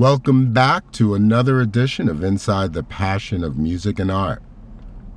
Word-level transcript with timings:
Welcome 0.00 0.54
back 0.54 0.92
to 0.92 1.12
another 1.12 1.60
edition 1.60 2.08
of 2.08 2.24
Inside 2.24 2.72
the 2.72 2.82
Passion 2.82 3.44
of 3.44 3.58
Music 3.58 3.98
and 3.98 4.10
Art, 4.10 4.42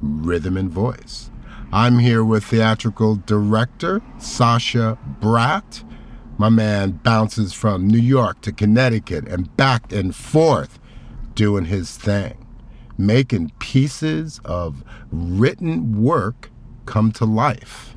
Rhythm 0.01 0.57
and 0.57 0.69
Voice. 0.69 1.31
I'm 1.71 1.99
here 1.99 2.21
with 2.21 2.43
theatrical 2.43 3.15
director 3.15 4.01
Sasha 4.17 4.97
Bratt. 5.21 5.85
My 6.38 6.49
man 6.49 6.99
bounces 7.01 7.54
from 7.54 7.88
New 7.88 7.97
York 7.97 8.41
to 8.41 8.51
Connecticut 8.51 9.25
and 9.25 9.55
back 9.55 9.93
and 9.93 10.13
forth 10.13 10.79
doing 11.34 11.63
his 11.63 11.96
thing, 11.96 12.46
making 12.97 13.54
pieces 13.60 14.42
of 14.44 14.84
written 15.13 16.04
work 16.04 16.52
come 16.86 17.13
to 17.13 17.23
life. 17.23 17.95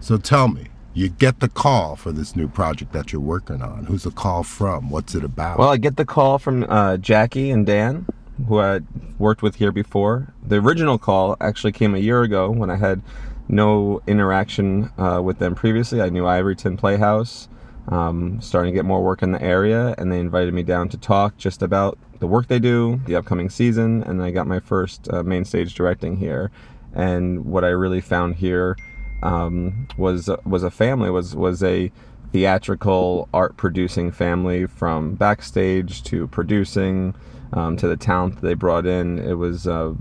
So 0.00 0.18
tell 0.18 0.48
me, 0.48 0.66
you 0.96 1.10
get 1.10 1.40
the 1.40 1.48
call 1.50 1.94
for 1.94 2.10
this 2.10 2.34
new 2.34 2.48
project 2.48 2.94
that 2.94 3.12
you're 3.12 3.20
working 3.20 3.60
on. 3.60 3.84
Who's 3.84 4.04
the 4.04 4.10
call 4.10 4.42
from? 4.42 4.88
What's 4.88 5.14
it 5.14 5.22
about? 5.22 5.58
Well, 5.58 5.68
I 5.68 5.76
get 5.76 5.96
the 5.98 6.06
call 6.06 6.38
from 6.38 6.64
uh, 6.64 6.96
Jackie 6.96 7.50
and 7.50 7.66
Dan, 7.66 8.06
who 8.48 8.60
I 8.60 8.80
worked 9.18 9.42
with 9.42 9.56
here 9.56 9.72
before. 9.72 10.32
The 10.42 10.56
original 10.56 10.96
call 10.96 11.36
actually 11.38 11.72
came 11.72 11.94
a 11.94 11.98
year 11.98 12.22
ago 12.22 12.50
when 12.50 12.70
I 12.70 12.76
had 12.76 13.02
no 13.46 14.00
interaction 14.06 14.90
uh, 14.96 15.20
with 15.22 15.38
them 15.38 15.54
previously. 15.54 16.00
I 16.00 16.08
knew 16.08 16.22
Ivoryton 16.22 16.78
Playhouse, 16.78 17.50
um, 17.88 18.40
starting 18.40 18.72
to 18.72 18.74
get 18.74 18.86
more 18.86 19.04
work 19.04 19.22
in 19.22 19.32
the 19.32 19.42
area, 19.42 19.94
and 19.98 20.10
they 20.10 20.18
invited 20.18 20.54
me 20.54 20.62
down 20.62 20.88
to 20.88 20.96
talk 20.96 21.36
just 21.36 21.60
about 21.60 21.98
the 22.20 22.26
work 22.26 22.46
they 22.46 22.58
do, 22.58 23.02
the 23.04 23.16
upcoming 23.16 23.50
season, 23.50 24.02
and 24.02 24.22
I 24.22 24.30
got 24.30 24.46
my 24.46 24.60
first 24.60 25.12
uh, 25.12 25.22
main 25.22 25.44
stage 25.44 25.74
directing 25.74 26.16
here. 26.16 26.50
And 26.94 27.44
what 27.44 27.64
I 27.64 27.68
really 27.68 28.00
found 28.00 28.36
here 28.36 28.78
um, 29.26 29.88
was 29.96 30.30
was 30.44 30.62
a 30.62 30.70
family 30.70 31.10
was 31.10 31.34
was 31.34 31.62
a 31.62 31.90
theatrical 32.32 33.28
art 33.34 33.56
producing 33.56 34.12
family 34.12 34.66
from 34.66 35.14
backstage 35.14 36.02
to 36.04 36.26
producing 36.28 37.14
um, 37.52 37.76
to 37.76 37.88
the 37.88 37.96
talent 37.96 38.40
they 38.40 38.54
brought 38.54 38.86
in. 38.86 39.18
It 39.18 39.34
was 39.34 39.66
uh, 39.66 39.94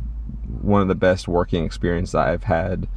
one 0.61 0.81
of 0.81 0.87
the 0.87 0.95
best 0.95 1.27
working 1.27 1.65
experiences 1.65 2.15
I've 2.15 2.43
had. 2.43 2.87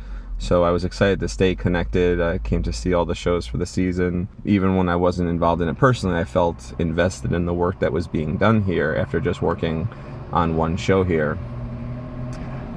So 0.41 0.62
I 0.62 0.71
was 0.71 0.84
excited 0.84 1.19
to 1.21 1.29
stay 1.29 1.55
connected. 1.55 2.21
I 2.21 2.39
came 2.39 2.62
to 2.62 2.73
see 2.73 2.95
all 2.95 3.05
the 3.05 3.15
shows 3.15 3.47
for 3.47 3.56
the 3.56 3.67
season. 3.67 4.29
Even 4.45 4.77
when 4.77 4.89
I 4.89 4.97
wasn't 4.97 5.29
involved 5.29 5.61
in 5.62 5.69
it 5.69 5.79
personally, 5.79 6.19
I 6.19 6.25
felt 6.25 6.75
invested 6.79 7.33
in 7.33 7.47
the 7.47 7.55
work 7.55 7.81
that 7.81 7.93
was 7.93 8.06
being 8.06 8.37
done 8.37 8.62
here 8.62 8.95
after 8.95 9.19
just 9.19 9.43
working 9.43 9.89
on 10.33 10.56
one 10.56 10.77
show 10.77 11.03
here 11.05 11.39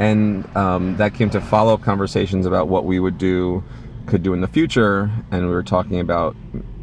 and 0.01 0.57
um, 0.57 0.97
that 0.97 1.13
came 1.13 1.29
to 1.29 1.39
follow 1.39 1.75
up 1.75 1.81
conversations 1.83 2.47
about 2.47 2.67
what 2.67 2.85
we 2.85 2.99
would 2.99 3.19
do 3.19 3.63
could 4.07 4.23
do 4.23 4.33
in 4.33 4.41
the 4.41 4.47
future. 4.47 5.11
And 5.29 5.47
we 5.47 5.53
were 5.53 5.63
talking 5.63 5.99
about 5.99 6.35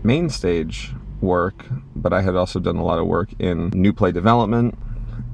main 0.05 0.31
stage 0.31 0.93
work 1.21 1.65
but 1.97 2.13
i 2.13 2.23
had 2.23 2.37
also 2.37 2.61
done 2.61 2.77
a 2.77 2.85
lot 2.85 2.97
of 2.97 3.07
work 3.07 3.29
in 3.41 3.71
new 3.71 3.93
play 3.93 4.13
development 4.13 4.79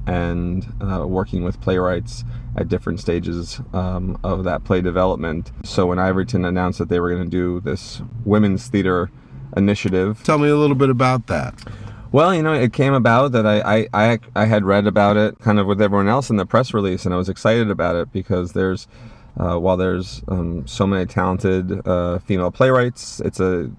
and 0.07 0.65
uh, 0.81 1.05
working 1.05 1.43
with 1.43 1.61
playwrights 1.61 2.23
at 2.55 2.67
different 2.67 2.99
stages 2.99 3.59
um, 3.73 4.19
of 4.23 4.43
that 4.43 4.63
play 4.63 4.81
development. 4.81 5.51
So 5.63 5.87
when 5.87 5.97
ivoryton 5.97 6.47
announced 6.47 6.79
that 6.79 6.89
they 6.89 6.99
were 6.99 7.09
going 7.09 7.23
to 7.23 7.29
do 7.29 7.59
this 7.59 8.01
women's 8.23 8.67
theater 8.67 9.09
initiative 9.55 10.23
tell 10.23 10.37
me 10.37 10.49
a 10.49 10.55
little 10.55 10.75
bit 10.75 10.89
about 10.89 11.27
that 11.27 11.53
well, 12.11 12.33
you 12.33 12.41
know, 12.41 12.53
it 12.53 12.73
came 12.73 12.93
about 12.93 13.31
that 13.33 13.45
I, 13.45 13.59
I, 13.59 13.87
I, 13.93 14.19
I, 14.35 14.45
had 14.45 14.63
read 14.63 14.87
about 14.87 15.17
it 15.17 15.39
kind 15.39 15.59
of 15.59 15.67
with 15.67 15.81
everyone 15.81 16.07
else 16.07 16.29
in 16.29 16.37
the 16.37 16.45
press 16.45 16.73
release, 16.73 17.05
and 17.05 17.13
I 17.13 17.17
was 17.17 17.29
excited 17.29 17.69
about 17.69 17.95
it 17.95 18.11
because 18.11 18.53
there's, 18.53 18.87
uh, 19.37 19.57
while 19.57 19.77
there's 19.77 20.21
um, 20.27 20.65
so 20.67 20.87
many 20.87 21.05
talented 21.05 21.85
uh, 21.87 22.19
female 22.19 22.51
playwrights, 22.51 23.19
it's 23.21 23.39
a 23.39 23.71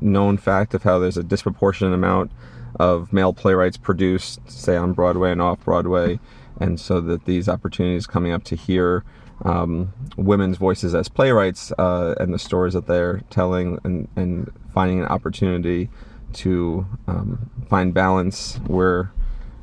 known 0.00 0.36
fact 0.36 0.74
of 0.74 0.82
how 0.82 0.98
there's 0.98 1.16
a 1.16 1.22
disproportionate 1.22 1.94
amount 1.94 2.32
of 2.78 3.12
male 3.12 3.32
playwrights 3.32 3.76
produced, 3.76 4.40
say, 4.50 4.76
on 4.76 4.92
Broadway 4.92 5.30
and 5.30 5.40
off 5.40 5.64
Broadway, 5.64 6.18
and 6.60 6.78
so 6.78 7.00
that 7.00 7.24
these 7.24 7.48
opportunities 7.48 8.06
coming 8.06 8.32
up 8.32 8.44
to 8.44 8.56
hear 8.56 9.04
um, 9.44 9.92
women's 10.16 10.56
voices 10.56 10.94
as 10.94 11.08
playwrights 11.08 11.72
uh, 11.78 12.14
and 12.20 12.32
the 12.32 12.38
stories 12.38 12.74
that 12.74 12.86
they're 12.86 13.22
telling 13.30 13.78
and, 13.84 14.08
and 14.16 14.52
finding 14.72 15.00
an 15.00 15.06
opportunity 15.06 15.88
to 16.34 16.86
um, 17.06 17.50
find 17.68 17.92
balance. 17.94 18.60
We're 18.66 19.10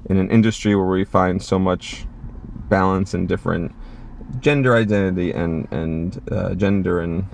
in 0.09 0.17
an 0.17 0.29
industry 0.29 0.75
where 0.75 0.85
we 0.85 1.05
find 1.05 1.41
so 1.41 1.59
much 1.59 2.05
balance 2.69 3.13
in 3.13 3.27
different 3.27 3.73
gender 4.39 4.75
identity 4.75 5.31
and 5.31 5.67
and 5.71 6.21
uh, 6.31 6.53
gender 6.55 6.99
and 6.99 7.25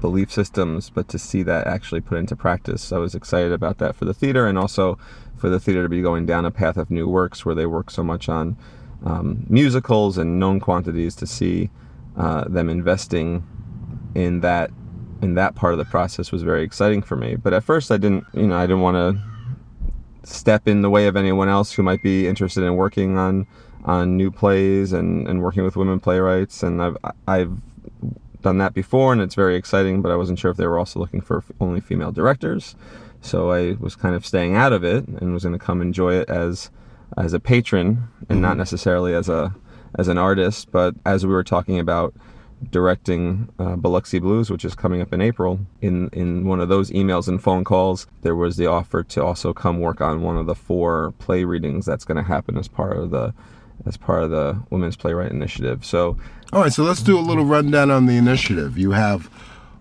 belief 0.00 0.32
systems, 0.32 0.90
but 0.90 1.08
to 1.08 1.18
see 1.18 1.42
that 1.42 1.66
actually 1.66 2.00
put 2.00 2.18
into 2.18 2.36
practice, 2.36 2.92
I 2.92 2.98
was 2.98 3.14
excited 3.14 3.52
about 3.52 3.78
that 3.78 3.96
for 3.96 4.04
the 4.04 4.14
theater 4.14 4.46
and 4.46 4.58
also 4.58 4.98
for 5.36 5.48
the 5.48 5.60
theater 5.60 5.82
to 5.82 5.88
be 5.88 6.02
going 6.02 6.26
down 6.26 6.44
a 6.44 6.50
path 6.50 6.76
of 6.76 6.90
new 6.90 7.08
works 7.08 7.44
where 7.44 7.54
they 7.54 7.66
work 7.66 7.90
so 7.90 8.02
much 8.02 8.28
on 8.28 8.56
um, 9.04 9.44
musicals 9.48 10.18
and 10.18 10.38
known 10.38 10.60
quantities 10.60 11.14
to 11.16 11.26
see 11.26 11.70
uh, 12.16 12.44
them 12.48 12.68
investing 12.68 13.46
in 14.14 14.40
that 14.40 14.70
in 15.22 15.34
that 15.34 15.54
part 15.54 15.72
of 15.72 15.78
the 15.78 15.84
process 15.84 16.30
was 16.30 16.42
very 16.42 16.62
exciting 16.62 17.02
for 17.02 17.16
me. 17.16 17.36
But 17.36 17.52
at 17.52 17.64
first, 17.64 17.90
I 17.90 17.96
didn't, 17.96 18.24
you 18.32 18.46
know, 18.46 18.56
I 18.56 18.66
didn't 18.66 18.82
want 18.82 18.96
to 18.96 19.22
step 20.28 20.68
in 20.68 20.82
the 20.82 20.90
way 20.90 21.06
of 21.06 21.16
anyone 21.16 21.48
else 21.48 21.72
who 21.72 21.82
might 21.82 22.02
be 22.02 22.26
interested 22.26 22.62
in 22.62 22.76
working 22.76 23.16
on 23.16 23.46
on 23.84 24.16
new 24.16 24.30
plays 24.30 24.92
and, 24.92 25.26
and 25.28 25.40
working 25.40 25.64
with 25.64 25.76
women 25.76 26.00
playwrights. 26.00 26.62
And 26.62 26.82
I've 26.82 26.96
I've 27.26 27.52
done 28.42 28.58
that 28.58 28.74
before, 28.74 29.12
and 29.12 29.20
it's 29.20 29.34
very 29.34 29.56
exciting. 29.56 30.02
But 30.02 30.12
I 30.12 30.16
wasn't 30.16 30.38
sure 30.38 30.50
if 30.50 30.56
they 30.56 30.66
were 30.66 30.78
also 30.78 31.00
looking 31.00 31.20
for 31.20 31.42
only 31.60 31.80
female 31.80 32.12
directors, 32.12 32.76
so 33.20 33.50
I 33.50 33.72
was 33.80 33.96
kind 33.96 34.14
of 34.14 34.24
staying 34.24 34.54
out 34.54 34.72
of 34.72 34.84
it 34.84 35.06
and 35.06 35.32
was 35.32 35.44
going 35.44 35.58
to 35.58 35.64
come 35.64 35.82
enjoy 35.82 36.14
it 36.14 36.28
as 36.28 36.70
as 37.16 37.32
a 37.32 37.40
patron 37.40 38.08
and 38.20 38.28
mm-hmm. 38.28 38.40
not 38.42 38.56
necessarily 38.56 39.14
as 39.14 39.28
a 39.28 39.54
as 39.98 40.08
an 40.08 40.18
artist. 40.18 40.70
But 40.70 40.94
as 41.04 41.26
we 41.26 41.32
were 41.32 41.44
talking 41.44 41.78
about 41.78 42.14
directing 42.70 43.48
uh, 43.58 43.76
Biloxi 43.76 44.18
Blues, 44.18 44.50
which 44.50 44.64
is 44.64 44.74
coming 44.74 45.00
up 45.00 45.12
in 45.12 45.20
April. 45.20 45.60
In 45.80 46.08
in 46.12 46.46
one 46.46 46.60
of 46.60 46.68
those 46.68 46.90
emails 46.90 47.28
and 47.28 47.42
phone 47.42 47.64
calls, 47.64 48.06
there 48.22 48.36
was 48.36 48.56
the 48.56 48.66
offer 48.66 49.02
to 49.02 49.24
also 49.24 49.52
come 49.52 49.80
work 49.80 50.00
on 50.00 50.22
one 50.22 50.36
of 50.36 50.46
the 50.46 50.54
four 50.54 51.12
play 51.18 51.44
readings 51.44 51.86
that's 51.86 52.04
going 52.04 52.16
to 52.16 52.22
happen 52.22 52.58
as 52.58 52.68
part 52.68 52.96
of 52.96 53.10
the 53.10 53.34
as 53.86 53.96
part 53.96 54.22
of 54.22 54.30
the 54.30 54.60
Women's 54.70 54.96
Playwright 54.96 55.30
Initiative. 55.30 55.84
So, 55.84 56.16
all 56.52 56.62
right, 56.62 56.72
so 56.72 56.82
let's 56.82 57.02
do 57.02 57.18
a 57.18 57.20
little 57.20 57.44
rundown 57.44 57.90
on 57.90 58.06
the 58.06 58.16
initiative. 58.16 58.76
You 58.76 58.90
have 58.92 59.30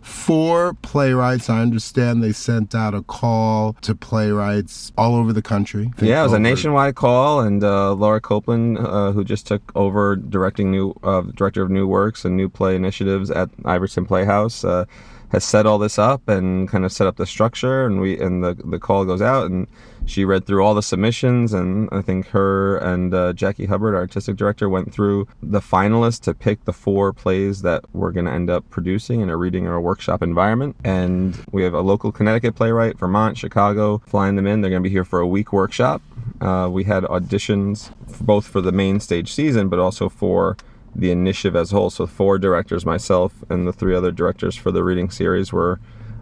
four 0.08 0.74
playwrights. 0.82 1.50
I 1.50 1.62
understand 1.62 2.24
they 2.24 2.32
sent 2.32 2.74
out 2.74 2.94
a 2.94 3.02
call 3.02 3.74
to 3.82 3.94
playwrights 3.94 4.92
all 4.98 5.16
over 5.16 5.34
the 5.34 5.42
country. 5.42 5.92
Yeah, 6.02 6.22
it 6.22 6.24
was 6.24 6.32
over. 6.32 6.38
a 6.38 6.40
nationwide 6.40 6.96
call, 6.96 7.42
and 7.42 7.64
uh, 7.64 7.94
Laura 7.94 8.22
Copland, 8.22 8.78
uh, 8.80 9.12
who 9.12 9.24
just 9.24 9.46
took 9.46 9.72
over 9.76 10.16
directing 10.16 10.72
new 10.72 10.96
uh, 11.04 11.22
director 11.36 11.62
of 11.62 11.70
new 11.70 11.88
works 11.88 12.26
and 12.26 12.38
new 12.38 12.50
play 12.50 12.76
initiatives 12.76 13.30
at 13.30 13.52
Ivoryton 13.58 14.08
Playhouse 14.08 14.64
uh, 14.64 14.86
has 15.30 15.44
set 15.44 15.66
all 15.66 15.78
this 15.78 16.00
up 16.00 16.28
and 16.30 16.70
kind 16.70 16.86
of 16.86 16.92
set 16.92 17.06
up 17.06 17.18
the 17.18 17.26
structure 17.26 17.86
and 17.86 18.00
we 18.00 18.18
and 18.20 18.44
the 18.44 18.54
the 18.64 18.80
call 18.80 19.04
goes 19.04 19.22
out 19.22 19.52
and 19.52 19.68
she 20.08 20.26
read 20.26 20.46
through 20.46 20.64
all 20.64 20.74
the 20.74 20.82
submissions 20.82 21.54
and 21.54 21.90
I 21.92 22.02
think 22.02 22.28
her 22.30 22.78
and 22.78 23.14
uh, 23.14 23.34
Jackie 23.34 23.66
Hubbard, 23.66 23.94
our 23.94 24.02
artistic 24.02 24.38
director, 24.38 24.70
went 24.70 24.92
through 24.94 25.28
the 25.44 25.60
finalists 25.60 26.22
to 26.22 26.34
pick 26.34 26.64
the 26.66 26.74
four 26.74 27.14
plays 27.14 27.62
that 27.62 27.84
we're 27.94 28.12
going 28.12 28.26
to 28.26 28.32
end 28.32 28.50
up 28.50 28.68
producing 28.70 29.22
in 29.22 29.30
a 29.30 29.38
reading 29.38 29.68
or 29.68 29.76
a 29.76 29.82
workshop 29.82 30.24
environment. 30.24 30.76
And 30.84 31.38
we 31.52 31.64
have 31.64 31.74
a 31.74 31.82
local 31.82 32.12
Connecticut 32.12 32.56
playwright, 32.56 32.98
Vermont, 32.98 33.38
Chicago, 33.38 34.02
flying 34.08 34.38
them 34.38 34.48
in. 34.48 34.62
They're 34.62 34.72
going 34.72 34.82
to 34.82 34.90
be 34.90 34.94
here 34.94 35.06
for 35.06 35.20
a 35.20 35.28
week 35.28 35.52
workshop. 35.52 36.02
Uh, 36.40 36.70
we 36.72 36.86
had 36.86 37.04
auditions 37.04 37.92
both 38.22 38.48
for 38.48 38.62
the 38.62 38.72
main 38.72 39.00
stage 39.00 39.34
season, 39.34 39.68
but 39.68 39.80
also 39.80 40.08
for 40.08 40.56
the 40.96 41.12
initiative 41.12 41.56
as 41.56 41.72
a 41.72 41.76
whole. 41.76 41.90
So 41.90 42.08
four 42.08 42.38
directors, 42.40 42.86
myself 42.86 43.44
and 43.50 43.68
the 43.68 43.74
three 43.74 43.96
other 43.96 44.12
directors 44.12 44.56
for 44.56 44.72
the 44.72 44.84
reading 44.84 45.10
series 45.10 45.52
were 45.52 45.80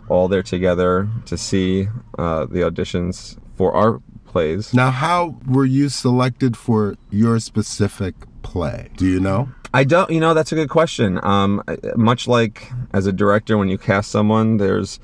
all 0.09 0.27
there 0.27 0.43
together 0.43 1.07
to 1.25 1.37
see 1.37 1.87
uh, 2.17 2.45
the 2.45 2.59
auditions 2.59 3.37
for 3.55 3.73
our 3.73 4.01
plays. 4.25 4.73
Now, 4.73 4.91
how 4.91 5.37
were 5.47 5.65
you 5.65 5.89
selected 5.89 6.57
for 6.57 6.95
your 7.09 7.39
specific 7.39 8.15
play? 8.41 8.89
Do 8.97 9.07
you 9.07 9.19
know? 9.19 9.49
I 9.73 9.83
don't. 9.83 10.09
You 10.09 10.19
know, 10.19 10.33
that's 10.33 10.51
a 10.51 10.55
good 10.55 10.69
question. 10.69 11.19
Um, 11.23 11.63
much 11.95 12.27
like 12.27 12.71
as 12.93 13.05
a 13.05 13.11
director, 13.11 13.57
when 13.57 13.67
you 13.67 13.77
cast 13.77 14.11
someone, 14.11 14.57
there's 14.57 14.99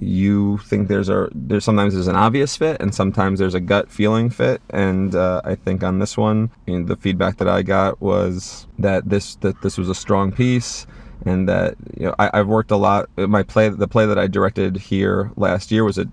you 0.00 0.58
think 0.58 0.88
there's 0.88 1.08
a 1.08 1.28
there's 1.32 1.64
sometimes 1.64 1.94
there's 1.94 2.08
an 2.08 2.16
obvious 2.16 2.56
fit 2.56 2.80
and 2.80 2.94
sometimes 2.94 3.38
there's 3.38 3.54
a 3.54 3.60
gut 3.60 3.90
feeling 3.90 4.30
fit 4.30 4.62
and 4.70 5.14
uh, 5.14 5.42
I 5.44 5.54
think 5.54 5.82
on 5.84 5.98
this 5.98 6.16
one 6.16 6.50
you 6.66 6.80
know, 6.80 6.86
the 6.86 6.96
feedback 6.96 7.36
that 7.36 7.48
I 7.48 7.62
got 7.62 8.00
was 8.00 8.66
that 8.78 9.08
this 9.08 9.34
that 9.36 9.60
this 9.60 9.76
was 9.76 9.90
a 9.90 9.94
strong 9.94 10.32
piece 10.32 10.86
and 11.26 11.46
that 11.48 11.74
you 11.98 12.06
know 12.06 12.14
I, 12.18 12.30
have 12.32 12.48
worked 12.48 12.70
a 12.70 12.76
lot 12.76 13.10
my 13.16 13.42
play 13.42 13.68
the 13.68 13.88
play 13.88 14.06
that 14.06 14.18
I 14.18 14.26
directed 14.26 14.76
here 14.76 15.32
last 15.36 15.70
year 15.70 15.84
was 15.84 15.98
a 15.98 16.06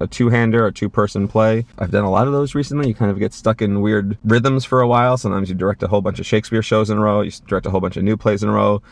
a 0.00 0.06
two-hander, 0.06 0.66
a 0.66 0.72
two-person 0.72 1.28
play. 1.28 1.66
I've 1.78 1.90
done 1.90 2.04
a 2.04 2.10
lot 2.10 2.26
of 2.26 2.32
those 2.32 2.54
recently. 2.54 2.88
You 2.88 2.94
kind 2.94 3.10
of 3.10 3.18
get 3.18 3.32
stuck 3.32 3.62
in 3.62 3.80
weird 3.80 4.18
rhythms 4.24 4.64
for 4.64 4.80
a 4.80 4.88
while. 4.88 5.16
Sometimes 5.16 5.48
you 5.48 5.54
direct 5.54 5.82
a 5.82 5.88
whole 5.88 6.00
bunch 6.00 6.18
of 6.18 6.26
Shakespeare 6.26 6.62
shows 6.62 6.90
in 6.90 6.98
a 6.98 7.00
row. 7.00 7.20
You 7.20 7.30
direct 7.46 7.66
a 7.66 7.70
whole 7.70 7.80
bunch 7.80 7.96
of 7.96 8.04
new 8.04 8.16
plays 8.16 8.42
in 8.42 8.48
a 8.48 8.52
row 8.52 8.82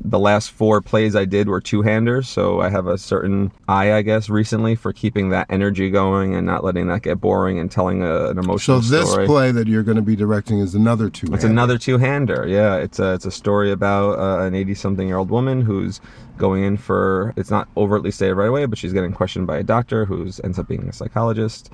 the 0.00 0.18
last 0.18 0.50
four 0.50 0.80
plays 0.80 1.16
I 1.16 1.24
did 1.24 1.48
were 1.48 1.60
two 1.60 1.82
handers, 1.82 2.28
so 2.28 2.60
I 2.60 2.68
have 2.68 2.86
a 2.86 2.98
certain 2.98 3.52
eye, 3.68 3.92
I 3.92 4.02
guess, 4.02 4.28
recently 4.28 4.74
for 4.74 4.92
keeping 4.92 5.30
that 5.30 5.46
energy 5.48 5.90
going 5.90 6.34
and 6.34 6.46
not 6.46 6.64
letting 6.64 6.88
that 6.88 7.02
get 7.02 7.20
boring 7.20 7.58
and 7.58 7.70
telling 7.70 8.02
a, 8.02 8.26
an 8.26 8.38
emotional 8.38 8.82
So 8.82 8.90
this 8.90 9.10
story. 9.10 9.26
play 9.26 9.52
that 9.52 9.68
you're 9.68 9.82
going 9.82 9.96
to 9.96 10.02
be 10.02 10.16
directing 10.16 10.58
is 10.58 10.74
another 10.74 11.08
two. 11.08 11.32
It's 11.32 11.44
another 11.44 11.78
two-hander. 11.78 12.46
Yeah, 12.46 12.76
it's 12.76 12.98
a 12.98 13.14
it's 13.14 13.24
a 13.24 13.30
story 13.30 13.70
about 13.70 14.18
uh, 14.18 14.44
an 14.44 14.54
80-something-year-old 14.54 15.30
woman 15.30 15.62
who's 15.62 16.00
going 16.36 16.62
in 16.64 16.76
for. 16.76 17.32
It's 17.36 17.50
not 17.50 17.68
overtly 17.76 18.10
stated 18.10 18.34
right 18.34 18.48
away, 18.48 18.66
but 18.66 18.78
she's 18.78 18.92
getting 18.92 19.12
questioned 19.12 19.46
by 19.46 19.58
a 19.58 19.62
doctor 19.62 20.04
who 20.04 20.30
ends 20.44 20.58
up 20.58 20.68
being 20.68 20.88
a 20.88 20.92
psychologist. 20.92 21.70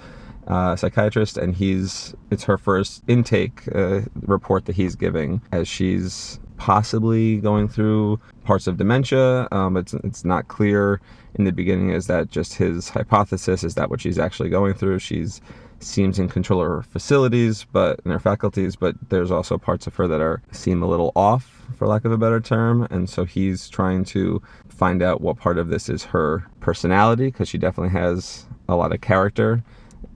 Uh, 0.47 0.77
psychiatrist, 0.77 1.37
and 1.37 1.57
he's 1.57 2.15
it's 2.31 2.45
her 2.45 2.57
first 2.57 3.03
intake 3.09 3.63
uh, 3.75 4.03
report 4.21 4.67
that 4.67 4.77
he's 4.77 4.95
giving 4.95 5.43
as 5.51 5.67
she's 5.67 6.39
possibly 6.57 7.39
going 7.39 7.69
through 7.69 8.21
parts 8.45 8.67
of 8.67 8.77
dementia. 8.77 9.49
Um, 9.53 9.77
it's 9.77 9.95
it's 9.95 10.25
not 10.25 10.49
clear 10.49 11.01
in 11.35 11.45
the 11.45 11.53
beginning. 11.53 11.91
Is 11.91 12.07
that 12.07 12.31
just 12.31 12.55
his 12.55 12.89
hypothesis? 12.89 13.65
Is 13.65 13.75
that 13.75 13.91
what 13.91 14.01
she's 14.01 14.19
actually 14.19 14.49
going 14.49 14.75
through? 14.75 14.99
She's 14.99 15.41
seems 15.81 16.19
in 16.19 16.29
control 16.29 16.63
of 16.63 16.69
her 16.69 16.83
facilities, 16.83 17.65
but 17.71 18.01
in 18.05 18.11
her 18.11 18.19
faculties, 18.19 18.77
but 18.77 18.95
there's 19.11 19.31
also 19.31 19.59
parts 19.59 19.87
of 19.87 19.95
her 19.97 20.09
that 20.09 20.23
are 20.23 20.41
seem 20.51 20.83
a 20.83 20.87
little 20.87 21.13
off, 21.15 21.67
for 21.77 21.87
lack 21.87 22.05
of 22.07 22.13
a 22.13 22.19
better 22.19 22.41
term. 22.41 22.87
And 22.91 23.11
so 23.11 23.25
he's 23.25 23.69
trying 23.69 24.05
to 24.07 24.41
find 24.69 25.03
out 25.03 25.21
what 25.21 25.37
part 25.37 25.59
of 25.59 25.69
this 25.69 25.91
is 25.91 26.05
her 26.05 26.47
personality, 26.61 27.27
because 27.27 27.49
she 27.49 27.59
definitely 27.59 27.93
has 27.93 28.47
a 28.69 28.75
lot 28.75 28.95
of 28.95 29.01
character 29.01 29.63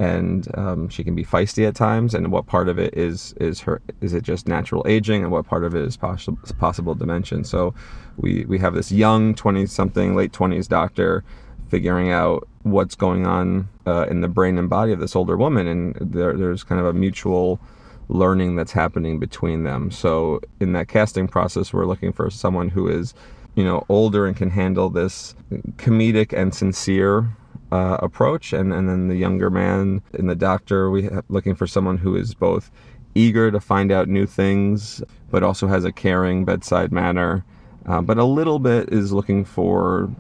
and 0.00 0.48
um, 0.56 0.88
she 0.88 1.04
can 1.04 1.14
be 1.14 1.22
feisty 1.22 1.68
at 1.68 1.76
times 1.76 2.14
and 2.14 2.32
what 2.32 2.46
part 2.46 2.70
of 2.70 2.78
it 2.78 2.96
is 2.96 3.34
is 3.34 3.60
her 3.60 3.82
is 4.00 4.14
it 4.14 4.24
just 4.24 4.48
natural 4.48 4.82
aging 4.88 5.22
and 5.22 5.30
what 5.30 5.46
part 5.46 5.62
of 5.62 5.74
it 5.74 5.84
is 5.84 5.96
possible 5.96 6.38
possible 6.58 6.94
dementia? 6.94 7.44
So 7.44 7.74
we 8.16 8.46
we 8.46 8.58
have 8.58 8.72
this 8.72 8.90
young 8.90 9.34
20 9.34 9.66
something 9.66 10.16
late 10.16 10.32
20s 10.32 10.66
doctor 10.66 11.22
figuring 11.68 12.10
out 12.10 12.48
what's 12.62 12.94
going 12.94 13.26
on 13.26 13.68
uh, 13.86 14.06
in 14.08 14.22
the 14.22 14.28
brain 14.28 14.56
and 14.56 14.70
body 14.70 14.92
of 14.92 15.00
this 15.00 15.14
older 15.14 15.36
woman 15.36 15.66
and 15.66 15.94
there, 16.00 16.34
there's 16.34 16.64
kind 16.64 16.80
of 16.80 16.86
a 16.86 16.94
mutual 16.94 17.60
learning 18.08 18.56
that's 18.56 18.72
happening 18.72 19.20
between 19.20 19.62
them. 19.62 19.90
So 19.90 20.40
in 20.60 20.72
that 20.72 20.88
casting 20.88 21.28
process 21.28 21.74
we're 21.74 21.84
looking 21.84 22.12
for 22.14 22.30
someone 22.30 22.70
who 22.70 22.88
is 22.88 23.12
you 23.54 23.64
know 23.64 23.84
older 23.90 24.26
and 24.26 24.34
can 24.34 24.48
handle 24.48 24.88
this 24.88 25.34
comedic 25.76 26.32
and 26.32 26.54
sincere 26.54 27.36
uh, 27.72 27.98
approach, 28.00 28.52
and, 28.52 28.72
and 28.72 28.88
then 28.88 29.08
the 29.08 29.16
younger 29.16 29.50
man 29.50 30.02
in 30.14 30.26
the 30.26 30.34
doctor, 30.34 30.90
we 30.90 31.04
have 31.04 31.24
looking 31.28 31.54
for 31.54 31.66
someone 31.66 31.98
who 31.98 32.16
is 32.16 32.34
both 32.34 32.70
eager 33.14 33.50
to 33.50 33.60
find 33.60 33.90
out 33.90 34.08
new 34.08 34.26
things, 34.26 35.02
but 35.30 35.42
also 35.42 35.66
has 35.66 35.84
a 35.84 35.92
caring 35.92 36.44
bedside 36.44 36.92
manner, 36.92 37.44
uh, 37.86 38.00
but 38.00 38.18
a 38.18 38.24
little 38.24 38.58
bit 38.58 38.88
is 38.92 39.12
looking 39.12 39.44
for 39.44 40.10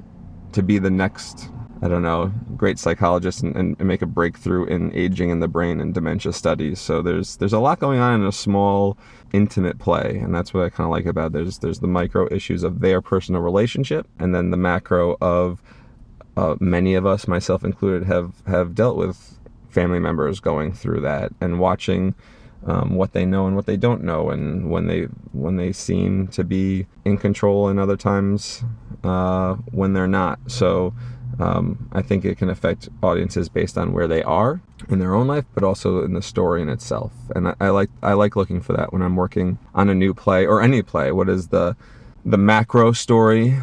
to 0.52 0.62
be 0.62 0.78
the 0.78 0.90
next. 0.90 1.50
I 1.82 1.88
don't 1.88 2.02
know, 2.02 2.30
great 2.58 2.78
psychologist 2.78 3.42
and, 3.42 3.56
and, 3.56 3.78
make 3.78 4.02
a 4.02 4.06
breakthrough 4.06 4.66
in 4.66 4.94
aging 4.94 5.30
in 5.30 5.40
the 5.40 5.48
brain 5.48 5.80
and 5.80 5.94
dementia 5.94 6.34
studies. 6.34 6.78
So 6.78 7.00
there's 7.00 7.38
there's 7.38 7.54
a 7.54 7.58
lot 7.58 7.78
going 7.78 7.98
on 7.98 8.20
in 8.20 8.26
a 8.26 8.32
small, 8.32 8.98
intimate 9.32 9.78
play, 9.78 10.20
and 10.22 10.34
that's 10.34 10.52
what 10.52 10.62
I 10.62 10.68
kind 10.68 10.84
of 10.84 10.90
like 10.90 11.06
about 11.06 11.28
it. 11.28 11.32
There's 11.32 11.58
there's 11.60 11.80
the 11.80 11.86
micro 11.86 12.28
issues 12.30 12.64
of 12.64 12.80
their 12.80 13.00
personal 13.00 13.40
relationship, 13.40 14.06
and 14.18 14.34
then 14.34 14.50
the 14.50 14.58
macro 14.58 15.16
of 15.22 15.62
uh, 16.36 16.56
many 16.60 16.94
of 16.94 17.06
us, 17.06 17.28
myself 17.28 17.64
included, 17.64 18.06
have 18.06 18.32
have 18.46 18.74
dealt 18.74 18.96
with 18.96 19.38
family 19.68 19.98
members 19.98 20.40
going 20.40 20.72
through 20.72 21.00
that 21.00 21.32
and 21.40 21.60
watching 21.60 22.14
um, 22.66 22.94
what 22.94 23.12
they 23.12 23.24
know 23.24 23.46
and 23.46 23.56
what 23.56 23.66
they 23.66 23.76
don't 23.76 24.02
know, 24.02 24.30
and 24.30 24.70
when 24.70 24.86
they 24.86 25.02
when 25.32 25.56
they 25.56 25.72
seem 25.72 26.28
to 26.28 26.44
be 26.44 26.86
in 27.04 27.16
control, 27.18 27.68
and 27.68 27.78
other 27.80 27.96
times 27.96 28.64
uh, 29.04 29.54
when 29.72 29.92
they're 29.92 30.06
not. 30.08 30.38
So. 30.46 30.94
Um, 31.38 31.88
I 31.92 32.02
think 32.02 32.26
it 32.26 32.36
can 32.36 32.50
affect 32.50 32.90
audiences 33.02 33.48
based 33.48 33.78
on 33.78 33.94
where 33.94 34.06
they 34.06 34.22
are 34.22 34.60
in 34.90 34.98
their 34.98 35.14
own 35.14 35.26
life, 35.26 35.46
but 35.54 35.64
also 35.64 36.04
in 36.04 36.12
the 36.12 36.20
story 36.20 36.60
in 36.60 36.68
itself. 36.68 37.12
And 37.34 37.48
I, 37.48 37.54
I 37.60 37.68
like 37.70 37.88
I 38.02 38.12
like 38.12 38.36
looking 38.36 38.60
for 38.60 38.74
that 38.74 38.92
when 38.92 39.00
I'm 39.00 39.16
working 39.16 39.58
on 39.74 39.88
a 39.88 39.94
new 39.94 40.12
play 40.12 40.44
or 40.44 40.60
any 40.60 40.82
play. 40.82 41.12
What 41.12 41.30
is 41.30 41.48
the 41.48 41.76
the 42.26 42.36
macro 42.36 42.92
story 42.92 43.56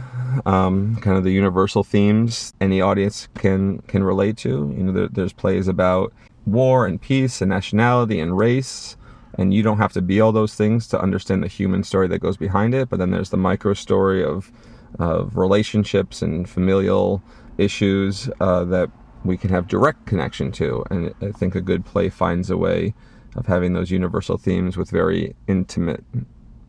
um, 0.46 0.96
kind 0.98 1.18
of 1.18 1.24
the 1.24 1.32
universal 1.32 1.84
themes 1.84 2.54
any 2.62 2.82
audience 2.82 3.28
can 3.36 3.80
can 3.88 4.04
relate 4.04 4.38
to. 4.38 4.50
You 4.50 4.84
know, 4.84 4.92
there, 4.92 5.08
there's 5.08 5.34
plays 5.34 5.68
about 5.68 6.14
war 6.46 6.86
and 6.86 7.02
peace 7.02 7.42
and 7.42 7.50
nationality 7.50 8.20
and 8.20 8.38
race, 8.38 8.98
and 9.38 9.54
you 9.54 9.64
don't 9.64 9.78
have 9.78 9.94
to 9.94 10.02
be 10.02 10.22
all 10.22 10.32
those 10.32 10.56
things 10.56 10.88
to 10.90 11.02
understand 11.02 11.44
the 11.44 11.48
human 11.48 11.84
story 11.84 12.08
that 12.08 12.20
goes 12.20 12.38
behind 12.38 12.74
it. 12.74 12.90
But 12.90 13.00
then 13.00 13.12
there's 13.12 13.30
the 13.30 13.38
micro 13.38 13.74
story 13.74 14.24
of 14.24 14.52
of 15.00 15.38
relationships 15.38 16.22
and 16.22 16.50
familial 16.50 17.22
issues 17.58 18.30
uh, 18.40 18.64
that 18.66 18.90
we 19.24 19.38
can 19.38 19.50
have 19.50 19.68
direct 19.68 20.06
connection 20.06 20.52
to. 20.54 20.84
And 20.90 21.14
I 21.22 21.32
think 21.32 21.56
a 21.56 21.62
good 21.62 21.86
play 21.86 22.10
finds 22.10 22.50
a 22.50 22.58
way 22.58 22.94
of 23.36 23.46
having 23.46 23.74
those 23.74 23.92
universal 23.92 24.38
themes 24.38 24.78
with 24.78 24.90
very 24.90 25.36
intimate 25.48 26.04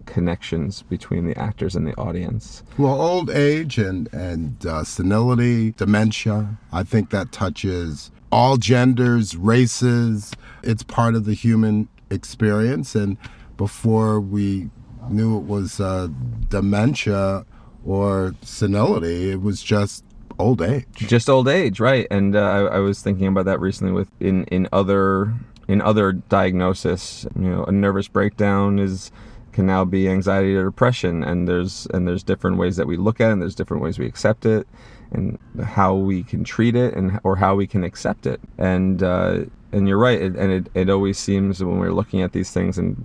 connections 0.08 0.82
between 0.82 1.26
the 1.26 1.38
actors 1.38 1.76
and 1.76 1.86
the 1.86 1.96
audience. 1.96 2.62
Well, 2.76 3.00
old 3.00 3.30
age 3.30 3.78
and 3.78 4.12
and 4.12 4.64
uh, 4.66 4.84
senility, 4.84 5.72
dementia, 5.72 6.58
I 6.72 6.82
think 6.82 7.10
that 7.10 7.30
touches 7.30 8.10
all 8.32 8.56
genders, 8.56 9.36
races. 9.36 10.32
It's 10.62 10.82
part 10.82 11.14
of 11.14 11.24
the 11.24 11.34
human 11.34 11.88
experience, 12.10 12.94
and 12.94 13.16
before 13.56 14.20
we 14.20 14.70
knew 15.08 15.38
it 15.38 15.44
was 15.44 15.80
uh, 15.80 16.08
dementia 16.48 17.46
or 17.84 18.34
senility, 18.42 19.30
it 19.30 19.40
was 19.40 19.62
just 19.62 20.04
old 20.38 20.62
age. 20.62 20.86
Just 20.94 21.28
old 21.28 21.48
age, 21.48 21.80
right? 21.80 22.06
And 22.10 22.36
uh, 22.36 22.40
I, 22.40 22.58
I 22.76 22.78
was 22.78 23.02
thinking 23.02 23.26
about 23.26 23.44
that 23.44 23.60
recently 23.60 23.92
with 23.92 24.10
in 24.20 24.44
in 24.44 24.68
other 24.72 25.34
in 25.68 25.80
other 25.82 26.12
diagnosis. 26.12 27.26
You 27.38 27.50
know, 27.50 27.64
a 27.64 27.72
nervous 27.72 28.08
breakdown 28.08 28.78
is 28.78 29.10
can 29.58 29.66
now 29.66 29.84
be 29.84 30.08
anxiety 30.08 30.54
or 30.54 30.66
depression 30.66 31.24
and 31.24 31.48
there's 31.48 31.86
and 31.86 32.06
there's 32.06 32.22
different 32.22 32.58
ways 32.58 32.76
that 32.76 32.86
we 32.86 32.96
look 32.96 33.20
at 33.20 33.30
it 33.30 33.32
and 33.32 33.42
there's 33.42 33.56
different 33.56 33.82
ways 33.82 33.98
we 33.98 34.06
accept 34.06 34.46
it 34.46 34.68
and 35.10 35.36
how 35.64 35.96
we 35.96 36.22
can 36.22 36.44
treat 36.44 36.76
it 36.76 36.94
and 36.94 37.18
or 37.24 37.34
how 37.34 37.56
we 37.56 37.66
can 37.66 37.82
accept 37.82 38.24
it 38.24 38.40
and 38.56 39.02
uh, 39.02 39.40
and 39.72 39.88
you're 39.88 39.98
right 39.98 40.22
it, 40.22 40.36
and 40.36 40.52
it, 40.52 40.70
it 40.74 40.88
always 40.88 41.18
seems 41.18 41.58
when 41.58 41.80
we're 41.80 41.90
looking 41.90 42.22
at 42.22 42.30
these 42.30 42.52
things 42.52 42.78
and 42.78 43.04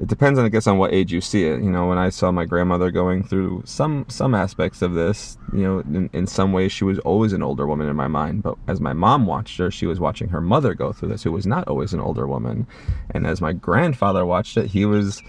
it 0.00 0.08
depends 0.08 0.36
on 0.36 0.44
I 0.44 0.48
guess 0.48 0.66
on 0.66 0.78
what 0.78 0.92
age 0.92 1.12
you 1.12 1.20
see 1.20 1.44
it. 1.44 1.62
You 1.62 1.70
know, 1.70 1.86
when 1.86 1.98
I 1.98 2.08
saw 2.08 2.32
my 2.32 2.44
grandmother 2.44 2.90
going 2.90 3.22
through 3.22 3.62
some 3.64 4.04
some 4.08 4.34
aspects 4.34 4.82
of 4.82 4.94
this, 4.94 5.38
you 5.52 5.62
know, 5.62 5.78
in, 5.78 6.10
in 6.12 6.26
some 6.26 6.52
ways 6.52 6.72
she 6.72 6.82
was 6.82 6.98
always 7.00 7.32
an 7.32 7.44
older 7.44 7.64
woman 7.64 7.88
in 7.88 7.94
my 7.94 8.08
mind. 8.08 8.42
But 8.42 8.58
as 8.66 8.80
my 8.80 8.92
mom 8.92 9.24
watched 9.26 9.56
her, 9.58 9.70
she 9.70 9.86
was 9.86 10.00
watching 10.00 10.30
her 10.30 10.40
mother 10.40 10.74
go 10.74 10.92
through 10.92 11.10
this, 11.10 11.22
who 11.22 11.30
was 11.30 11.46
not 11.46 11.68
always 11.68 11.92
an 11.92 12.00
older 12.00 12.26
woman. 12.26 12.66
And 13.10 13.24
as 13.24 13.40
my 13.40 13.52
grandfather 13.52 14.26
watched 14.26 14.56
it, 14.56 14.66
he 14.66 14.84
was 14.84 15.22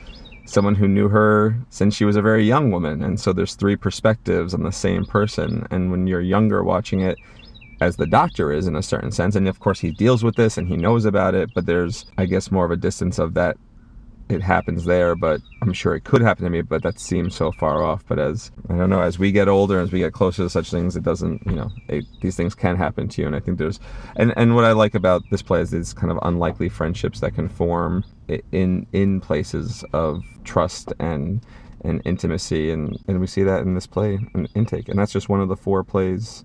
someone 0.45 0.75
who 0.75 0.87
knew 0.87 1.09
her 1.09 1.57
since 1.69 1.95
she 1.95 2.05
was 2.05 2.15
a 2.15 2.21
very 2.21 2.45
young 2.45 2.71
woman. 2.71 3.03
And 3.03 3.19
so 3.19 3.33
there's 3.33 3.55
three 3.55 3.75
perspectives 3.75 4.53
on 4.53 4.63
the 4.63 4.71
same 4.71 5.05
person. 5.05 5.67
And 5.71 5.91
when 5.91 6.07
you're 6.07 6.21
younger 6.21 6.63
watching 6.63 7.01
it, 7.01 7.17
as 7.81 7.97
the 7.97 8.07
doctor 8.07 8.51
is 8.51 8.67
in 8.67 8.75
a 8.75 8.83
certain 8.83 9.11
sense, 9.11 9.35
and 9.35 9.47
of 9.47 9.59
course 9.59 9.79
he 9.79 9.91
deals 9.91 10.23
with 10.23 10.35
this 10.35 10.57
and 10.57 10.67
he 10.67 10.77
knows 10.77 11.03
about 11.03 11.35
it, 11.35 11.53
but 11.53 11.65
there's, 11.65 12.05
I 12.17 12.25
guess, 12.25 12.51
more 12.51 12.65
of 12.65 12.71
a 12.71 12.77
distance 12.77 13.19
of 13.19 13.33
that 13.33 13.57
it 14.27 14.41
happens 14.41 14.85
there, 14.85 15.15
but 15.15 15.41
I'm 15.61 15.73
sure 15.73 15.95
it 15.95 16.03
could 16.03 16.21
happen 16.21 16.45
to 16.45 16.49
me, 16.49 16.61
but 16.61 16.81
that 16.83 16.99
seems 16.99 17.35
so 17.35 17.51
far 17.51 17.83
off. 17.83 18.03
But 18.07 18.17
as 18.17 18.51
I 18.69 18.75
don't 18.75 18.89
know, 18.89 19.01
as 19.01 19.19
we 19.19 19.31
get 19.31 19.47
older, 19.47 19.79
as 19.79 19.91
we 19.91 19.99
get 19.99 20.13
closer 20.13 20.43
to 20.43 20.49
such 20.49 20.71
things, 20.71 20.95
it 20.95 21.03
doesn't, 21.03 21.45
you 21.45 21.53
know, 21.53 21.71
it, 21.87 22.05
these 22.21 22.35
things 22.35 22.55
can 22.55 22.75
happen 22.75 23.07
to 23.09 23.21
you. 23.21 23.27
And 23.27 23.35
I 23.35 23.39
think 23.39 23.59
there's, 23.59 23.79
and 24.15 24.33
and 24.35 24.55
what 24.55 24.65
I 24.65 24.71
like 24.71 24.95
about 24.95 25.23
this 25.29 25.43
play 25.43 25.61
is 25.61 25.69
these 25.69 25.93
kind 25.93 26.11
of 26.11 26.17
unlikely 26.23 26.69
friendships 26.69 27.19
that 27.19 27.35
can 27.35 27.47
form 27.47 28.03
in 28.51 28.87
in 28.93 29.21
places 29.21 29.83
of 29.93 30.23
trust 30.43 30.91
and 30.99 31.41
and 31.83 32.01
intimacy, 32.03 32.71
and 32.71 32.97
and 33.07 33.19
we 33.19 33.27
see 33.27 33.43
that 33.43 33.61
in 33.61 33.75
this 33.75 33.85
play 33.85 34.19
and 34.33 34.49
intake, 34.55 34.89
and 34.89 34.97
that's 34.97 35.13
just 35.13 35.29
one 35.29 35.39
of 35.39 35.49
the 35.49 35.55
four 35.55 35.83
plays 35.83 36.43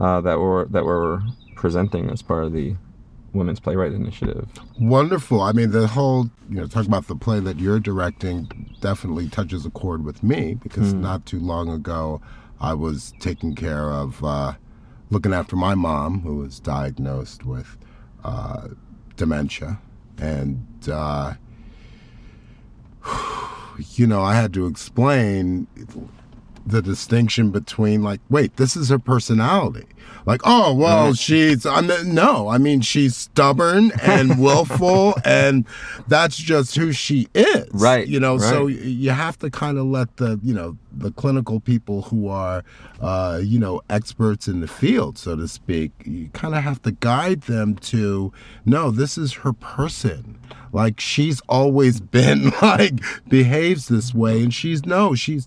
uh, 0.00 0.20
that 0.22 0.38
we're 0.38 0.64
that 0.66 0.84
we're 0.86 1.20
presenting 1.56 2.08
as 2.08 2.22
part 2.22 2.44
of 2.44 2.52
the 2.52 2.74
Women's 3.32 3.60
Playwright 3.60 3.92
Initiative. 3.92 4.48
Wonderful. 4.80 5.40
I 5.40 5.52
mean, 5.52 5.70
the 5.70 5.86
whole, 5.86 6.30
you 6.48 6.56
know, 6.56 6.66
talk 6.66 6.86
about 6.86 7.06
the 7.06 7.16
play 7.16 7.40
that 7.40 7.58
you're 7.58 7.80
directing 7.80 8.74
definitely 8.80 9.28
touches 9.28 9.66
a 9.66 9.70
chord 9.70 10.04
with 10.04 10.22
me 10.22 10.54
because 10.54 10.94
mm. 10.94 11.00
not 11.00 11.26
too 11.26 11.38
long 11.38 11.68
ago 11.68 12.20
I 12.60 12.74
was 12.74 13.12
taking 13.20 13.54
care 13.54 13.90
of 13.90 14.24
uh, 14.24 14.54
looking 15.10 15.32
after 15.32 15.56
my 15.56 15.74
mom 15.74 16.20
who 16.20 16.36
was 16.36 16.58
diagnosed 16.58 17.44
with 17.44 17.76
uh, 18.24 18.68
dementia. 19.16 19.78
And, 20.16 20.66
uh, 20.90 21.34
you 23.78 24.06
know, 24.06 24.22
I 24.22 24.34
had 24.34 24.52
to 24.54 24.66
explain 24.66 25.66
the 26.68 26.82
distinction 26.82 27.50
between 27.50 28.02
like, 28.02 28.20
wait, 28.30 28.56
this 28.56 28.76
is 28.76 28.88
her 28.88 28.98
personality. 28.98 29.84
Like, 30.26 30.42
oh 30.44 30.74
well, 30.74 31.14
she's 31.14 31.64
I 31.64 31.80
mean, 31.80 32.14
no, 32.14 32.48
I 32.48 32.58
mean 32.58 32.80
she's 32.82 33.16
stubborn 33.16 33.92
and 34.02 34.38
willful, 34.42 35.14
and 35.24 35.64
that's 36.06 36.36
just 36.36 36.76
who 36.76 36.92
she 36.92 37.28
is. 37.34 37.66
Right, 37.72 38.06
You 38.06 38.20
know, 38.20 38.36
so 38.36 38.66
right. 38.66 38.76
y- 38.76 38.82
you 38.82 39.10
have 39.10 39.38
to 39.38 39.50
kind 39.50 39.78
of 39.78 39.86
let 39.86 40.18
the 40.18 40.38
you 40.42 40.52
know 40.52 40.76
the 40.92 41.12
clinical 41.12 41.60
people 41.60 42.02
who 42.02 42.28
are 42.28 42.62
uh, 43.00 43.40
you 43.42 43.58
know 43.58 43.80
experts 43.88 44.48
in 44.48 44.60
the 44.60 44.68
field, 44.68 45.16
so 45.16 45.34
to 45.36 45.48
speak, 45.48 45.92
you 46.04 46.28
kind 46.34 46.54
of 46.54 46.62
have 46.62 46.82
to 46.82 46.90
guide 46.92 47.42
them 47.42 47.74
to 47.76 48.30
no, 48.66 48.90
this 48.90 49.16
is 49.16 49.32
her 49.34 49.52
person. 49.54 50.38
Like 50.72 51.00
she's 51.00 51.40
always 51.48 52.00
been 52.18 52.50
like 52.62 53.00
behaves 53.28 53.88
this 53.88 54.14
way, 54.14 54.42
and 54.42 54.52
she's 54.52 54.84
no, 54.84 55.14
she's 55.14 55.46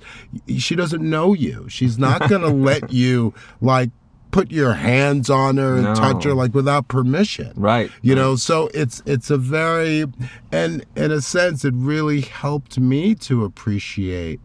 she 0.58 0.75
doesn't 0.75 1.08
know 1.08 1.34
you. 1.34 1.68
She's 1.70 1.98
not 1.98 2.22
gonna 2.30 2.48
let 2.48 2.92
you 2.92 3.34
like 3.62 3.92
put 4.32 4.50
your 4.50 4.74
hands 4.74 5.30
on 5.30 5.58
her 5.58 5.75
and 5.75 5.96
touch 5.96 6.24
her 6.24 6.34
like 6.34 6.54
without 6.54 6.88
permission 6.88 7.51
Right. 7.58 7.92
you 8.01 8.16
know 8.16 8.38
so 8.38 8.70
it's 8.74 9.04
it's 9.06 9.30
a 9.30 9.38
very 9.38 10.06
and 10.54 10.86
in 10.96 11.12
a 11.12 11.20
sense 11.20 11.66
it 11.66 11.74
really 11.75 12.22
helped 12.22 12.80
me 12.80 13.13
to 13.16 13.44
appreciate 13.44 14.40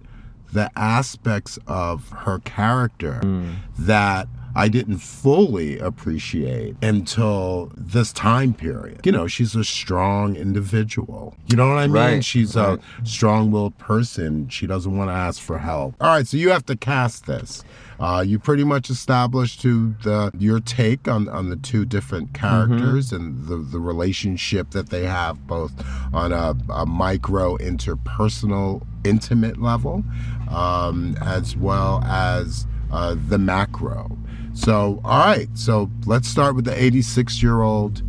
the 0.52 0.70
aspects 0.76 1.58
of 1.68 2.08
her 2.10 2.40
character 2.40 3.20
hmm. 3.20 3.52
that 3.78 4.26
I 4.56 4.68
didn't 4.68 4.98
fully 4.98 5.78
appreciate 5.78 6.76
until 6.80 7.70
this 7.76 8.10
time 8.10 8.54
period. 8.54 9.04
You 9.04 9.12
know, 9.12 9.26
she's 9.26 9.54
a 9.54 9.62
strong 9.62 10.34
individual. 10.34 11.36
You 11.46 11.56
know 11.56 11.68
what 11.68 11.76
I 11.76 11.86
mean? 11.86 11.92
Right, 11.94 12.24
She's 12.24 12.56
right. 12.56 12.78
a 12.78 13.06
strong 13.06 13.50
willed 13.50 13.76
person. 13.76 14.48
She 14.48 14.66
doesn't 14.66 14.96
want 14.96 15.10
to 15.10 15.14
ask 15.14 15.42
for 15.42 15.58
help. 15.58 15.94
All 16.00 16.08
right, 16.08 16.26
so 16.26 16.38
you 16.38 16.48
have 16.48 16.64
to 16.66 16.76
cast 16.76 17.26
this. 17.26 17.64
Uh, 18.00 18.24
you 18.26 18.38
pretty 18.38 18.64
much 18.64 18.88
established 18.88 19.60
to 19.60 19.94
the 20.02 20.30
your 20.38 20.60
take 20.60 21.06
on, 21.06 21.28
on 21.28 21.50
the 21.50 21.56
two 21.56 21.84
different 21.84 22.32
characters 22.32 23.12
and 23.12 23.46
the, 23.46 23.56
the 23.56 23.78
relationship 23.78 24.70
that 24.70 24.88
they 24.90 25.04
have 25.04 25.46
both 25.46 25.72
on 26.14 26.32
a, 26.32 26.54
a 26.70 26.84
micro 26.86 27.56
interpersonal 27.58 28.86
intimate 29.04 29.60
level 29.62 30.04
um, 30.50 31.16
as 31.22 31.56
well 31.56 32.02
as 32.04 32.66
uh, 32.92 33.16
the 33.28 33.38
macro 33.38 34.10
so 34.56 35.00
all 35.04 35.20
right 35.20 35.48
so 35.54 35.90
let's 36.06 36.26
start 36.26 36.56
with 36.56 36.64
the 36.64 36.82
86 36.82 37.42
year 37.42 37.62
old 37.62 38.02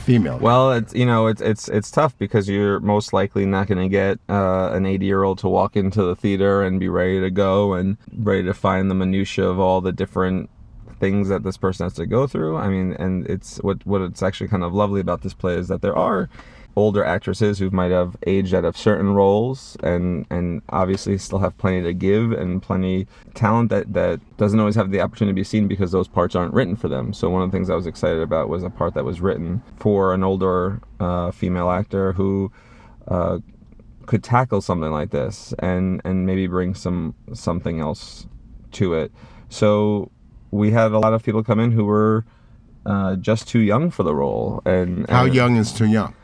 female 0.00 0.38
Well, 0.38 0.72
it's 0.72 0.94
you 0.94 1.06
know 1.06 1.26
it's 1.26 1.40
it's 1.40 1.68
it's 1.68 1.90
tough 1.90 2.16
because 2.18 2.48
you're 2.48 2.80
most 2.80 3.12
likely 3.12 3.46
not 3.46 3.66
going 3.68 3.78
to 3.78 3.88
get 3.88 4.18
uh, 4.28 4.70
an 4.72 4.86
80 4.86 5.06
year 5.06 5.22
old 5.22 5.38
to 5.38 5.48
walk 5.48 5.76
into 5.76 6.02
the 6.02 6.16
theater 6.16 6.62
and 6.62 6.80
be 6.80 6.88
ready 6.88 7.20
to 7.20 7.30
go 7.30 7.74
and 7.74 7.96
ready 8.16 8.42
to 8.44 8.54
find 8.54 8.90
the 8.90 8.94
minutia 8.94 9.44
of 9.44 9.60
all 9.60 9.80
the 9.80 9.92
different 9.92 10.50
things 10.98 11.28
that 11.28 11.42
this 11.42 11.56
person 11.56 11.84
has 11.84 11.94
to 11.94 12.06
go 12.06 12.26
through. 12.26 12.56
I 12.56 12.68
mean, 12.68 12.92
and 12.94 13.26
it's 13.26 13.58
what 13.58 13.84
what 13.86 14.00
it's 14.00 14.22
actually 14.22 14.48
kind 14.48 14.64
of 14.64 14.74
lovely 14.74 15.00
about 15.00 15.22
this 15.22 15.34
play 15.34 15.54
is 15.54 15.68
that 15.68 15.82
there 15.82 15.96
are 15.96 16.28
older 16.76 17.04
actresses 17.04 17.58
who 17.58 17.70
might 17.70 17.90
have 17.90 18.16
aged 18.26 18.54
out 18.54 18.64
of 18.64 18.76
certain 18.76 19.12
roles 19.12 19.76
and 19.82 20.26
and 20.30 20.62
obviously 20.68 21.18
still 21.18 21.38
have 21.38 21.56
plenty 21.58 21.82
to 21.82 21.92
give 21.92 22.32
and 22.32 22.62
plenty 22.62 23.06
talent 23.34 23.70
that 23.70 23.92
that 23.92 24.20
doesn't 24.36 24.60
always 24.60 24.74
have 24.74 24.90
the 24.90 25.00
opportunity 25.00 25.32
to 25.32 25.40
be 25.40 25.44
seen 25.44 25.66
because 25.66 25.92
those 25.92 26.08
parts 26.08 26.34
aren't 26.34 26.54
written 26.54 26.76
for 26.76 26.88
them. 26.88 27.12
So 27.12 27.28
one 27.28 27.42
of 27.42 27.50
the 27.50 27.56
things 27.56 27.70
i 27.70 27.74
was 27.74 27.86
excited 27.86 28.20
about 28.22 28.48
was 28.48 28.62
a 28.62 28.70
part 28.70 28.94
that 28.94 29.04
was 29.04 29.20
written 29.20 29.62
for 29.76 30.14
an 30.14 30.22
older 30.22 30.80
uh, 31.00 31.30
female 31.32 31.70
actor 31.70 32.12
who 32.12 32.52
uh, 33.08 33.38
could 34.06 34.22
tackle 34.22 34.60
something 34.60 34.90
like 34.90 35.10
this 35.10 35.52
and 35.58 36.00
and 36.04 36.26
maybe 36.26 36.46
bring 36.46 36.74
some 36.74 37.14
something 37.32 37.80
else 37.80 38.26
to 38.72 38.94
it. 38.94 39.12
So 39.48 40.10
we 40.52 40.70
had 40.70 40.92
a 40.92 40.98
lot 40.98 41.14
of 41.14 41.22
people 41.22 41.42
come 41.42 41.58
in 41.58 41.72
who 41.72 41.84
were 41.84 42.24
uh, 42.86 43.16
just 43.16 43.46
too 43.48 43.58
young 43.60 43.90
for 43.90 44.04
the 44.04 44.14
role 44.14 44.62
and, 44.64 45.08
how 45.10 45.24
young 45.24 45.56
is 45.56 45.72
too 45.72 45.86
young 45.86 46.14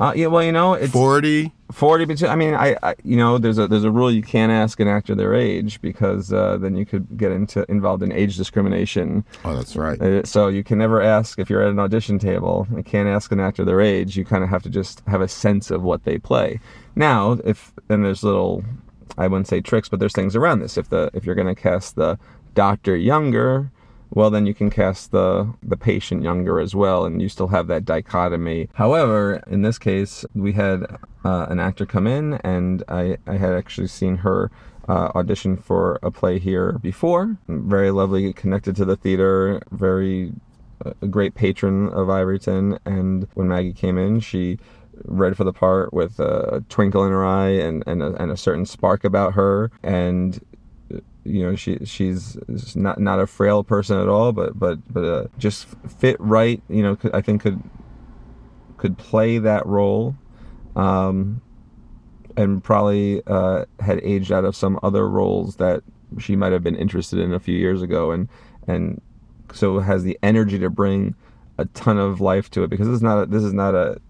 uh, 0.00 0.12
yeah, 0.16 0.26
well, 0.26 0.42
you 0.42 0.52
know, 0.52 0.74
it's 0.74 0.92
40 0.92 1.52
forty. 1.72 2.04
But 2.04 2.22
I 2.24 2.36
mean, 2.36 2.54
I, 2.54 2.76
I, 2.82 2.94
you 3.04 3.16
know, 3.16 3.38
there's 3.38 3.58
a 3.58 3.66
there's 3.68 3.84
a 3.84 3.90
rule 3.90 4.10
you 4.10 4.22
can't 4.22 4.52
ask 4.52 4.78
an 4.80 4.88
actor 4.88 5.14
their 5.14 5.34
age 5.34 5.80
because 5.80 6.32
uh, 6.32 6.56
then 6.58 6.76
you 6.76 6.84
could 6.86 7.16
get 7.16 7.32
into 7.32 7.64
involved 7.70 8.02
in 8.02 8.12
age 8.12 8.36
discrimination. 8.36 9.24
oh 9.44 9.56
that's 9.56 9.76
right 9.76 10.00
Uh, 10.00 10.24
So 10.24 10.48
you 10.48 10.62
can 10.64 10.78
never 10.78 11.00
ask 11.00 11.38
if 11.38 11.48
you're 11.50 11.62
at 11.62 11.70
an 11.70 11.78
audition 11.78 12.18
table. 12.18 12.66
You 12.76 12.82
can't 12.82 13.08
ask 13.08 13.32
an 13.32 13.40
actor 13.40 13.64
their 13.64 13.80
age. 13.80 14.16
You 14.16 14.24
kind 14.24 14.44
of 14.44 14.50
have 14.50 14.62
to 14.64 14.70
just 14.70 15.02
have 15.06 15.20
a 15.20 15.28
sense 15.28 15.70
of 15.70 15.82
what 15.82 16.04
they 16.04 16.18
play. 16.18 16.60
Now, 16.96 17.38
if 17.44 17.72
and 17.88 18.04
there's 18.04 18.22
little, 18.22 18.64
I 19.18 19.26
wouldn't 19.26 19.48
say 19.48 19.60
tricks, 19.60 19.88
but 19.88 20.00
there's 20.00 20.12
things 20.12 20.36
around 20.36 20.60
this. 20.60 20.76
If 20.76 20.90
the 20.90 21.10
if 21.14 21.24
you're 21.24 21.34
going 21.34 21.54
to 21.54 21.60
cast 21.60 21.96
the 21.96 22.18
doctor 22.54 22.96
younger, 22.96 23.70
well 24.14 24.30
then 24.30 24.46
you 24.46 24.54
can 24.54 24.70
cast 24.70 25.10
the 25.10 25.52
the 25.62 25.76
patient 25.76 26.22
younger 26.22 26.60
as 26.60 26.74
well, 26.74 27.04
and 27.04 27.20
you 27.20 27.28
still 27.28 27.48
have 27.48 27.66
that 27.66 27.84
dichotomy. 27.84 28.68
However, 28.74 29.42
in 29.46 29.62
this 29.62 29.78
case, 29.78 30.24
we 30.34 30.52
had 30.52 30.84
uh, 31.24 31.46
an 31.50 31.60
actor 31.60 31.86
come 31.86 32.06
in, 32.06 32.34
and 32.44 32.82
I 32.88 33.18
I 33.26 33.36
had 33.36 33.52
actually 33.52 33.88
seen 33.88 34.18
her 34.18 34.50
uh, 34.88 35.10
audition 35.14 35.56
for 35.56 35.98
a 36.02 36.10
play 36.10 36.38
here 36.38 36.72
before. 36.72 37.36
Very 37.48 37.90
lovely, 37.90 38.32
connected 38.32 38.76
to 38.76 38.84
the 38.84 38.96
theater, 38.96 39.62
very 39.70 40.32
uh, 40.84 40.92
a 41.02 41.06
great 41.06 41.34
patron 41.34 41.88
of 41.88 42.08
Ivoryton. 42.08 42.78
And 42.84 43.26
when 43.34 43.48
Maggie 43.48 43.72
came 43.72 43.98
in, 43.98 44.20
she 44.20 44.58
read 45.04 45.36
for 45.36 45.44
the 45.44 45.52
part 45.52 45.92
with 45.92 46.20
a 46.20 46.64
twinkle 46.68 47.04
in 47.04 47.10
her 47.10 47.24
eye 47.24 47.50
and, 47.50 47.82
and, 47.86 48.02
a, 48.02 48.14
and 48.14 48.30
a 48.30 48.36
certain 48.36 48.66
spark 48.66 49.04
about 49.04 49.34
her. 49.34 49.70
And 49.82 50.44
you 51.24 51.42
know 51.42 51.56
she 51.56 51.78
she's 51.84 52.36
not 52.76 53.00
not 53.00 53.20
a 53.20 53.26
frail 53.26 53.64
person 53.64 53.98
at 53.98 54.08
all, 54.08 54.32
but 54.32 54.58
but 54.58 54.78
but 54.92 55.04
uh, 55.04 55.26
just 55.38 55.66
fit 55.98 56.16
right. 56.20 56.62
You 56.68 56.82
know, 56.82 56.98
I 57.12 57.20
think 57.20 57.42
could 57.42 57.62
could 58.76 58.98
play 58.98 59.38
that 59.38 59.66
role. 59.66 60.16
Um, 60.76 61.40
and 62.36 62.64
probably 62.64 63.22
uh, 63.28 63.64
had 63.78 64.00
aged 64.02 64.32
out 64.32 64.44
of 64.44 64.56
some 64.56 64.78
other 64.82 65.08
roles 65.08 65.54
that 65.56 65.84
she 66.18 66.34
might 66.34 66.50
have 66.50 66.64
been 66.64 66.74
interested 66.74 67.20
in 67.20 67.32
a 67.32 67.38
few 67.38 67.56
years 67.56 67.80
ago, 67.80 68.10
and 68.10 68.28
and 68.66 69.00
so 69.52 69.78
has 69.78 70.02
the 70.02 70.18
energy 70.22 70.58
to 70.58 70.70
bring 70.70 71.14
a 71.58 71.64
ton 71.66 71.98
of 71.98 72.20
life 72.20 72.50
to 72.50 72.64
it 72.64 72.70
because 72.70 72.88
this 72.88 72.96
is 72.96 73.02
not 73.02 73.22
a, 73.22 73.26
this 73.26 73.42
is 73.42 73.52
not 73.52 73.74
a 73.74 74.00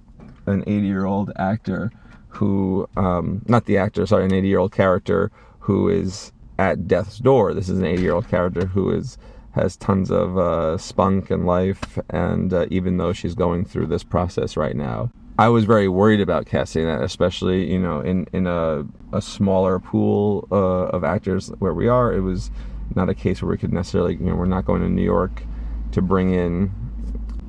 an 0.47 0.62
80 0.66 0.87
year 0.87 1.04
old 1.04 1.33
actor 1.37 1.90
who 2.28 2.88
um, 2.97 3.42
not 3.47 3.66
the 3.66 3.76
actor 3.76 4.06
sorry 4.06 4.25
an 4.25 4.33
80 4.33 4.49
year 4.49 4.59
old 4.59 4.73
character 4.73 5.30
who 5.61 5.88
is 5.88 6.33
at 6.58 6.87
death's 6.87 7.18
door 7.18 7.54
this 7.54 7.68
is 7.68 7.78
an 7.78 7.84
80 7.84 8.02
year 8.02 8.14
old 8.14 8.28
character 8.28 8.66
who 8.66 8.90
is 8.90 9.18
has 9.52 9.76
tons 9.76 10.11
of 10.11 10.37
uh, 10.37 10.76
spunk 10.78 11.30
and 11.30 11.46
life 11.46 11.99
and 12.11 12.52
uh, 12.52 12.66
even 12.70 12.96
though 12.96 13.12
she's 13.12 13.34
going 13.34 13.64
through 13.64 13.87
this 13.87 14.02
process 14.02 14.56
right 14.56 14.75
now 14.76 15.11
I 15.37 15.49
was 15.49 15.64
very 15.64 15.88
worried 15.88 16.20
about 16.20 16.46
casting 16.46 16.87
that, 16.87 17.02
especially 17.02 17.70
you 17.70 17.80
know 17.80 18.00
in 18.00 18.26
in 18.32 18.46
a 18.46 18.84
a 19.12 19.20
smaller 19.20 19.80
pool 19.80 20.46
uh, 20.52 20.87
of 20.94 21.02
actors 21.02 21.49
where 21.58 21.75
we 21.75 21.88
are. 21.88 22.12
It 22.12 22.20
was 22.20 22.52
not 22.94 23.08
a 23.08 23.14
case 23.14 23.42
where 23.42 23.50
we 23.50 23.58
could 23.58 23.73
necessarily 23.73 24.14
you 24.14 24.26
know 24.26 24.37
we're 24.37 24.44
not 24.44 24.64
going 24.64 24.82
to 24.82 24.88
New 24.88 25.02
York 25.02 25.42
to 25.90 26.00
bring 26.00 26.32
in 26.32 26.70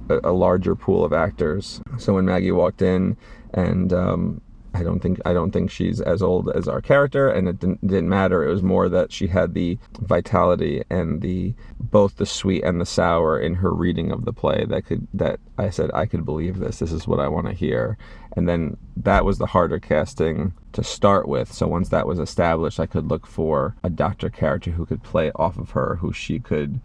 a, 0.10 0.30
a 0.30 0.34
larger 0.34 0.76
pool 0.76 1.06
of 1.06 1.14
actors. 1.14 1.80
So 2.00 2.14
when 2.14 2.26
Maggie 2.26 2.52
walked 2.52 2.82
in, 2.82 3.18
and 3.54 3.94
um, 3.94 4.42
I 4.76 4.84
don't 4.84 5.00
think 5.00 5.20
I 5.26 5.34
don't 5.34 5.52
think 5.52 5.72
she's 5.72 6.02
as 6.02 6.22
old 6.22 6.50
as 6.50 6.68
our 6.68 6.82
character, 6.82 7.30
and 7.30 7.48
it 7.48 7.60
didn't, 7.60 7.88
didn't 7.88 8.10
matter. 8.10 8.44
It 8.44 8.52
was 8.52 8.62
more 8.62 8.90
that 8.90 9.12
she 9.12 9.28
had 9.28 9.54
the 9.54 9.78
vitality 10.00 10.84
and 10.90 11.22
the 11.22 11.54
both 11.80 12.18
the 12.18 12.26
sweet 12.26 12.64
and 12.64 12.82
the 12.82 12.86
sour 12.86 13.40
in 13.40 13.56
her 13.56 13.74
reading 13.74 14.12
of 14.12 14.26
the 14.26 14.34
play 14.34 14.66
that 14.66 14.86
could 14.86 15.08
that 15.14 15.40
I 15.58 15.70
said 15.70 15.92
I 15.94 16.06
could 16.06 16.26
believe 16.26 16.60
this. 16.60 16.80
This 16.80 16.92
is 16.92 17.08
what 17.08 17.22
I 17.22 17.30
want 17.30 17.48
to 17.48 17.54
hear. 17.54 17.98
And 18.36 18.50
then 18.50 18.76
that 18.98 19.24
was 19.24 19.38
the 19.38 19.46
harder 19.46 19.80
casting 19.80 20.54
to 20.74 20.84
start 20.84 21.26
with. 21.28 21.54
So 21.54 21.68
once 21.68 21.88
that 21.90 22.06
was 22.06 22.20
established, 22.20 22.80
I 22.82 22.86
could 22.86 23.10
look 23.10 23.26
for 23.26 23.78
a 23.82 23.90
doctor 23.90 24.30
character 24.30 24.72
who 24.72 24.86
could 24.86 25.04
play 25.04 25.32
off 25.36 25.58
of 25.58 25.72
her, 25.72 25.98
who 26.02 26.12
she 26.12 26.40
could 26.40 26.82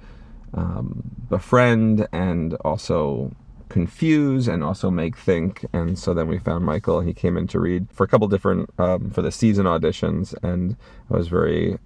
um, 0.55 1.03
befriend 1.29 2.07
and 2.13 2.55
also 2.57 3.33
confuse 3.71 4.49
and 4.49 4.63
also 4.63 4.91
make 4.91 5.17
think. 5.17 5.65
And 5.73 5.99
so 5.99 6.13
then 6.13 6.29
we 6.29 6.39
found 6.39 6.67
michael. 6.67 6.99
And 6.99 7.09
he 7.09 7.15
came 7.15 7.39
in 7.39 7.47
to 7.49 7.61
read 7.61 7.87
for 7.91 8.05
a 8.05 8.09
couple 8.09 8.29
different 8.29 8.69
um, 8.79 9.11
for 9.11 9.23
the 9.23 9.33
season 9.33 9.65
auditions 9.65 10.35
and 10.43 10.77
i 11.11 11.17
was 11.17 11.29
very 11.29 11.79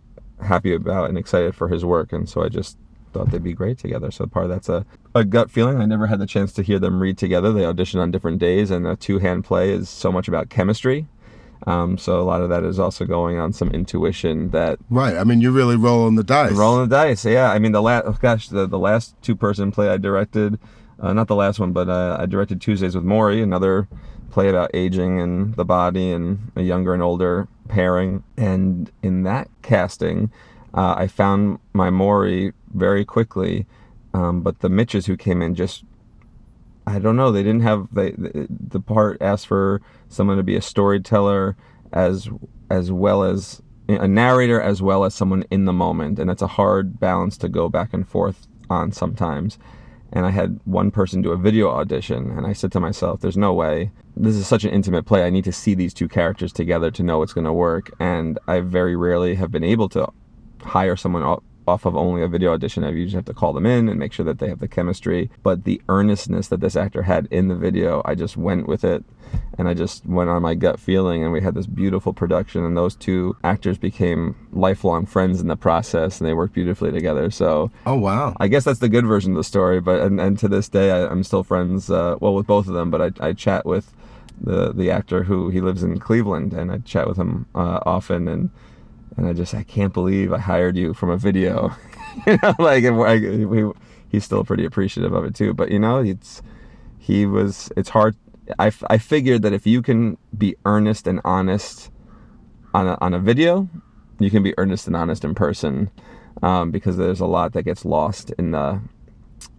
happy 0.42 0.74
about 0.74 1.08
and 1.08 1.16
excited 1.16 1.54
for 1.54 1.68
his 1.68 1.84
work. 1.84 2.12
And 2.12 2.28
so 2.28 2.42
i 2.42 2.48
just 2.48 2.76
thought 3.12 3.30
they'd 3.30 3.44
be 3.44 3.52
great 3.52 3.78
together. 3.78 4.10
So 4.10 4.26
part 4.26 4.46
of 4.46 4.50
that's 4.50 4.68
a, 4.68 4.84
a 5.14 5.24
gut 5.24 5.50
feeling. 5.50 5.80
I 5.80 5.84
never 5.84 6.08
had 6.08 6.18
the 6.18 6.26
chance 6.26 6.52
to 6.54 6.62
hear 6.62 6.80
them 6.80 7.00
read 7.00 7.16
together. 7.16 7.52
They 7.52 7.64
audition 7.64 8.00
on 8.00 8.10
different 8.10 8.40
days 8.40 8.72
and 8.72 8.86
a 8.86 8.96
two-hand 8.96 9.44
play 9.44 9.70
is 9.70 9.88
so 9.88 10.10
much 10.10 10.26
about 10.26 10.48
chemistry. 10.48 11.06
Um, 11.66 11.96
so 11.96 12.20
a 12.20 12.24
lot 12.24 12.42
of 12.42 12.50
that 12.50 12.64
is 12.64 12.78
also 12.78 13.04
going 13.04 13.38
on 13.38 13.52
some 13.52 13.70
intuition 13.70 14.50
that 14.50 14.78
right. 14.90 15.16
I 15.16 15.24
mean 15.24 15.40
you're 15.40 15.52
really 15.52 15.76
rolling 15.76 16.16
the 16.16 16.24
dice. 16.24 16.52
Rolling 16.52 16.88
the 16.88 16.96
dice, 16.96 17.24
yeah. 17.24 17.50
I 17.50 17.58
mean, 17.58 17.72
the 17.72 17.80
last, 17.80 18.04
oh 18.06 18.16
gosh, 18.20 18.48
the, 18.48 18.66
the 18.66 18.78
last 18.78 19.14
two 19.22 19.36
person 19.36 19.70
play 19.70 19.88
I 19.88 19.96
directed, 19.96 20.58
uh, 21.04 21.12
not 21.12 21.28
the 21.28 21.36
last 21.36 21.58
one, 21.60 21.72
but 21.72 21.88
uh, 21.88 22.16
I 22.18 22.26
directed 22.26 22.60
Tuesdays 22.60 22.94
with 22.96 23.04
Morrie, 23.04 23.42
another 23.42 23.86
play 24.30 24.48
about 24.48 24.70
aging 24.74 25.20
and 25.20 25.54
the 25.54 25.64
body 25.64 26.10
and 26.10 26.50
a 26.56 26.62
younger 26.62 26.94
and 26.94 27.02
older 27.02 27.46
pairing. 27.68 28.24
And 28.36 28.90
in 29.02 29.24
that 29.24 29.48
casting, 29.62 30.30
Uh, 30.74 30.94
I 31.04 31.06
found 31.06 31.58
my 31.72 31.88
Morrie 31.90 32.52
very 32.74 33.04
quickly, 33.04 33.64
um, 34.12 34.42
but 34.42 34.58
the 34.58 34.68
Mitches 34.68 35.06
who 35.06 35.16
came 35.16 35.40
in 35.44 35.54
just 35.54 35.84
I 36.86 36.98
don't 36.98 37.16
know. 37.16 37.32
They 37.32 37.44
didn't 37.44 37.62
have 37.62 37.86
they, 37.92 38.12
the 38.70 38.80
part 38.80 39.22
asked 39.22 39.46
for 39.46 39.80
someone 40.08 40.36
to 40.36 40.42
be 40.42 40.56
a 40.56 40.60
storyteller 40.60 41.56
as 41.92 42.28
as 42.68 42.90
well 42.90 43.22
as 43.22 43.62
a 43.88 44.08
narrator 44.08 44.60
as 44.60 44.82
well 44.82 45.04
as 45.04 45.14
someone 45.14 45.44
in 45.50 45.64
the 45.64 45.72
moment, 45.72 46.18
and 46.18 46.28
that's 46.28 46.42
a 46.42 46.56
hard 46.58 46.98
balance 46.98 47.38
to 47.38 47.48
go 47.48 47.68
back 47.68 47.94
and 47.94 48.08
forth 48.08 48.48
on 48.68 48.92
sometimes. 48.92 49.58
And 50.14 50.24
I 50.24 50.30
had 50.30 50.60
one 50.64 50.92
person 50.92 51.22
do 51.22 51.32
a 51.32 51.36
video 51.36 51.68
audition, 51.68 52.30
and 52.30 52.46
I 52.46 52.52
said 52.52 52.70
to 52.72 52.80
myself, 52.80 53.20
"There's 53.20 53.36
no 53.36 53.52
way. 53.52 53.90
This 54.16 54.36
is 54.36 54.46
such 54.46 54.64
an 54.64 54.70
intimate 54.70 55.04
play. 55.04 55.26
I 55.26 55.30
need 55.30 55.44
to 55.44 55.52
see 55.52 55.74
these 55.74 55.92
two 55.92 56.08
characters 56.08 56.52
together 56.52 56.92
to 56.92 57.02
know 57.02 57.22
it's 57.22 57.32
going 57.32 57.46
to 57.46 57.52
work." 57.52 57.90
And 57.98 58.38
I 58.46 58.60
very 58.60 58.94
rarely 58.94 59.34
have 59.34 59.50
been 59.50 59.64
able 59.64 59.88
to 59.90 60.08
hire 60.62 60.96
someone 60.96 61.24
off 61.66 61.84
of 61.84 61.96
only 61.96 62.22
a 62.22 62.28
video 62.28 62.52
audition. 62.52 62.84
I 62.84 62.90
usually 62.90 63.18
have 63.18 63.24
to 63.26 63.34
call 63.34 63.52
them 63.52 63.66
in 63.66 63.88
and 63.88 63.98
make 63.98 64.12
sure 64.12 64.24
that 64.24 64.38
they 64.38 64.48
have 64.48 64.60
the 64.60 64.68
chemistry. 64.68 65.30
But 65.42 65.64
the 65.64 65.80
earnestness 65.88 66.48
that 66.48 66.60
this 66.60 66.76
actor 66.76 67.02
had 67.02 67.26
in 67.30 67.48
the 67.48 67.54
video, 67.54 68.02
I 68.04 68.14
just 68.14 68.36
went 68.36 68.66
with 68.66 68.84
it 68.84 69.04
and 69.58 69.68
I 69.68 69.74
just 69.74 70.04
went 70.06 70.30
on 70.30 70.42
my 70.42 70.54
gut 70.54 70.78
feeling 70.78 71.22
and 71.22 71.32
we 71.32 71.40
had 71.40 71.54
this 71.54 71.66
beautiful 71.66 72.12
production 72.12 72.64
and 72.64 72.76
those 72.76 72.94
two 72.94 73.36
actors 73.42 73.78
became 73.78 74.36
lifelong 74.52 75.06
friends 75.06 75.40
in 75.40 75.48
the 75.48 75.56
process 75.56 76.20
and 76.20 76.28
they 76.28 76.34
worked 76.34 76.54
beautifully 76.54 76.92
together. 76.92 77.30
So 77.30 77.70
Oh 77.86 77.96
wow. 77.96 78.34
I 78.38 78.48
guess 78.48 78.64
that's 78.64 78.80
the 78.80 78.88
good 78.88 79.06
version 79.06 79.32
of 79.32 79.36
the 79.36 79.44
story, 79.44 79.80
but 79.80 80.00
and, 80.00 80.20
and 80.20 80.38
to 80.38 80.48
this 80.48 80.68
day 80.68 80.90
I, 80.90 81.10
am 81.10 81.24
still 81.24 81.42
friends 81.42 81.90
uh, 81.90 82.16
well 82.20 82.34
with 82.34 82.46
both 82.46 82.68
of 82.68 82.74
them, 82.74 82.90
but 82.90 83.00
I, 83.20 83.28
I 83.28 83.32
chat 83.32 83.64
with 83.64 83.92
the 84.40 84.72
the 84.72 84.90
actor 84.90 85.22
who 85.22 85.48
he 85.50 85.60
lives 85.60 85.82
in 85.82 85.98
Cleveland 86.00 86.52
and 86.52 86.72
I 86.72 86.78
chat 86.78 87.06
with 87.06 87.16
him 87.16 87.46
uh, 87.54 87.80
often 87.86 88.26
and 88.28 88.50
and 89.16 89.26
I 89.26 89.32
just 89.32 89.54
I 89.54 89.62
can't 89.62 89.92
believe 89.92 90.32
I 90.32 90.38
hired 90.38 90.76
you 90.76 90.94
from 90.94 91.10
a 91.10 91.16
video. 91.16 91.74
you 92.26 92.38
know, 92.42 92.54
like 92.58 92.84
I, 92.84 93.16
we, 93.44 93.70
he's 94.08 94.24
still 94.24 94.44
pretty 94.44 94.64
appreciative 94.64 95.12
of 95.12 95.24
it 95.24 95.34
too. 95.34 95.54
But 95.54 95.70
you 95.70 95.78
know, 95.78 95.98
it's 95.98 96.42
he 96.98 97.26
was. 97.26 97.70
It's 97.76 97.90
hard. 97.90 98.16
I, 98.58 98.72
I 98.88 98.98
figured 98.98 99.42
that 99.42 99.52
if 99.52 99.66
you 99.66 99.82
can 99.82 100.18
be 100.36 100.54
earnest 100.66 101.06
and 101.06 101.20
honest 101.24 101.90
on 102.74 102.86
a, 102.86 102.98
on 103.00 103.14
a 103.14 103.18
video, 103.18 103.68
you 104.18 104.30
can 104.30 104.42
be 104.42 104.54
earnest 104.58 104.86
and 104.86 104.94
honest 104.94 105.24
in 105.24 105.34
person, 105.34 105.90
um, 106.42 106.70
because 106.70 106.96
there's 106.96 107.20
a 107.20 107.26
lot 107.26 107.52
that 107.54 107.62
gets 107.62 107.84
lost 107.84 108.32
in 108.38 108.50
the 108.50 108.80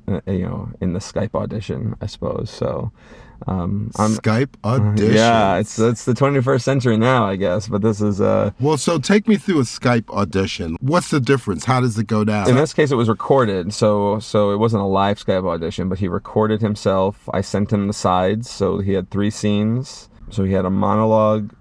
uh, 0.07 0.21
you 0.27 0.45
know 0.45 0.71
in 0.81 0.93
the 0.93 0.99
Skype 0.99 1.33
audition, 1.35 1.95
I 2.01 2.05
suppose. 2.05 2.49
So 2.49 2.91
um, 3.47 3.91
Skype 3.95 4.49
audition. 4.63 5.13
Yeah, 5.13 5.57
it's 5.57 5.77
it's 5.77 6.05
the 6.05 6.13
21st 6.13 6.61
century 6.61 6.97
now, 6.97 7.25
I 7.25 7.35
guess. 7.35 7.67
But 7.67 7.81
this 7.81 8.01
is 8.01 8.21
uh. 8.21 8.51
Well, 8.59 8.77
so 8.77 8.97
take 8.99 9.27
me 9.27 9.37
through 9.37 9.59
a 9.59 9.63
Skype 9.63 10.09
audition. 10.09 10.77
What's 10.79 11.09
the 11.09 11.19
difference? 11.19 11.65
How 11.65 11.81
does 11.81 11.97
it 11.97 12.07
go 12.07 12.23
down? 12.23 12.49
In 12.49 12.55
this 12.55 12.73
case, 12.73 12.91
it 12.91 12.95
was 12.95 13.09
recorded, 13.09 13.73
so 13.73 14.19
so 14.19 14.51
it 14.51 14.57
wasn't 14.57 14.83
a 14.83 14.87
live 14.87 15.17
Skype 15.23 15.47
audition, 15.47 15.89
but 15.89 15.99
he 15.99 16.07
recorded 16.07 16.61
himself. 16.61 17.29
I 17.33 17.41
sent 17.41 17.71
him 17.71 17.87
the 17.87 17.93
sides, 17.93 18.49
so 18.49 18.79
he 18.79 18.93
had 18.93 19.09
three 19.09 19.29
scenes. 19.29 20.09
So 20.29 20.43
he 20.43 20.53
had 20.53 20.65
a 20.65 20.71
monologue, 20.71 21.53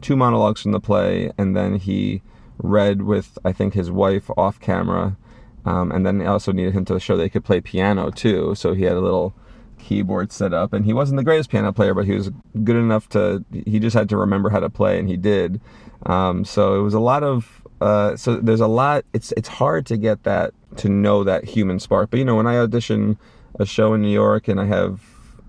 two 0.00 0.16
monologues 0.16 0.62
from 0.62 0.72
the 0.72 0.80
play, 0.80 1.32
and 1.36 1.56
then 1.56 1.76
he 1.76 2.22
read 2.58 3.02
with 3.02 3.38
I 3.44 3.52
think 3.52 3.74
his 3.74 3.90
wife 3.90 4.30
off 4.36 4.60
camera. 4.60 5.16
Um, 5.64 5.92
and 5.92 6.04
then 6.04 6.20
I 6.20 6.26
also 6.26 6.50
needed 6.50 6.74
him 6.74 6.84
to 6.86 6.98
show 6.98 7.16
they 7.16 7.28
could 7.28 7.44
play 7.44 7.60
piano 7.60 8.10
too. 8.10 8.54
So 8.56 8.74
he 8.74 8.82
had 8.82 8.96
a 8.96 9.00
little 9.00 9.34
keyboard 9.82 10.32
set 10.32 10.54
up 10.54 10.72
and 10.72 10.84
he 10.84 10.92
wasn't 10.92 11.16
the 11.16 11.24
greatest 11.24 11.50
piano 11.50 11.72
player 11.72 11.92
but 11.92 12.04
he 12.06 12.12
was 12.12 12.30
good 12.64 12.76
enough 12.76 13.08
to 13.08 13.44
he 13.66 13.78
just 13.78 13.94
had 13.94 14.08
to 14.08 14.16
remember 14.16 14.48
how 14.48 14.60
to 14.60 14.70
play 14.70 14.98
and 14.98 15.08
he 15.08 15.16
did. 15.16 15.60
Um, 16.06 16.44
so 16.44 16.78
it 16.78 16.82
was 16.82 16.94
a 16.94 17.00
lot 17.00 17.22
of 17.22 17.62
uh, 17.80 18.16
so 18.16 18.36
there's 18.36 18.60
a 18.60 18.68
lot 18.68 19.04
it's 19.12 19.32
it's 19.36 19.48
hard 19.48 19.86
to 19.86 19.96
get 19.96 20.22
that 20.22 20.54
to 20.76 20.88
know 20.88 21.24
that 21.24 21.44
human 21.44 21.78
spark. 21.80 22.10
But 22.10 22.18
you 22.18 22.24
know 22.24 22.36
when 22.36 22.46
i 22.46 22.56
audition 22.56 23.18
a 23.58 23.66
show 23.66 23.92
in 23.92 24.00
new 24.00 24.12
york 24.12 24.48
and 24.48 24.58
i 24.58 24.64
have 24.64 25.00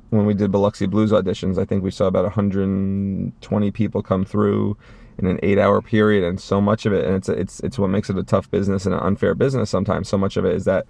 when 0.10 0.26
we 0.26 0.34
did 0.34 0.52
biloxi 0.52 0.86
blues 0.86 1.12
auditions 1.12 1.58
i 1.58 1.64
think 1.64 1.84
we 1.84 1.92
saw 1.92 2.06
about 2.06 2.24
120 2.24 3.72
people 3.72 4.04
come 4.04 4.26
through 4.26 4.78
in 5.18 5.28
an 5.28 5.40
eight 5.42 5.58
hour 5.58 5.82
period 5.82 6.24
and 6.24 6.42
so 6.42 6.60
much 6.60 6.86
of 6.86 6.94
it 6.94 7.06
and 7.06 7.16
it's 7.16 7.30
it's 7.30 7.60
it's 7.62 7.80
what 7.80 7.90
makes 7.90 8.10
it 8.10 8.18
a 8.18 8.24
tough 8.24 8.50
business 8.52 8.86
and 8.86 8.94
an 8.94 9.00
unfair 9.02 9.34
business 9.34 9.70
sometimes 9.70 10.10
so 10.10 10.18
much 10.18 10.38
of 10.38 10.44
it 10.44 10.54
is 10.54 10.66
that 10.66 10.86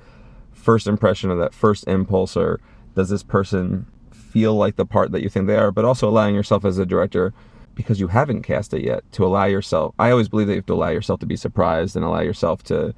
first 0.51 0.87
impression 0.87 1.29
or 1.29 1.35
that 1.35 1.53
first 1.53 1.87
impulse 1.87 2.35
or 2.37 2.59
does 2.95 3.09
this 3.09 3.23
person 3.23 3.85
feel 4.11 4.55
like 4.55 4.75
the 4.75 4.85
part 4.85 5.11
that 5.11 5.21
you 5.21 5.29
think 5.29 5.47
they 5.47 5.57
are, 5.57 5.71
but 5.71 5.85
also 5.85 6.09
allowing 6.09 6.35
yourself 6.35 6.65
as 6.65 6.77
a 6.77 6.85
director 6.85 7.33
because 7.75 7.99
you 7.99 8.07
haven't 8.07 8.43
cast 8.43 8.73
it 8.73 8.83
yet 8.83 9.03
to 9.11 9.25
allow 9.25 9.45
yourself. 9.45 9.93
I 9.97 10.11
always 10.11 10.29
believe 10.29 10.47
that 10.47 10.53
you 10.53 10.59
have 10.59 10.65
to 10.67 10.73
allow 10.73 10.89
yourself 10.89 11.19
to 11.21 11.25
be 11.25 11.35
surprised 11.35 11.95
and 11.95 12.05
allow 12.05 12.21
yourself 12.21 12.63
to 12.63 12.93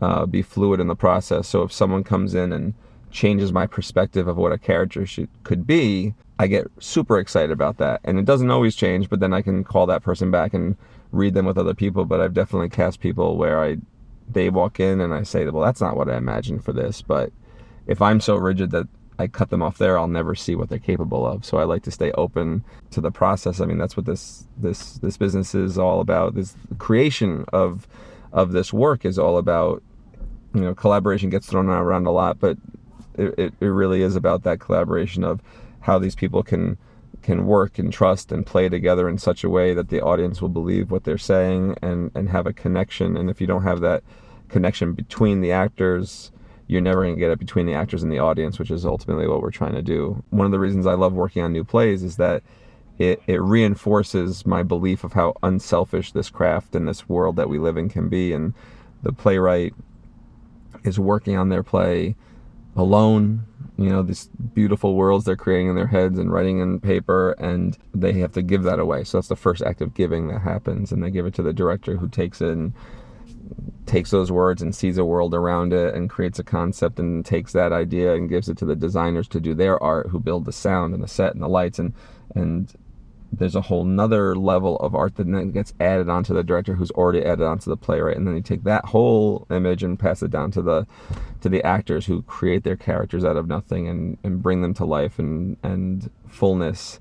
uh, 0.00 0.26
be 0.26 0.42
fluid 0.42 0.80
in 0.80 0.86
the 0.86 0.96
process. 0.96 1.48
So 1.48 1.62
if 1.62 1.72
someone 1.72 2.04
comes 2.04 2.34
in 2.34 2.52
and 2.52 2.74
changes 3.10 3.52
my 3.52 3.66
perspective 3.66 4.28
of 4.28 4.36
what 4.36 4.52
a 4.52 4.58
character 4.58 5.04
should 5.04 5.28
could 5.42 5.66
be, 5.66 6.14
I 6.38 6.46
get 6.46 6.68
super 6.78 7.18
excited 7.18 7.50
about 7.50 7.78
that. 7.78 8.00
And 8.04 8.18
it 8.18 8.24
doesn't 8.24 8.50
always 8.50 8.76
change, 8.76 9.10
but 9.10 9.20
then 9.20 9.34
I 9.34 9.42
can 9.42 9.64
call 9.64 9.86
that 9.86 10.02
person 10.02 10.30
back 10.30 10.54
and 10.54 10.76
read 11.12 11.34
them 11.34 11.44
with 11.44 11.58
other 11.58 11.74
people. 11.74 12.04
But 12.04 12.20
I've 12.20 12.34
definitely 12.34 12.70
cast 12.70 13.00
people 13.00 13.36
where 13.36 13.62
I 13.62 13.78
they 14.28 14.48
walk 14.48 14.78
in 14.78 15.00
and 15.00 15.12
I 15.12 15.24
say, 15.24 15.44
well, 15.46 15.64
that's 15.64 15.80
not 15.80 15.96
what 15.96 16.08
I 16.08 16.16
imagined 16.16 16.64
for 16.64 16.72
this. 16.72 17.02
But 17.02 17.32
if 17.86 18.00
I'm 18.00 18.20
so 18.20 18.36
rigid 18.36 18.70
that 18.70 18.88
I 19.20 19.26
cut 19.26 19.50
them 19.50 19.62
off 19.62 19.76
there, 19.76 19.98
I'll 19.98 20.08
never 20.08 20.34
see 20.34 20.54
what 20.54 20.70
they're 20.70 20.78
capable 20.78 21.26
of. 21.26 21.44
So 21.44 21.58
I 21.58 21.64
like 21.64 21.82
to 21.82 21.90
stay 21.90 22.10
open 22.12 22.64
to 22.90 23.00
the 23.02 23.10
process. 23.10 23.60
I 23.60 23.66
mean, 23.66 23.76
that's 23.76 23.96
what 23.96 24.06
this 24.06 24.46
this 24.56 24.94
this 24.94 25.16
business 25.18 25.54
is 25.54 25.78
all 25.78 26.00
about. 26.00 26.34
This 26.34 26.54
creation 26.78 27.44
of 27.52 27.86
of 28.32 28.52
this 28.52 28.72
work 28.72 29.04
is 29.04 29.18
all 29.18 29.36
about. 29.36 29.82
You 30.52 30.62
know, 30.62 30.74
collaboration 30.74 31.30
gets 31.30 31.46
thrown 31.46 31.68
around 31.68 32.06
a 32.06 32.10
lot, 32.10 32.40
but 32.40 32.56
it, 33.16 33.38
it, 33.38 33.54
it 33.60 33.66
really 33.66 34.02
is 34.02 34.16
about 34.16 34.42
that 34.42 34.58
collaboration 34.58 35.22
of 35.22 35.40
how 35.80 35.98
these 35.98 36.16
people 36.16 36.42
can 36.42 36.76
can 37.22 37.46
work 37.46 37.78
and 37.78 37.92
trust 37.92 38.32
and 38.32 38.46
play 38.46 38.68
together 38.68 39.08
in 39.08 39.18
such 39.18 39.44
a 39.44 39.50
way 39.50 39.74
that 39.74 39.90
the 39.90 40.00
audience 40.00 40.40
will 40.40 40.48
believe 40.48 40.90
what 40.90 41.04
they're 41.04 41.18
saying 41.18 41.76
and 41.82 42.10
and 42.14 42.30
have 42.30 42.46
a 42.46 42.52
connection. 42.52 43.16
And 43.16 43.28
if 43.28 43.40
you 43.40 43.46
don't 43.46 43.64
have 43.64 43.80
that 43.80 44.02
connection 44.48 44.94
between 44.94 45.40
the 45.40 45.52
actors 45.52 46.32
you're 46.70 46.80
never 46.80 47.02
going 47.02 47.16
to 47.16 47.18
get 47.18 47.32
it 47.32 47.38
between 47.40 47.66
the 47.66 47.74
actors 47.74 48.04
and 48.04 48.12
the 48.12 48.20
audience, 48.20 48.56
which 48.56 48.70
is 48.70 48.86
ultimately 48.86 49.26
what 49.26 49.42
we're 49.42 49.50
trying 49.50 49.74
to 49.74 49.82
do. 49.82 50.22
One 50.30 50.46
of 50.46 50.52
the 50.52 50.60
reasons 50.60 50.86
I 50.86 50.94
love 50.94 51.12
working 51.14 51.42
on 51.42 51.52
new 51.52 51.64
plays 51.64 52.04
is 52.04 52.16
that 52.16 52.44
it, 52.96 53.20
it 53.26 53.42
reinforces 53.42 54.46
my 54.46 54.62
belief 54.62 55.02
of 55.02 55.14
how 55.14 55.34
unselfish 55.42 56.12
this 56.12 56.30
craft 56.30 56.76
and 56.76 56.86
this 56.86 57.08
world 57.08 57.34
that 57.36 57.48
we 57.48 57.58
live 57.58 57.76
in 57.76 57.88
can 57.88 58.08
be. 58.08 58.32
And 58.32 58.54
the 59.02 59.12
playwright 59.12 59.74
is 60.84 61.00
working 61.00 61.36
on 61.36 61.48
their 61.48 61.64
play 61.64 62.14
alone, 62.76 63.46
you 63.76 63.90
know, 63.90 64.04
these 64.04 64.28
beautiful 64.54 64.94
worlds 64.94 65.24
they're 65.24 65.34
creating 65.34 65.70
in 65.70 65.74
their 65.74 65.88
heads 65.88 66.20
and 66.20 66.32
writing 66.32 66.60
in 66.60 66.78
paper, 66.78 67.32
and 67.32 67.76
they 67.92 68.12
have 68.20 68.32
to 68.32 68.42
give 68.42 68.62
that 68.62 68.78
away. 68.78 69.02
So 69.02 69.18
that's 69.18 69.26
the 69.26 69.34
first 69.34 69.60
act 69.62 69.80
of 69.80 69.92
giving 69.92 70.28
that 70.28 70.42
happens. 70.42 70.92
And 70.92 71.02
they 71.02 71.10
give 71.10 71.26
it 71.26 71.34
to 71.34 71.42
the 71.42 71.52
director 71.52 71.96
who 71.96 72.08
takes 72.08 72.40
it 72.40 72.50
and 72.50 72.74
takes 73.86 74.10
those 74.10 74.30
words 74.30 74.62
and 74.62 74.74
sees 74.74 74.98
a 74.98 75.04
world 75.04 75.34
around 75.34 75.72
it 75.72 75.94
and 75.94 76.08
creates 76.08 76.38
a 76.38 76.44
concept 76.44 77.00
and 77.00 77.26
takes 77.26 77.52
that 77.52 77.72
idea 77.72 78.14
and 78.14 78.28
gives 78.28 78.48
it 78.48 78.56
to 78.56 78.64
the 78.64 78.76
designers 78.76 79.26
to 79.28 79.40
do 79.40 79.52
their 79.52 79.82
art 79.82 80.08
who 80.08 80.20
build 80.20 80.44
the 80.44 80.52
sound 80.52 80.94
and 80.94 81.02
the 81.02 81.08
set 81.08 81.34
and 81.34 81.42
the 81.42 81.48
lights. 81.48 81.78
And 81.78 81.92
and 82.34 82.72
there's 83.32 83.56
a 83.56 83.60
whole 83.60 83.84
nother 83.84 84.34
level 84.36 84.76
of 84.78 84.94
art 84.94 85.16
that 85.16 85.26
then 85.26 85.50
gets 85.50 85.72
added 85.80 86.08
onto 86.08 86.34
the 86.34 86.42
director 86.42 86.74
who's 86.74 86.90
already 86.92 87.24
added 87.24 87.44
onto 87.44 87.70
the 87.70 87.76
playwright. 87.76 88.16
And 88.16 88.26
then 88.26 88.36
you 88.36 88.42
take 88.42 88.64
that 88.64 88.86
whole 88.86 89.46
image 89.50 89.82
and 89.82 89.98
pass 89.98 90.22
it 90.22 90.30
down 90.30 90.50
to 90.52 90.62
the 90.62 90.86
to 91.40 91.48
the 91.48 91.62
actors 91.64 92.06
who 92.06 92.22
create 92.22 92.64
their 92.64 92.76
characters 92.76 93.24
out 93.24 93.36
of 93.36 93.48
nothing 93.48 93.88
and 93.88 94.18
and 94.22 94.42
bring 94.42 94.62
them 94.62 94.74
to 94.74 94.84
life 94.84 95.18
and 95.18 95.56
and 95.62 96.10
fullness. 96.28 97.00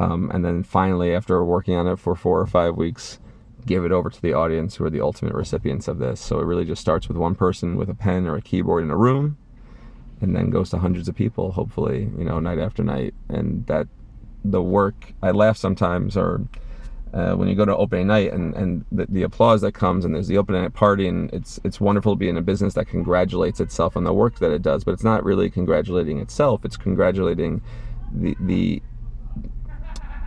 Um, 0.00 0.30
and 0.34 0.44
then 0.44 0.64
finally 0.64 1.14
after 1.14 1.44
working 1.44 1.76
on 1.76 1.86
it 1.86 2.00
for 2.00 2.16
four 2.16 2.40
or 2.40 2.46
five 2.46 2.76
weeks 2.76 3.20
give 3.66 3.84
it 3.84 3.92
over 3.92 4.10
to 4.10 4.22
the 4.22 4.32
audience 4.32 4.76
who 4.76 4.84
are 4.84 4.90
the 4.90 5.00
ultimate 5.00 5.34
recipients 5.34 5.88
of 5.88 5.98
this. 5.98 6.20
So 6.20 6.40
it 6.40 6.44
really 6.44 6.64
just 6.64 6.80
starts 6.80 7.08
with 7.08 7.16
one 7.16 7.34
person 7.34 7.76
with 7.76 7.88
a 7.88 7.94
pen 7.94 8.26
or 8.26 8.36
a 8.36 8.42
keyboard 8.42 8.84
in 8.84 8.90
a 8.90 8.96
room 8.96 9.36
and 10.20 10.34
then 10.34 10.50
goes 10.50 10.70
to 10.70 10.78
hundreds 10.78 11.08
of 11.08 11.14
people, 11.14 11.52
hopefully, 11.52 12.10
you 12.16 12.24
know, 12.24 12.38
night 12.38 12.58
after 12.58 12.82
night. 12.82 13.14
And 13.28 13.66
that 13.66 13.88
the 14.44 14.62
work, 14.62 15.12
I 15.22 15.30
laugh 15.30 15.56
sometimes 15.56 16.16
or 16.16 16.42
uh, 17.14 17.34
when 17.34 17.48
you 17.48 17.54
go 17.54 17.64
to 17.64 17.76
opening 17.76 18.08
night 18.08 18.32
and, 18.32 18.54
and 18.54 18.84
the, 18.90 19.06
the, 19.08 19.22
applause 19.22 19.60
that 19.60 19.72
comes 19.72 20.04
and 20.04 20.14
there's 20.14 20.26
the 20.26 20.36
opening 20.36 20.62
night 20.62 20.74
party 20.74 21.06
and 21.06 21.32
it's 21.32 21.60
it's 21.62 21.80
wonderful 21.80 22.14
to 22.14 22.16
be 22.16 22.28
in 22.28 22.36
a 22.36 22.42
business 22.42 22.74
that 22.74 22.88
congratulates 22.88 23.60
itself 23.60 23.96
on 23.96 24.02
the 24.02 24.12
work 24.12 24.40
that 24.40 24.50
it 24.50 24.62
does, 24.62 24.82
but 24.82 24.90
it's 24.90 25.04
not 25.04 25.24
really 25.24 25.48
congratulating 25.48 26.18
itself. 26.18 26.64
It's 26.64 26.76
congratulating 26.76 27.62
the 28.12 28.36
the 28.40 28.82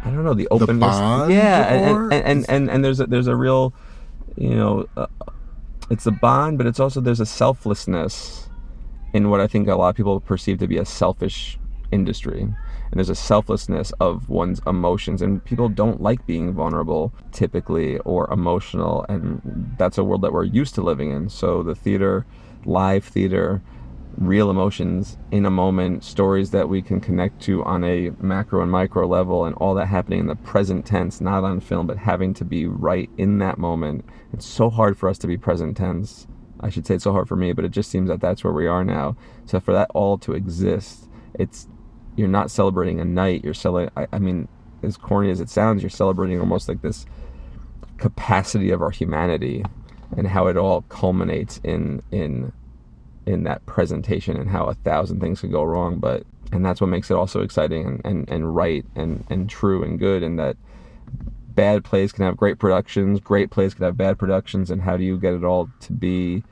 I 0.03 0.11
don't 0.11 0.23
know 0.23 0.33
the 0.33 0.47
openness. 0.49 0.95
The 0.95 1.27
yeah, 1.29 1.73
and 1.73 2.13
and, 2.13 2.25
and 2.25 2.45
and, 2.49 2.69
and 2.69 2.85
there's 2.85 2.99
a, 2.99 3.07
there's 3.07 3.27
a 3.27 3.35
real, 3.35 3.73
you 4.35 4.55
know, 4.55 4.87
uh, 4.95 5.07
it's 5.89 6.05
a 6.05 6.11
bond, 6.11 6.57
but 6.57 6.67
it's 6.67 6.79
also 6.79 7.01
there's 7.01 7.19
a 7.19 7.25
selflessness 7.25 8.49
in 9.13 9.29
what 9.29 9.39
I 9.39 9.47
think 9.47 9.67
a 9.67 9.75
lot 9.75 9.89
of 9.89 9.95
people 9.95 10.19
perceive 10.19 10.59
to 10.59 10.67
be 10.67 10.77
a 10.77 10.85
selfish 10.85 11.57
industry, 11.91 12.41
and 12.41 12.55
there's 12.93 13.09
a 13.09 13.15
selflessness 13.15 13.91
of 13.99 14.29
one's 14.29 14.61
emotions. 14.65 15.21
And 15.21 15.43
people 15.43 15.69
don't 15.69 16.01
like 16.01 16.25
being 16.25 16.53
vulnerable 16.53 17.13
typically 17.31 17.97
or 17.99 18.31
emotional. 18.31 19.05
And 19.09 19.75
that's 19.77 19.97
a 19.97 20.03
world 20.03 20.21
that 20.21 20.31
we're 20.31 20.45
used 20.45 20.75
to 20.75 20.81
living 20.81 21.11
in. 21.11 21.29
So 21.29 21.63
the 21.63 21.75
theater 21.75 22.25
live 22.65 23.03
theater 23.03 23.61
real 24.17 24.49
emotions 24.49 25.17
in 25.31 25.45
a 25.45 25.51
moment, 25.51 26.03
stories 26.03 26.51
that 26.51 26.67
we 26.67 26.81
can 26.81 26.99
connect 26.99 27.41
to 27.43 27.63
on 27.63 27.83
a 27.83 28.09
macro 28.19 28.61
and 28.61 28.71
micro 28.71 29.07
level, 29.07 29.45
and 29.45 29.55
all 29.55 29.75
that 29.75 29.87
happening 29.87 30.21
in 30.21 30.27
the 30.27 30.35
present 30.35 30.85
tense, 30.85 31.21
not 31.21 31.43
on 31.43 31.59
film, 31.59 31.87
but 31.87 31.97
having 31.97 32.33
to 32.33 32.45
be 32.45 32.65
right 32.65 33.09
in 33.17 33.37
that 33.39 33.57
moment. 33.57 34.03
It's 34.33 34.45
so 34.45 34.69
hard 34.69 34.97
for 34.97 35.07
us 35.07 35.17
to 35.19 35.27
be 35.27 35.37
present 35.37 35.77
tense. 35.77 36.27
I 36.59 36.69
should 36.69 36.87
say 36.87 36.95
it's 36.95 37.03
so 37.03 37.11
hard 37.11 37.27
for 37.27 37.35
me, 37.35 37.53
but 37.53 37.65
it 37.65 37.71
just 37.71 37.91
seems 37.91 38.09
that 38.09 38.19
that's 38.19 38.43
where 38.43 38.53
we 38.53 38.65
are 38.65 38.83
now. 38.83 39.15
So 39.45 39.59
for 39.59 39.73
that 39.73 39.91
all 39.93 40.17
to 40.19 40.33
exist, 40.33 41.07
it's 41.35 41.67
you're 42.15 42.27
not 42.27 42.49
celebrating 42.49 42.99
a 42.99 43.05
night. 43.05 43.43
You're 43.43 43.53
celebrating. 43.53 44.07
I, 44.11 44.17
mean, 44.17 44.47
as 44.81 44.97
corny 44.97 45.29
as 45.29 45.39
it 45.39 45.49
sounds, 45.49 45.83
you're 45.83 45.89
celebrating 45.91 46.39
almost 46.39 46.67
like 46.67 46.81
this 46.81 47.05
capacity 47.97 48.71
of 48.71 48.81
our 48.81 48.89
humanity 48.89 49.63
and 50.15 50.27
how 50.27 50.47
it 50.47 50.57
all 50.57 50.81
culminates 50.83 51.59
in 51.63 52.01
in 52.11 52.51
in 53.27 53.43
that 53.43 53.65
presentation 53.65 54.37
and 54.37 54.49
how 54.49 54.65
a 54.65 54.73
thousand 54.73 55.19
things 55.19 55.41
could 55.41 55.51
go 55.51 55.63
wrong 55.63 55.99
but 55.99 56.23
and 56.51 56.65
that's 56.65 56.79
what 56.79 56.89
makes 56.89 57.11
it 57.11 57.15
also 57.15 57.41
exciting 57.41 57.85
and, 57.85 58.01
and, 58.05 58.29
and 58.29 58.55
right 58.55 58.85
and, 58.95 59.25
and 59.29 59.49
true 59.49 59.83
and 59.83 59.99
good 59.99 60.23
and 60.23 60.39
that 60.39 60.55
bad 61.49 61.83
plays 61.83 62.11
can 62.11 62.23
have 62.23 62.37
great 62.37 62.57
productions 62.57 63.19
great 63.19 63.51
plays 63.51 63.73
can 63.73 63.83
have 63.83 63.97
bad 63.97 64.17
productions 64.17 64.71
and 64.71 64.81
how 64.81 64.95
do 64.95 65.03
you 65.03 65.17
get 65.17 65.33
it 65.33 65.43
all 65.43 65.69
to 65.81 65.91
be 65.91 66.43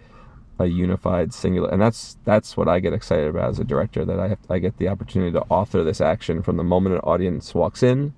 a 0.60 0.66
unified 0.66 1.34
singular 1.34 1.70
and 1.70 1.82
that's 1.82 2.18
that's 2.26 2.58
what 2.58 2.68
I 2.68 2.80
get 2.80 2.94
excited 2.94 3.28
about 3.28 3.50
as 3.50 3.60
a 3.60 3.64
director 3.64 4.04
that 4.04 4.20
I 4.20 4.30
have 4.30 4.40
I 4.50 4.60
get 4.60 4.78
the 4.78 4.88
opportunity 4.90 5.32
to 5.32 5.42
author 5.50 5.84
this 5.84 6.02
action 6.02 6.42
from 6.42 6.58
the 6.58 6.64
moment 6.64 6.96
an 6.96 7.02
audience 7.02 7.54
walks 7.54 7.84
in 7.84 8.14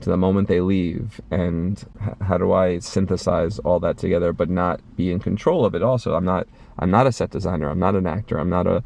to 0.00 0.10
the 0.10 0.16
moment 0.16 0.48
they 0.48 0.60
leave 0.60 1.20
and 1.30 1.84
how 2.20 2.36
do 2.36 2.52
I 2.52 2.78
synthesize 2.78 3.58
all 3.60 3.80
that 3.80 3.96
together 3.96 4.32
but 4.32 4.50
not 4.50 4.80
be 4.96 5.10
in 5.10 5.20
control 5.20 5.64
of 5.64 5.74
it 5.74 5.82
also? 5.82 6.14
I'm 6.14 6.24
not 6.24 6.46
I'm 6.78 6.90
not 6.90 7.06
a 7.06 7.12
set 7.12 7.30
designer 7.30 7.68
I'm 7.68 7.78
not 7.78 7.94
an 7.94 8.06
actor 8.06 8.38
I'm 8.38 8.50
not 8.50 8.66
a 8.66 8.82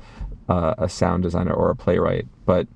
uh, 0.48 0.74
a 0.78 0.88
sound 0.88 1.22
designer 1.22 1.52
or 1.52 1.70
a 1.70 1.76
playwright 1.76 2.26
but 2.46 2.66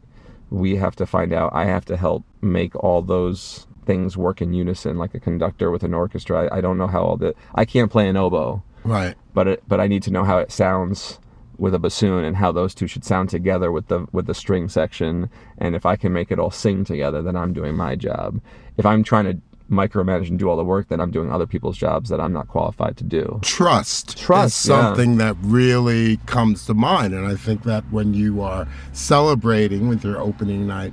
we 0.50 0.76
have 0.76 0.94
to 0.96 1.06
find 1.06 1.32
out 1.32 1.50
I 1.54 1.64
have 1.64 1.84
to 1.86 1.96
help 1.96 2.24
make 2.42 2.76
all 2.76 3.00
those 3.00 3.66
things 3.86 4.16
work 4.16 4.40
in 4.40 4.52
unison 4.52 4.98
like 4.98 5.14
a 5.14 5.20
conductor 5.20 5.70
with 5.70 5.82
an 5.82 5.94
orchestra. 5.94 6.44
I, 6.44 6.58
I 6.58 6.60
don't 6.60 6.78
know 6.78 6.86
how 6.86 7.02
all 7.02 7.16
the 7.16 7.34
I 7.54 7.64
can't 7.64 7.90
play 7.90 8.08
an 8.08 8.16
oboe. 8.16 8.62
Right. 8.84 9.14
But 9.34 9.48
it, 9.48 9.62
but 9.66 9.80
I 9.80 9.86
need 9.86 10.02
to 10.04 10.10
know 10.10 10.24
how 10.24 10.38
it 10.38 10.52
sounds 10.52 11.18
with 11.58 11.74
a 11.74 11.78
bassoon 11.78 12.24
and 12.24 12.36
how 12.36 12.52
those 12.52 12.74
two 12.74 12.86
should 12.86 13.04
sound 13.04 13.28
together 13.28 13.70
with 13.70 13.88
the 13.88 14.06
with 14.12 14.26
the 14.26 14.34
string 14.34 14.68
section. 14.68 15.28
And 15.58 15.74
if 15.74 15.86
I 15.86 15.96
can 15.96 16.12
make 16.12 16.30
it 16.30 16.38
all 16.38 16.50
sing 16.50 16.84
together 16.84 17.22
then 17.22 17.36
I'm 17.36 17.52
doing 17.52 17.76
my 17.76 17.96
job. 17.96 18.40
If 18.76 18.86
I'm 18.86 19.04
trying 19.04 19.24
to 19.24 19.38
micromanage 19.70 20.28
and 20.28 20.38
do 20.38 20.50
all 20.50 20.56
the 20.56 20.64
work 20.64 20.88
then 20.88 21.00
I'm 21.00 21.10
doing 21.10 21.32
other 21.32 21.46
people's 21.46 21.78
jobs 21.78 22.10
that 22.10 22.20
I'm 22.20 22.32
not 22.32 22.48
qualified 22.48 22.96
to 22.98 23.04
do. 23.04 23.38
Trust 23.42 24.18
Trust, 24.18 24.46
is 24.48 24.54
something 24.54 25.16
that 25.16 25.36
really 25.40 26.18
comes 26.26 26.66
to 26.66 26.74
mind. 26.74 27.14
And 27.14 27.26
I 27.26 27.36
think 27.36 27.62
that 27.62 27.84
when 27.90 28.12
you 28.12 28.42
are 28.42 28.68
celebrating 28.92 29.88
with 29.88 30.04
your 30.04 30.20
opening 30.20 30.66
night 30.66 30.92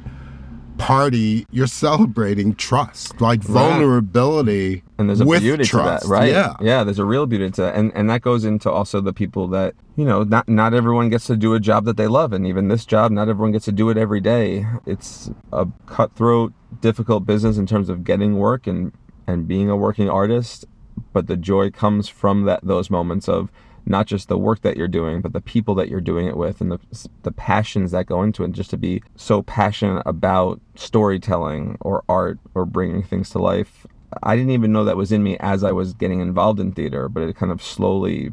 party, 0.80 1.46
you're 1.52 1.68
celebrating 1.68 2.56
trust, 2.56 3.22
like 3.22 3.42
vulnerability. 3.42 4.82
And 4.98 5.10
there's 5.10 5.22
a 5.22 5.26
beauty 5.26 5.64
trust. 5.66 6.04
to 6.04 6.08
that, 6.08 6.12
right? 6.12 6.32
Yeah. 6.32 6.54
yeah. 6.60 6.84
There's 6.84 6.98
a 6.98 7.06
real 7.06 7.28
beauty 7.28 7.52
to 7.52 7.62
that, 7.62 7.76
and 7.76 7.92
and 7.94 8.10
that 8.10 8.22
goes 8.22 8.46
into 8.46 8.72
also 8.72 9.00
the 9.02 9.14
people 9.14 9.48
that 9.50 9.76
you 9.96 10.06
know. 10.06 10.24
Not 10.24 10.50
not 10.50 10.74
everyone 10.74 11.10
gets 11.10 11.28
to 11.28 11.36
do 11.36 11.54
a 11.54 11.60
job 11.60 11.86
that 11.86 11.98
they 11.98 12.08
love, 12.08 12.34
and 12.34 12.48
even 12.48 12.70
this 12.70 12.86
job, 12.86 13.12
not 13.12 13.30
everyone 13.30 13.52
gets 13.52 13.66
to 13.66 13.72
do 13.72 13.90
it 13.90 13.98
every 13.98 14.22
day. 14.22 14.66
It's 14.88 15.30
a 15.54 15.68
cutthroat, 15.86 16.54
difficult 16.82 17.26
business 17.26 17.58
in 17.58 17.68
terms 17.68 17.90
of 17.90 18.04
getting 18.04 18.38
work 18.38 18.66
and 18.66 18.92
and 19.28 19.48
being 19.48 19.70
a 19.70 19.76
working 19.76 20.10
artist. 20.10 20.66
But 21.14 21.28
the 21.28 21.38
joy 21.38 21.70
comes 21.70 22.10
from 22.10 22.44
that 22.46 22.62
those 22.64 22.90
moments 22.90 23.30
of 23.30 23.52
not 23.86 24.08
just 24.08 24.28
the 24.28 24.38
work 24.38 24.62
that 24.62 24.78
you're 24.78 24.88
doing, 24.88 25.22
but 25.22 25.34
the 25.34 25.42
people 25.42 25.76
that 25.76 25.90
you're 25.90 26.02
doing 26.02 26.28
it 26.28 26.38
with 26.38 26.62
and 26.62 26.72
the, 26.72 26.80
the 27.24 27.32
passions 27.32 27.92
that 27.92 28.06
go 28.06 28.24
into 28.24 28.44
it. 28.44 28.52
Just 28.52 28.70
to 28.72 28.78
be 28.78 29.04
so 29.16 29.42
passionate 29.42 30.04
about 30.06 30.60
storytelling 30.76 31.78
or 31.82 32.04
art 32.10 32.40
or 32.56 32.66
bringing 32.66 33.04
things 33.04 33.30
to 33.32 33.40
life. 33.40 33.86
I 34.24 34.36
didn't 34.36 34.52
even 34.52 34.72
know 34.72 34.86
that 34.86 34.98
was 34.98 35.12
in 35.12 35.22
me 35.22 35.38
as 35.40 35.64
I 35.64 35.72
was 35.72 35.94
getting 35.94 36.20
involved 36.20 36.60
in 36.60 36.72
theater, 36.72 37.10
but 37.10 37.24
it 37.24 37.36
kind 37.36 37.52
of 37.52 37.62
slowly. 37.62 38.32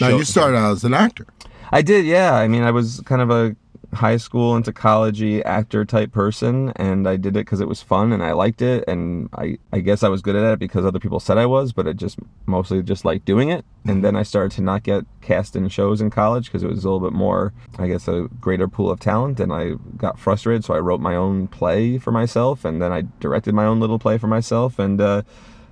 Now, 0.00 0.08
you 0.08 0.24
started 0.24 0.56
out 0.56 0.72
as 0.72 0.84
an 0.84 0.92
actor. 0.92 1.26
I 1.72 1.82
did, 1.82 2.04
yeah. 2.04 2.34
I 2.34 2.48
mean, 2.48 2.62
I 2.62 2.70
was 2.70 3.00
kind 3.06 3.22
of 3.22 3.30
a 3.30 3.56
high 3.94 4.18
school 4.18 4.54
into 4.54 4.70
collegey 4.70 5.42
actor 5.46 5.84
type 5.84 6.12
person 6.12 6.70
and 6.76 7.08
I 7.08 7.16
did 7.16 7.36
it 7.36 7.46
because 7.46 7.60
it 7.60 7.68
was 7.68 7.80
fun 7.80 8.12
and 8.12 8.22
I 8.22 8.32
liked 8.32 8.60
it 8.60 8.84
and 8.86 9.30
I, 9.32 9.58
I 9.72 9.80
guess 9.80 10.02
I 10.02 10.08
was 10.08 10.20
good 10.20 10.36
at 10.36 10.52
it 10.52 10.58
because 10.58 10.84
other 10.84 10.98
people 10.98 11.20
said 11.20 11.38
I 11.38 11.46
was 11.46 11.72
but 11.72 11.88
I 11.88 11.94
just 11.94 12.18
mostly 12.44 12.82
just 12.82 13.04
liked 13.04 13.24
doing 13.24 13.48
it. 13.48 13.64
And 13.86 14.04
then 14.04 14.14
I 14.14 14.24
started 14.24 14.54
to 14.56 14.62
not 14.62 14.82
get 14.82 15.06
cast 15.22 15.56
in 15.56 15.68
shows 15.68 16.02
in 16.02 16.10
college 16.10 16.46
because 16.46 16.62
it 16.62 16.68
was 16.68 16.84
a 16.84 16.90
little 16.90 17.08
bit 17.08 17.16
more 17.16 17.54
I 17.78 17.86
guess 17.86 18.06
a 18.08 18.28
greater 18.40 18.68
pool 18.68 18.90
of 18.90 19.00
talent 19.00 19.40
and 19.40 19.52
I 19.52 19.72
got 19.96 20.18
frustrated 20.18 20.64
so 20.64 20.74
I 20.74 20.80
wrote 20.80 21.00
my 21.00 21.14
own 21.14 21.48
play 21.48 21.96
for 21.96 22.12
myself 22.12 22.66
and 22.66 22.82
then 22.82 22.92
I 22.92 23.04
directed 23.20 23.54
my 23.54 23.64
own 23.64 23.80
little 23.80 23.98
play 23.98 24.18
for 24.18 24.26
myself 24.26 24.78
and 24.78 25.00
uh, 25.00 25.22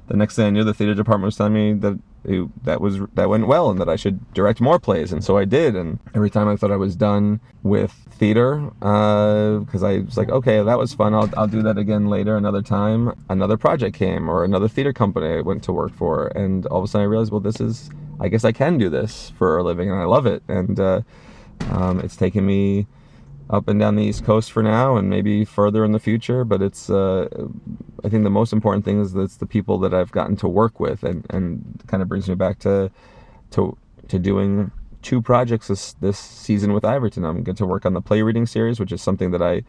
the 0.07 0.16
next 0.16 0.37
thing 0.37 0.46
I 0.46 0.50
knew 0.50 0.64
the 0.64 0.74
theater 0.74 0.94
department 0.94 1.26
was 1.26 1.37
telling 1.37 1.52
me 1.52 1.74
that 1.74 1.98
it, 2.27 2.65
that 2.65 2.81
was 2.81 3.01
that 3.15 3.29
went 3.29 3.47
well 3.47 3.71
and 3.71 3.81
that 3.81 3.89
I 3.89 3.97
should 3.97 4.33
direct 4.35 4.61
more 4.61 4.79
plays 4.79 5.12
and 5.12 5.23
so 5.23 5.39
I 5.39 5.45
did 5.45 5.77
and 5.77 5.99
every 6.15 6.31
time 6.31 6.49
I 6.49 6.57
thought 6.57 6.73
I 6.73 6.77
was 6.77 6.97
done 6.97 7.41
with 7.62 7.93
theater 8.11 8.71
because 8.81 9.83
uh, 9.83 9.87
I 9.87 9.99
was 10.01 10.17
like 10.17 10.31
okay 10.31 10.62
that 10.62 10.79
was 10.79 10.95
fun 10.95 11.15
I'll, 11.15 11.31
I'll 11.37 11.47
do 11.47 11.62
that 11.62 11.79
again 11.79 12.09
later 12.09 12.37
another 12.37 12.62
time 12.62 13.12
another 13.29 13.57
project 13.57 13.97
came 13.97 14.29
or 14.29 14.45
another 14.45 14.69
theater 14.69 14.93
company 14.93 15.39
I 15.39 15.41
went 15.41 15.62
to 15.65 15.73
work 15.73 15.95
for 15.95 16.29
and 16.29 16.67
all 16.67 16.79
of 16.79 16.85
a 16.85 16.89
sudden 16.89 17.05
I 17.05 17.09
realized 17.09 17.31
well 17.31 17.41
this 17.41 17.61
is 17.61 17.91
I 18.21 18.29
guess 18.29 18.45
I 18.45 18.53
can 18.53 18.79
do 18.79 18.89
this 18.89 19.33
for 19.39 19.59
a 19.59 19.62
living 19.62 19.91
and 19.91 20.01
I 20.01 20.05
love 20.05 20.27
it 20.27 20.43
and 20.49 20.81
uh, 20.81 21.03
um, 21.71 22.01
it's 22.01 22.17
taken 22.17 22.45
me 22.45 22.87
up 23.49 23.69
and 23.69 23.79
down 23.79 23.97
the 23.97 24.03
East 24.03 24.25
Coast 24.25 24.51
for 24.51 24.63
now, 24.63 24.97
and 24.97 25.09
maybe 25.09 25.45
further 25.45 25.85
in 25.85 25.93
the 25.93 26.01
future. 26.01 26.45
But 26.45 26.63
it's, 26.63 26.91
uh, 26.91 27.29
I 28.05 28.09
think 28.09 28.25
the 28.25 28.31
most 28.31 28.53
important 28.53 28.85
thing 28.85 29.01
is 29.01 29.13
that 29.13 29.23
it's 29.23 29.37
the 29.37 29.47
people 29.47 29.79
that 29.79 29.95
I've 29.95 30.13
gotten 30.13 30.37
to 30.37 30.49
work 30.49 30.81
with, 30.81 31.03
and 31.03 31.27
and 31.31 31.83
kind 31.87 32.03
of 32.03 32.09
brings 32.09 32.29
me 32.29 32.35
back 32.35 32.59
to, 32.61 32.91
to 33.53 33.77
to 34.09 34.19
doing 34.19 34.73
two 35.03 35.23
projects 35.23 35.69
this 35.69 35.93
this 35.95 36.19
season 36.19 36.73
with 36.73 36.83
Ivoryton. 36.83 37.25
I'm 37.25 37.43
going 37.43 37.57
to 37.57 37.67
work 37.67 37.87
on 37.87 37.95
the 37.95 38.01
play 38.01 38.23
reading 38.23 38.47
series, 38.47 38.81
which 38.81 38.93
is 38.93 39.01
something 39.01 39.31
that 39.31 39.43
I 39.43 39.63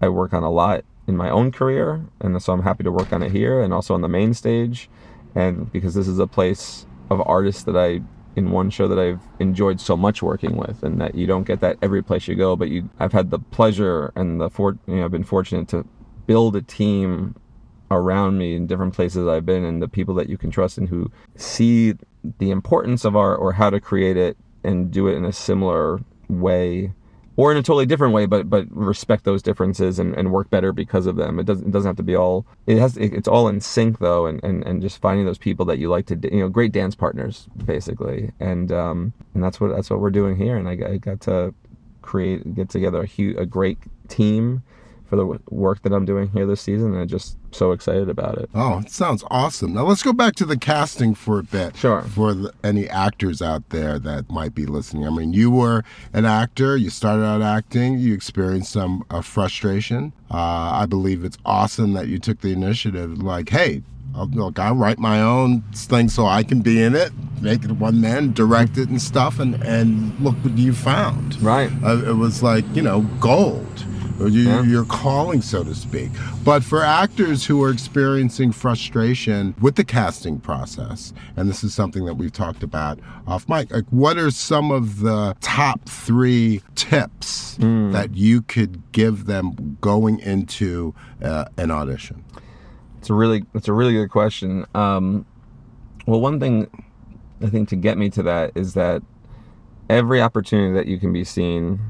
I 0.00 0.08
work 0.08 0.32
on 0.32 0.42
a 0.42 0.50
lot 0.50 0.84
in 1.06 1.16
my 1.16 1.28
own 1.28 1.52
career, 1.52 2.04
and 2.20 2.42
so 2.42 2.52
I'm 2.52 2.62
happy 2.62 2.84
to 2.84 2.92
work 2.92 3.12
on 3.12 3.22
it 3.22 3.32
here, 3.32 3.60
and 3.60 3.74
also 3.74 3.94
on 3.94 4.00
the 4.00 4.08
main 4.08 4.32
stage, 4.32 4.88
and 5.34 5.70
because 5.72 5.94
this 5.94 6.08
is 6.08 6.18
a 6.18 6.26
place 6.26 6.86
of 7.10 7.20
artists 7.26 7.64
that 7.64 7.76
I 7.76 8.00
in 8.36 8.50
one 8.50 8.70
show 8.70 8.88
that 8.88 8.98
I've 8.98 9.20
enjoyed 9.38 9.80
so 9.80 9.96
much 9.96 10.22
working 10.22 10.56
with, 10.56 10.82
and 10.82 11.00
that 11.00 11.14
you 11.14 11.26
don't 11.26 11.44
get 11.44 11.60
that 11.60 11.78
every 11.82 12.02
place 12.02 12.28
you 12.28 12.34
go. 12.34 12.56
But 12.56 12.68
you, 12.68 12.88
I've 12.98 13.12
had 13.12 13.30
the 13.30 13.38
pleasure 13.38 14.12
and 14.14 14.40
the 14.40 14.50
for, 14.50 14.78
you 14.86 14.96
know, 14.96 15.04
I've 15.04 15.10
been 15.10 15.24
fortunate 15.24 15.68
to 15.68 15.86
build 16.26 16.56
a 16.56 16.62
team 16.62 17.34
around 17.90 18.38
me 18.38 18.54
in 18.54 18.66
different 18.66 18.94
places 18.94 19.26
I've 19.26 19.46
been, 19.46 19.64
and 19.64 19.82
the 19.82 19.88
people 19.88 20.14
that 20.14 20.28
you 20.28 20.38
can 20.38 20.50
trust 20.50 20.78
and 20.78 20.88
who 20.88 21.10
see 21.36 21.94
the 22.38 22.50
importance 22.50 23.04
of 23.04 23.16
art 23.16 23.40
or 23.40 23.52
how 23.52 23.70
to 23.70 23.80
create 23.80 24.16
it 24.16 24.36
and 24.62 24.90
do 24.90 25.08
it 25.08 25.14
in 25.14 25.24
a 25.24 25.32
similar 25.32 26.00
way 26.28 26.92
or 27.40 27.50
in 27.50 27.56
a 27.56 27.62
totally 27.62 27.86
different 27.86 28.12
way, 28.12 28.26
but 28.26 28.50
but 28.50 28.66
respect 28.70 29.24
those 29.24 29.42
differences 29.42 29.98
and, 29.98 30.14
and 30.14 30.30
work 30.30 30.50
better 30.50 30.74
because 30.74 31.06
of 31.06 31.16
them. 31.16 31.38
It 31.38 31.46
doesn't 31.46 31.68
it 31.68 31.70
doesn't 31.70 31.88
have 31.88 31.96
to 31.96 32.02
be 32.02 32.14
all. 32.14 32.44
It 32.66 32.76
has 32.76 32.98
it's 32.98 33.26
all 33.26 33.48
in 33.48 33.62
sync 33.62 33.98
though, 33.98 34.26
and, 34.26 34.44
and, 34.44 34.62
and 34.66 34.82
just 34.82 35.00
finding 35.00 35.24
those 35.24 35.38
people 35.38 35.64
that 35.64 35.78
you 35.78 35.88
like 35.88 36.04
to 36.08 36.18
you 36.22 36.40
know 36.40 36.50
great 36.50 36.70
dance 36.70 36.94
partners 36.94 37.46
basically, 37.64 38.32
and 38.40 38.70
um 38.70 39.14
and 39.32 39.42
that's 39.42 39.58
what 39.58 39.68
that's 39.74 39.88
what 39.88 40.00
we're 40.00 40.10
doing 40.10 40.36
here. 40.36 40.58
And 40.58 40.68
I, 40.68 40.72
I 40.72 40.96
got 40.98 41.22
to 41.22 41.54
create 42.02 42.54
get 42.54 42.68
together 42.68 43.00
a 43.00 43.06
huge 43.06 43.38
a 43.38 43.46
great 43.46 43.78
team 44.08 44.62
for 45.10 45.16
the 45.16 45.40
work 45.50 45.82
that 45.82 45.92
I'm 45.92 46.04
doing 46.04 46.30
here 46.30 46.46
this 46.46 46.60
season, 46.60 46.92
and 46.92 47.02
I'm 47.02 47.08
just 47.08 47.36
so 47.50 47.72
excited 47.72 48.08
about 48.08 48.38
it. 48.38 48.48
Oh, 48.54 48.78
it 48.78 48.90
sounds 48.90 49.24
awesome. 49.28 49.74
Now 49.74 49.82
let's 49.82 50.04
go 50.04 50.12
back 50.12 50.36
to 50.36 50.46
the 50.46 50.56
casting 50.56 51.16
for 51.16 51.40
a 51.40 51.42
bit. 51.42 51.76
Sure. 51.76 52.02
For 52.02 52.32
the, 52.32 52.54
any 52.62 52.88
actors 52.88 53.42
out 53.42 53.68
there 53.70 53.98
that 53.98 54.30
might 54.30 54.54
be 54.54 54.66
listening, 54.66 55.04
I 55.04 55.10
mean, 55.10 55.32
you 55.32 55.50
were 55.50 55.82
an 56.12 56.26
actor. 56.26 56.76
You 56.76 56.90
started 56.90 57.24
out 57.24 57.42
acting. 57.42 57.98
You 57.98 58.14
experienced 58.14 58.70
some 58.70 59.04
uh, 59.10 59.20
frustration. 59.20 60.12
Uh, 60.30 60.36
I 60.74 60.86
believe 60.86 61.24
it's 61.24 61.38
awesome 61.44 61.92
that 61.94 62.06
you 62.06 62.20
took 62.20 62.40
the 62.40 62.52
initiative. 62.52 63.20
Like, 63.20 63.48
hey, 63.48 63.82
I'll, 64.14 64.28
look, 64.28 64.60
I 64.60 64.70
write 64.70 65.00
my 65.00 65.20
own 65.20 65.62
thing 65.74 66.08
so 66.08 66.26
I 66.26 66.44
can 66.44 66.60
be 66.60 66.80
in 66.80 66.94
it, 66.94 67.10
make 67.40 67.64
it 67.64 67.72
one 67.72 68.00
man, 68.00 68.32
direct 68.32 68.78
it 68.78 68.88
and 68.88 69.02
stuff, 69.02 69.40
and 69.40 69.60
and 69.64 70.18
look 70.20 70.36
what 70.36 70.56
you 70.56 70.72
found. 70.72 71.40
Right. 71.42 71.70
Uh, 71.84 72.04
it 72.04 72.16
was 72.16 72.44
like 72.44 72.64
you 72.74 72.82
know 72.82 73.00
gold 73.18 73.84
you, 74.28 74.42
Yeah. 74.48 74.62
your 74.62 74.84
calling, 74.84 75.40
so 75.42 75.62
to 75.64 75.74
speak. 75.74 76.10
But 76.44 76.62
for 76.64 76.82
actors 76.82 77.46
who 77.46 77.62
are 77.62 77.70
experiencing 77.70 78.52
frustration 78.52 79.54
with 79.60 79.76
the 79.76 79.84
casting 79.84 80.38
process, 80.40 81.12
and 81.36 81.48
this 81.48 81.62
is 81.64 81.72
something 81.74 82.04
that 82.06 82.14
we've 82.14 82.32
talked 82.32 82.62
about 82.62 82.98
off 83.26 83.48
mic, 83.48 83.70
like 83.72 83.86
what 83.90 84.18
are 84.18 84.30
some 84.30 84.70
of 84.70 85.00
the 85.00 85.34
top 85.40 85.88
three 85.88 86.62
tips 86.74 87.56
Hmm. 87.56 87.92
that 87.92 88.16
you 88.16 88.42
could 88.42 88.82
give 88.92 89.26
them 89.26 89.76
going 89.80 90.18
into 90.20 90.94
uh, 91.22 91.44
an 91.56 91.70
audition? 91.70 92.24
It's 92.98 93.10
a 93.10 93.14
really 93.14 93.44
it's 93.54 93.68
a 93.68 93.72
really 93.72 93.92
good 93.94 94.10
question. 94.10 94.66
Um, 94.74 95.24
well, 96.06 96.20
one 96.20 96.38
thing 96.40 96.66
I 97.42 97.46
think 97.48 97.68
to 97.70 97.76
get 97.76 97.96
me 97.96 98.10
to 98.10 98.22
that 98.24 98.52
is 98.54 98.74
that 98.74 99.02
every 99.88 100.20
opportunity 100.20 100.72
that 100.74 100.86
you 100.86 100.98
can 100.98 101.12
be 101.12 101.24
seen 101.24 101.80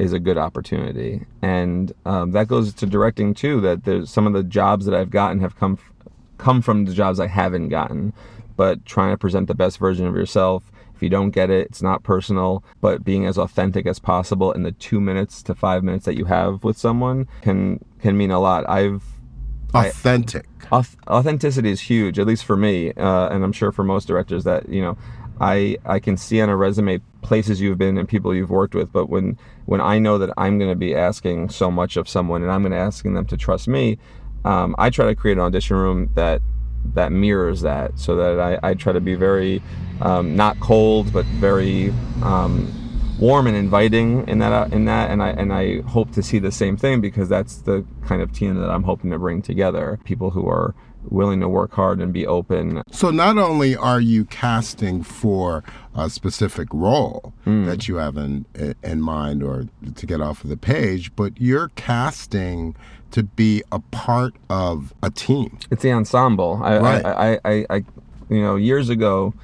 is 0.00 0.12
a 0.12 0.18
good 0.18 0.38
opportunity, 0.38 1.26
and 1.42 1.92
um, 2.06 2.32
that 2.32 2.48
goes 2.48 2.72
to 2.74 2.86
directing 2.86 3.34
too. 3.34 3.60
That 3.60 3.84
there's 3.84 4.10
some 4.10 4.26
of 4.26 4.32
the 4.32 4.42
jobs 4.42 4.86
that 4.86 4.94
I've 4.94 5.10
gotten 5.10 5.40
have 5.40 5.56
come 5.56 5.78
f- 5.80 5.92
come 6.38 6.62
from 6.62 6.86
the 6.86 6.94
jobs 6.94 7.20
I 7.20 7.26
haven't 7.26 7.68
gotten, 7.68 8.12
but 8.56 8.84
trying 8.86 9.12
to 9.12 9.18
present 9.18 9.46
the 9.46 9.54
best 9.54 9.78
version 9.78 10.06
of 10.06 10.14
yourself. 10.14 10.72
If 10.94 11.02
you 11.02 11.08
don't 11.08 11.30
get 11.30 11.50
it, 11.50 11.66
it's 11.66 11.82
not 11.82 12.02
personal, 12.02 12.62
but 12.80 13.04
being 13.04 13.24
as 13.26 13.38
authentic 13.38 13.86
as 13.86 13.98
possible 13.98 14.52
in 14.52 14.62
the 14.64 14.72
two 14.72 15.00
minutes 15.00 15.42
to 15.44 15.54
five 15.54 15.82
minutes 15.84 16.04
that 16.04 16.16
you 16.16 16.26
have 16.26 16.64
with 16.64 16.76
someone 16.78 17.26
can 17.42 17.84
can 18.00 18.16
mean 18.16 18.30
a 18.30 18.40
lot. 18.40 18.68
I've 18.68 19.02
I- 19.74 19.88
Authentic. 19.88 20.46
Auth- 20.72 20.96
authenticity 21.08 21.70
is 21.70 21.80
huge, 21.80 22.18
at 22.18 22.26
least 22.26 22.44
for 22.44 22.56
me, 22.56 22.92
uh, 22.92 23.28
and 23.28 23.42
I'm 23.42 23.52
sure 23.52 23.72
for 23.72 23.82
most 23.84 24.06
directors 24.08 24.44
that 24.44 24.68
you 24.68 24.80
know, 24.80 24.96
I 25.40 25.76
I 25.84 25.98
can 25.98 26.16
see 26.16 26.40
on 26.40 26.48
a 26.48 26.56
resume 26.56 27.00
places 27.22 27.60
you've 27.60 27.78
been 27.78 27.96
and 27.98 28.08
people 28.08 28.34
you've 28.34 28.50
worked 28.50 28.74
with, 28.74 28.92
but 28.92 29.08
when 29.08 29.38
when 29.66 29.80
I 29.80 29.98
know 29.98 30.18
that 30.18 30.30
I'm 30.36 30.58
going 30.58 30.70
to 30.70 30.76
be 30.76 30.94
asking 30.94 31.48
so 31.50 31.70
much 31.70 31.96
of 31.96 32.08
someone 32.08 32.42
and 32.42 32.50
I'm 32.50 32.62
going 32.62 32.72
to 32.72 32.78
asking 32.78 33.14
them 33.14 33.26
to 33.26 33.36
trust 33.36 33.68
me, 33.68 33.98
um, 34.44 34.74
I 34.78 34.90
try 34.90 35.06
to 35.06 35.14
create 35.14 35.38
an 35.38 35.42
audition 35.42 35.76
room 35.76 36.10
that 36.14 36.42
that 36.94 37.12
mirrors 37.12 37.60
that, 37.62 37.98
so 37.98 38.16
that 38.16 38.40
I, 38.40 38.70
I 38.70 38.74
try 38.74 38.92
to 38.92 39.00
be 39.00 39.14
very 39.14 39.62
um, 40.00 40.36
not 40.36 40.58
cold 40.60 41.12
but 41.12 41.24
very 41.26 41.92
um, 42.22 42.72
warm 43.20 43.46
and 43.46 43.56
inviting 43.56 44.26
in 44.28 44.38
that 44.38 44.72
in 44.72 44.84
that 44.86 45.10
and 45.10 45.22
I 45.22 45.28
and 45.30 45.52
I 45.52 45.80
hope 45.82 46.12
to 46.12 46.22
see 46.22 46.38
the 46.38 46.50
same 46.52 46.76
thing 46.76 47.00
because 47.00 47.28
that's 47.28 47.56
the 47.62 47.84
kind 48.06 48.22
of 48.22 48.32
team 48.32 48.54
that 48.56 48.70
I'm 48.70 48.82
hoping 48.84 49.10
to 49.10 49.18
bring 49.18 49.42
together 49.42 49.98
people 50.04 50.30
who 50.30 50.48
are 50.48 50.74
willing 51.08 51.40
to 51.40 51.48
work 51.48 51.72
hard 51.72 52.00
and 52.00 52.12
be 52.12 52.26
open 52.26 52.82
So 52.90 53.10
not 53.10 53.38
only 53.38 53.74
are 53.74 54.00
you 54.00 54.26
casting 54.26 55.02
for 55.02 55.64
a 55.94 56.10
specific 56.10 56.68
role 56.72 57.32
Hmm. 57.44 57.64
that 57.64 57.88
you 57.88 57.96
have 57.96 58.16
in 58.16 58.44
in 58.82 59.00
mind 59.00 59.42
or 59.42 59.66
to 59.94 60.06
get 60.06 60.20
off 60.20 60.44
of 60.44 60.50
the 60.50 60.56
page, 60.58 61.14
but 61.16 61.40
you're 61.40 61.70
casting 61.74 62.74
to 63.12 63.22
be 63.24 63.62
a 63.72 63.80
part 63.80 64.34
of 64.48 64.94
a 65.02 65.10
team. 65.10 65.58
it's 65.70 65.82
the 65.82 65.90
ensemble 65.92 66.60
I 66.62 66.78
Right. 66.78 67.04
I, 67.04 67.12
I, 67.34 67.38
I, 67.44 67.66
I 67.70 67.84
you 68.28 68.40
know 68.42 68.56
years 68.56 68.88
ago 68.88 69.34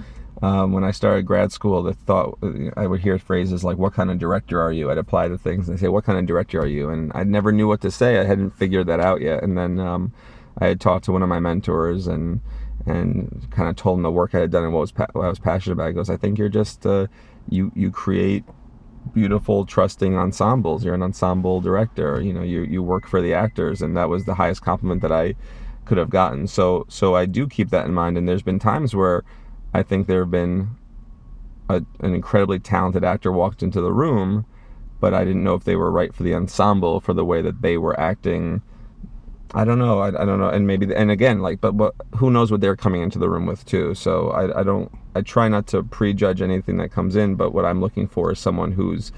um, 0.43 0.73
when 0.73 0.85
I 0.85 0.91
started 0.91 1.25
grad 1.25 1.51
school, 1.51 1.83
the 1.83 1.95
thought 1.95 2.39
I 2.77 2.87
would 2.87 3.01
hear 3.01 3.19
phrases 3.19 3.65
like 3.65 3.79
"What 3.79 3.95
kind 3.95 4.11
of 4.11 4.19
director 4.19 4.61
are 4.61 4.73
you?" 4.73 4.91
I'd 4.91 4.99
apply 4.99 5.29
to 5.29 5.39
things 5.39 5.69
and 5.69 5.79
say, 5.81 5.89
"What 5.89 6.05
kind 6.05 6.19
of 6.19 6.27
director 6.27 6.61
are 6.61 6.67
you?" 6.67 6.91
And 6.91 7.11
I 7.15 7.25
never 7.25 7.53
knew 7.53 7.67
what 7.67 7.81
to 7.83 7.91
say. 7.91 8.19
I 8.19 8.25
hadn't 8.25 8.51
figured 8.51 8.87
that 8.89 9.01
out 9.01 9.23
yet. 9.23 9.43
And 9.43 9.57
then 9.57 9.81
um, 9.81 10.13
I 10.59 10.67
had 10.67 10.81
talked 10.81 11.07
to 11.07 11.13
one 11.13 11.23
of 11.23 11.29
my 11.29 11.41
mentors 11.41 12.07
and 12.07 12.41
and 12.85 13.49
kind 13.51 13.69
of 13.69 13.77
told 13.77 13.99
him 13.99 14.03
the 14.03 14.11
work 14.11 14.35
I 14.35 14.41
had 14.41 14.51
done 14.51 14.65
and 14.65 14.73
what 14.73 14.81
was 14.81 14.93
pa- 14.93 15.07
what 15.13 15.25
I 15.25 15.29
was 15.29 15.39
passionate 15.39 15.75
about. 15.75 15.89
He 15.89 15.95
goes, 15.95 16.11
"I 16.11 16.17
think 16.17 16.39
you're 16.39 16.51
just 16.51 16.87
uh, 16.87 17.07
you 17.49 17.73
you 17.75 17.91
create 17.91 18.45
beautiful, 19.15 19.65
trusting 19.65 20.17
ensembles. 20.17 20.85
You're 20.85 20.95
an 20.95 21.03
ensemble 21.03 21.61
director. 21.63 22.21
You 22.21 22.35
know, 22.35 22.43
you 22.43 22.63
you 22.63 22.83
work 22.83 23.07
for 23.07 23.23
the 23.23 23.33
actors, 23.33 23.81
and 23.81 23.97
that 23.97 24.11
was 24.11 24.27
the 24.27 24.35
highest 24.35 24.63
compliment 24.63 25.01
that 25.03 25.13
I 25.13 25.35
could 25.87 25.99
have 25.99 26.11
gotten. 26.11 26.47
So 26.47 26.85
so 26.89 27.15
I 27.15 27.25
do 27.25 27.49
keep 27.49 27.71
that 27.71 27.87
in 27.87 27.95
mind. 27.95 28.19
And 28.19 28.29
there's 28.29 28.43
been 28.43 28.59
times 28.59 28.95
where 28.95 29.25
I 29.77 29.83
think 29.83 30.07
there 30.07 30.21
have 30.21 30.31
been 30.31 30.71
a, 31.69 31.85
an 32.01 32.15
incredibly 32.15 32.59
talented 32.59 33.05
actor 33.05 33.31
walked 33.31 33.63
into 33.63 33.83
the 33.83 33.93
room, 33.93 34.47
but 35.01 35.13
I 35.13 35.23
didn't 35.23 35.45
know 35.45 35.53
if 35.53 35.65
they 35.65 35.77
were 35.77 35.91
right 35.91 36.15
for 36.15 36.23
the 36.23 36.35
ensemble 36.35 36.99
for 36.99 37.13
the 37.13 37.27
way 37.27 37.43
that 37.43 37.61
they 37.61 37.77
were 37.77 37.99
acting. 38.01 38.63
I 39.55 39.67
don't 39.67 39.79
know. 39.79 39.99
I, 39.99 40.09
I 40.09 40.25
don't 40.25 40.39
know. 40.39 40.49
And 40.49 40.67
maybe, 40.67 40.95
and 40.95 41.11
again, 41.11 41.41
like, 41.41 41.61
but, 41.61 41.95
who 42.15 42.31
knows 42.31 42.51
what 42.51 42.63
they're 42.63 42.75
coming 42.75 43.03
into 43.03 43.19
the 43.19 43.29
room 43.29 43.45
with 43.45 43.67
too. 43.67 43.95
So 43.95 44.31
I, 44.31 44.61
I 44.61 44.63
don't, 44.63 44.91
I 45.15 45.21
try 45.21 45.47
not 45.49 45.67
to 45.69 45.83
prejudge 45.83 46.41
anything 46.41 46.79
that 46.79 46.91
comes 46.91 47.15
in, 47.15 47.35
but 47.35 47.53
what 47.53 47.67
I'm 47.67 47.83
looking 47.83 48.09
for 48.09 48.33
is 48.33 48.39
someone 48.39 48.73
who's, 48.73 49.13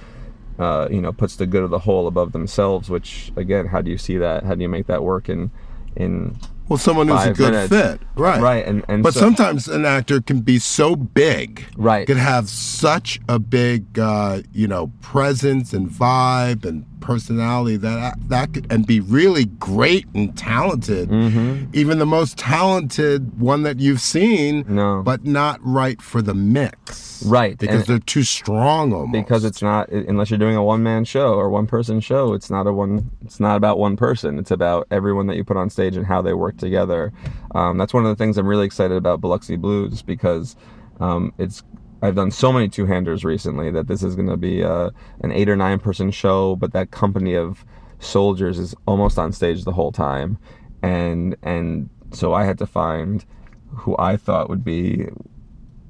uh, 0.59 0.89
you 0.91 1.01
know, 1.01 1.13
puts 1.13 1.37
the 1.37 1.47
good 1.47 1.63
of 1.63 1.71
the 1.71 1.79
whole 1.79 2.09
above 2.09 2.33
themselves, 2.33 2.91
which 2.91 3.31
again, 3.37 3.67
how 3.67 3.81
do 3.81 3.93
you 3.93 3.99
see 3.99 4.19
that? 4.19 4.43
How 4.43 4.57
do 4.57 4.63
you 4.63 4.69
make 4.69 4.89
that 4.89 5.05
work 5.05 5.29
in, 5.29 5.53
in, 5.95 6.37
Well, 6.69 6.77
someone 6.79 7.09
who's 7.09 7.25
a 7.25 7.33
good 7.33 7.53
minutes. 7.53 7.69
fit, 7.71 8.01
right? 8.15 8.41
right. 8.43 8.67
And, 8.67 8.85
and 8.89 9.03
But 9.03 9.15
so- 9.15 9.21
sometimes 9.21 9.69
an 9.69 9.87
actor 9.87 10.21
can 10.21 10.41
be 10.41 10.59
so 10.59 10.95
big, 10.97 11.65
Right. 11.77 12.07
Can 12.07 12.19
have 12.19 12.49
such 12.49 13.21
a 13.29 13.39
big, 13.39 13.99
uh, 13.99 14.43
you 14.53 14.69
know, 14.69 14.89
presence 15.01 15.73
and 15.73 15.89
vibe 15.89 16.65
and 16.67 16.85
personality 17.01 17.77
that 17.79 18.17
that 18.29 18.53
could, 18.55 18.71
and 18.71 18.87
be 18.87 19.01
really 19.01 19.47
great 19.47 20.07
and 20.15 20.37
talented. 20.37 21.09
Mm-hmm. 21.09 21.71
Even 21.75 21.99
the 21.99 22.07
most 22.07 22.39
talented 22.39 23.41
one 23.41 23.63
that 23.63 23.81
you've 23.81 24.01
seen, 24.01 24.65
No. 24.69 25.03
but 25.03 25.25
not 25.25 25.59
right 25.63 26.01
for 26.03 26.21
the 26.23 26.35
mix, 26.35 27.23
Right, 27.27 27.59
Because 27.59 27.81
and- 27.81 27.87
they're 27.87 27.99
too 27.99 28.23
strong, 28.23 28.93
almost. 28.93 29.13
because 29.13 29.45
it's 29.45 29.63
not 29.63 29.89
unless 29.91 30.31
you're 30.31 30.39
doing 30.39 30.57
a 30.57 30.63
one 30.63 30.83
man 30.83 31.05
show 31.05 31.35
or 31.35 31.49
one 31.51 31.67
person 31.67 32.01
show 32.01 32.33
it's 32.33 32.49
not 32.51 32.67
a 32.67 32.73
one 32.73 33.11
it's 33.25 33.41
not 33.41 33.57
about 33.57 33.79
one 33.79 33.97
person 33.97 34.39
it's 34.39 34.51
about 34.51 34.87
everyone 34.91 35.27
that 35.27 35.37
you 35.37 35.43
put 35.45 35.57
on 35.57 35.69
stage 35.69 35.97
and 35.97 36.07
how 36.07 36.23
they 36.23 36.33
work 36.33 36.57
together 36.59 37.13
um, 37.55 37.77
that's 37.79 37.93
one 37.93 38.05
of 38.05 38.09
the 38.11 38.15
things 38.17 38.39
i'm 38.39 38.47
really 38.47 38.67
excited 38.67 38.97
about 38.97 39.21
biloxi 39.21 39.57
blues 39.57 40.01
because 40.03 40.55
um, 41.01 41.33
it's 41.39 41.63
i've 42.03 42.15
done 42.15 42.31
so 42.31 42.53
many 42.53 42.69
two-handers 42.69 43.25
recently 43.25 43.71
that 43.71 43.87
this 43.89 44.03
is 44.03 44.15
going 44.15 44.29
to 44.29 44.37
be 44.37 44.63
uh, 44.63 44.91
an 45.23 45.33
eight 45.33 45.49
or 45.49 45.57
nine 45.57 45.79
person 45.79 46.11
show 46.11 46.57
but 46.57 46.73
that 46.73 46.91
company 46.91 47.35
of 47.35 47.65
soldiers 47.99 48.59
is 48.59 48.75
almost 48.87 49.19
on 49.19 49.33
stage 49.33 49.65
the 49.65 49.73
whole 49.73 49.93
time. 49.93 50.39
And 50.83 51.37
and 51.43 51.91
so 52.11 52.33
i 52.33 52.45
had 52.45 52.57
to 52.59 52.67
find 52.67 53.25
who 53.69 53.95
i 53.99 54.17
thought 54.17 54.49
would 54.49 54.65
be 54.65 55.07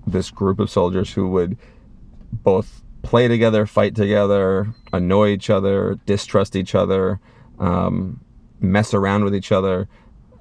this 0.04 0.30
group 0.30 0.58
of 0.58 0.68
soldiers 0.68 1.12
who 1.12 1.28
would 1.28 1.56
both 2.32 2.82
play 3.02 3.28
together, 3.28 3.66
fight 3.66 3.94
together, 3.94 4.74
annoy 4.92 5.28
each 5.28 5.48
other, 5.48 5.98
distrust 6.06 6.56
each 6.56 6.74
other, 6.74 7.20
um, 7.58 8.20
mess 8.60 8.92
around 8.92 9.22
with 9.22 9.34
each 9.34 9.52
other, 9.52 9.88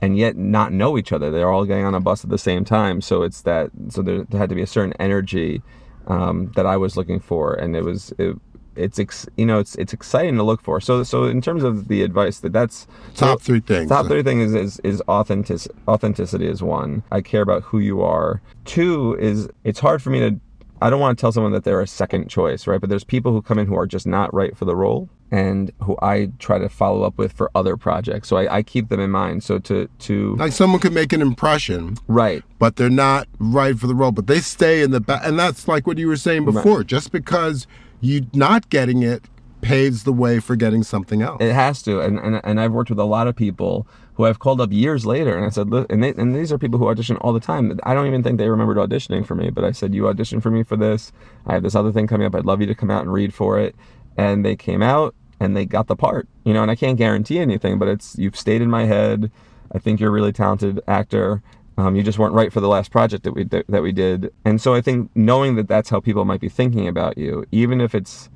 and 0.02 0.18
yet 0.18 0.38
not 0.38 0.72
know 0.72 0.98
each 0.98 1.12
other. 1.12 1.32
They're 1.32 1.52
all 1.52 1.66
getting 1.66 1.86
on 1.86 1.96
a 1.96 2.00
bus 2.00 2.24
at 2.24 2.30
the 2.30 2.38
same 2.38 2.66
time. 2.66 3.02
So 3.02 3.24
it's 3.24 3.42
that. 3.42 3.72
So 3.90 4.02
there, 4.02 4.24
there 4.24 4.40
had 4.40 4.50
to 4.50 4.56
be 4.56 4.62
a 4.62 4.68
certain 4.68 4.94
energy 5.00 5.62
um, 6.08 6.52
that 6.56 6.66
I 6.66 6.78
was 6.78 6.98
looking 6.98 7.20
for, 7.20 7.54
and 7.54 7.76
it 7.76 7.84
was. 7.84 8.14
It, 8.18 8.38
it's 8.76 9.00
ex, 9.00 9.28
you 9.38 9.46
know 9.46 9.58
it's 9.60 9.76
it's 9.76 9.92
exciting 9.92 10.36
to 10.38 10.44
look 10.44 10.62
for. 10.62 10.80
So 10.80 11.04
so 11.04 11.26
in 11.26 11.42
terms 11.42 11.64
of 11.64 11.88
the 11.88 12.04
advice 12.04 12.40
that 12.42 12.54
that's 12.54 12.88
top 13.16 13.42
three 13.42 13.60
things. 13.60 13.90
Top 13.90 14.06
three 14.06 14.24
things 14.24 14.54
is 14.54 14.76
is, 14.76 14.80
is 14.84 15.02
authentic, 15.08 15.62
authenticity 15.88 16.48
is 16.48 16.62
one. 16.62 17.04
I 17.12 17.22
care 17.22 17.42
about 17.42 17.64
who 17.64 17.80
you 17.80 18.04
are. 18.04 18.42
Two 18.66 19.18
is 19.20 19.50
it's 19.64 19.80
hard 19.80 20.02
for 20.02 20.12
me 20.12 20.20
to. 20.20 20.40
I 20.80 20.92
don't 20.92 21.00
want 21.00 21.18
to 21.18 21.22
tell 21.22 21.32
someone 21.32 21.54
that 21.54 21.64
they're 21.64 21.82
a 21.82 21.88
second 21.88 22.30
choice, 22.30 22.68
right? 22.68 22.80
But 22.80 22.92
there's 22.92 23.04
people 23.04 23.32
who 23.32 23.42
come 23.42 23.58
in 23.58 23.66
who 23.66 23.76
are 23.76 23.88
just 23.88 24.06
not 24.06 24.32
right 24.32 24.56
for 24.56 24.66
the 24.66 24.76
role, 24.76 25.10
and 25.32 25.72
who 25.82 25.98
I 26.02 26.32
try 26.40 26.58
to 26.58 26.70
follow 26.70 27.04
up 27.04 27.18
with 27.18 27.34
for 27.34 27.52
other 27.54 27.76
projects. 27.78 28.28
So 28.28 28.38
I, 28.38 28.58
I 28.58 28.64
keep 28.64 28.90
them 28.90 29.00
in 29.00 29.12
mind. 29.12 29.44
So 29.44 29.60
to 29.60 29.90
to 30.00 30.36
Like 30.36 30.54
someone 30.54 30.80
could 30.80 30.94
make 30.94 31.14
an 31.14 31.22
impression, 31.22 31.98
right, 32.08 32.44
but 32.60 32.76
they're 32.76 32.90
not 32.90 33.28
right 33.40 33.78
for 33.78 33.88
the 33.88 33.96
role, 33.96 34.12
but 34.12 34.28
they 34.28 34.40
stay 34.40 34.82
in 34.82 34.92
the 34.92 35.00
back. 35.00 35.22
And 35.24 35.38
that's 35.38 35.68
like 35.68 35.88
what 35.88 35.98
you 35.98 36.08
were 36.08 36.18
saying 36.18 36.46
before. 36.46 36.84
Just 36.84 37.12
because 37.12 37.68
you're 38.00 38.24
not 38.34 38.70
getting 38.70 39.04
it 39.04 39.26
paves 39.62 40.04
the 40.04 40.14
way 40.14 40.40
for 40.40 40.56
getting 40.56 40.84
something 40.84 41.22
else. 41.22 41.42
It 41.42 41.54
has 41.54 41.82
to, 41.84 42.00
and, 42.00 42.20
and 42.20 42.40
and 42.44 42.60
I've 42.60 42.72
worked 42.72 42.90
with 42.90 43.00
a 43.00 43.06
lot 43.06 43.28
of 43.28 43.36
people 43.36 43.88
who 44.14 44.26
I've 44.26 44.40
called 44.40 44.62
up 44.62 44.72
years 44.72 45.06
later, 45.06 45.36
and 45.36 45.46
I 45.46 45.50
said, 45.50 45.70
"Look," 45.70 45.92
and 45.92 46.04
they, 46.04 46.10
and 46.10 46.36
these 46.36 46.52
are 46.52 46.58
people 46.58 46.80
who 46.80 46.88
audition 46.88 47.18
all 47.18 47.34
the 47.34 47.40
time. 47.40 47.78
I 47.84 47.94
don't 47.94 48.08
even 48.08 48.24
think 48.24 48.38
they 48.38 48.50
remembered 48.50 48.78
auditioning 48.78 49.26
for 49.26 49.36
me, 49.36 49.50
but 49.50 49.64
I 49.64 49.72
said, 49.72 49.94
"You 49.94 50.04
auditioned 50.04 50.42
for 50.42 50.52
me 50.52 50.64
for 50.64 50.78
this. 50.78 51.12
I 51.46 51.54
have 51.54 51.64
this 51.64 51.76
other 51.76 51.92
thing 51.92 52.08
coming 52.08 52.26
up. 52.26 52.36
I'd 52.36 52.46
love 52.46 52.62
you 52.62 52.68
to 52.68 52.76
come 52.76 52.92
out 52.92 53.02
and 53.02 53.12
read 53.12 53.34
for 53.34 53.60
it." 53.60 53.76
And 54.16 54.44
they 54.44 54.56
came 54.56 54.82
out 54.82 55.14
and 55.40 55.56
they 55.56 55.66
got 55.66 55.88
the 55.88 55.96
part, 55.96 56.28
you 56.44 56.54
know. 56.54 56.62
And 56.62 56.72
I 56.72 56.76
can't 56.76 56.98
guarantee 56.98 57.40
anything, 57.40 57.80
but 57.80 57.88
it's 57.88 58.18
you've 58.18 58.38
stayed 58.38 58.62
in 58.62 58.70
my 58.70 58.86
head. 58.86 59.32
I 59.72 59.80
think 59.80 60.00
you're 60.00 60.10
a 60.10 60.14
really 60.14 60.32
talented 60.32 60.80
actor. 60.88 61.42
Um, 61.78 61.96
you 61.96 62.02
just 62.02 62.18
weren't 62.18 62.34
right 62.34 62.52
for 62.52 62.60
the 62.60 62.68
last 62.68 62.92
project 62.92 63.24
that 63.24 63.34
we 63.34 63.44
that 63.44 63.82
we 63.84 63.92
did, 63.92 64.34
and 64.46 64.60
so 64.60 64.74
I 64.74 64.82
think 64.82 65.12
knowing 65.16 65.56
that 65.56 65.68
that's 65.68 65.90
how 65.90 66.00
people 66.00 66.26
might 66.26 66.42
be 66.42 66.50
thinking 66.50 66.88
about 66.88 67.18
you, 67.18 67.46
even 67.52 67.82
if 67.82 67.94
it's 67.94 68.30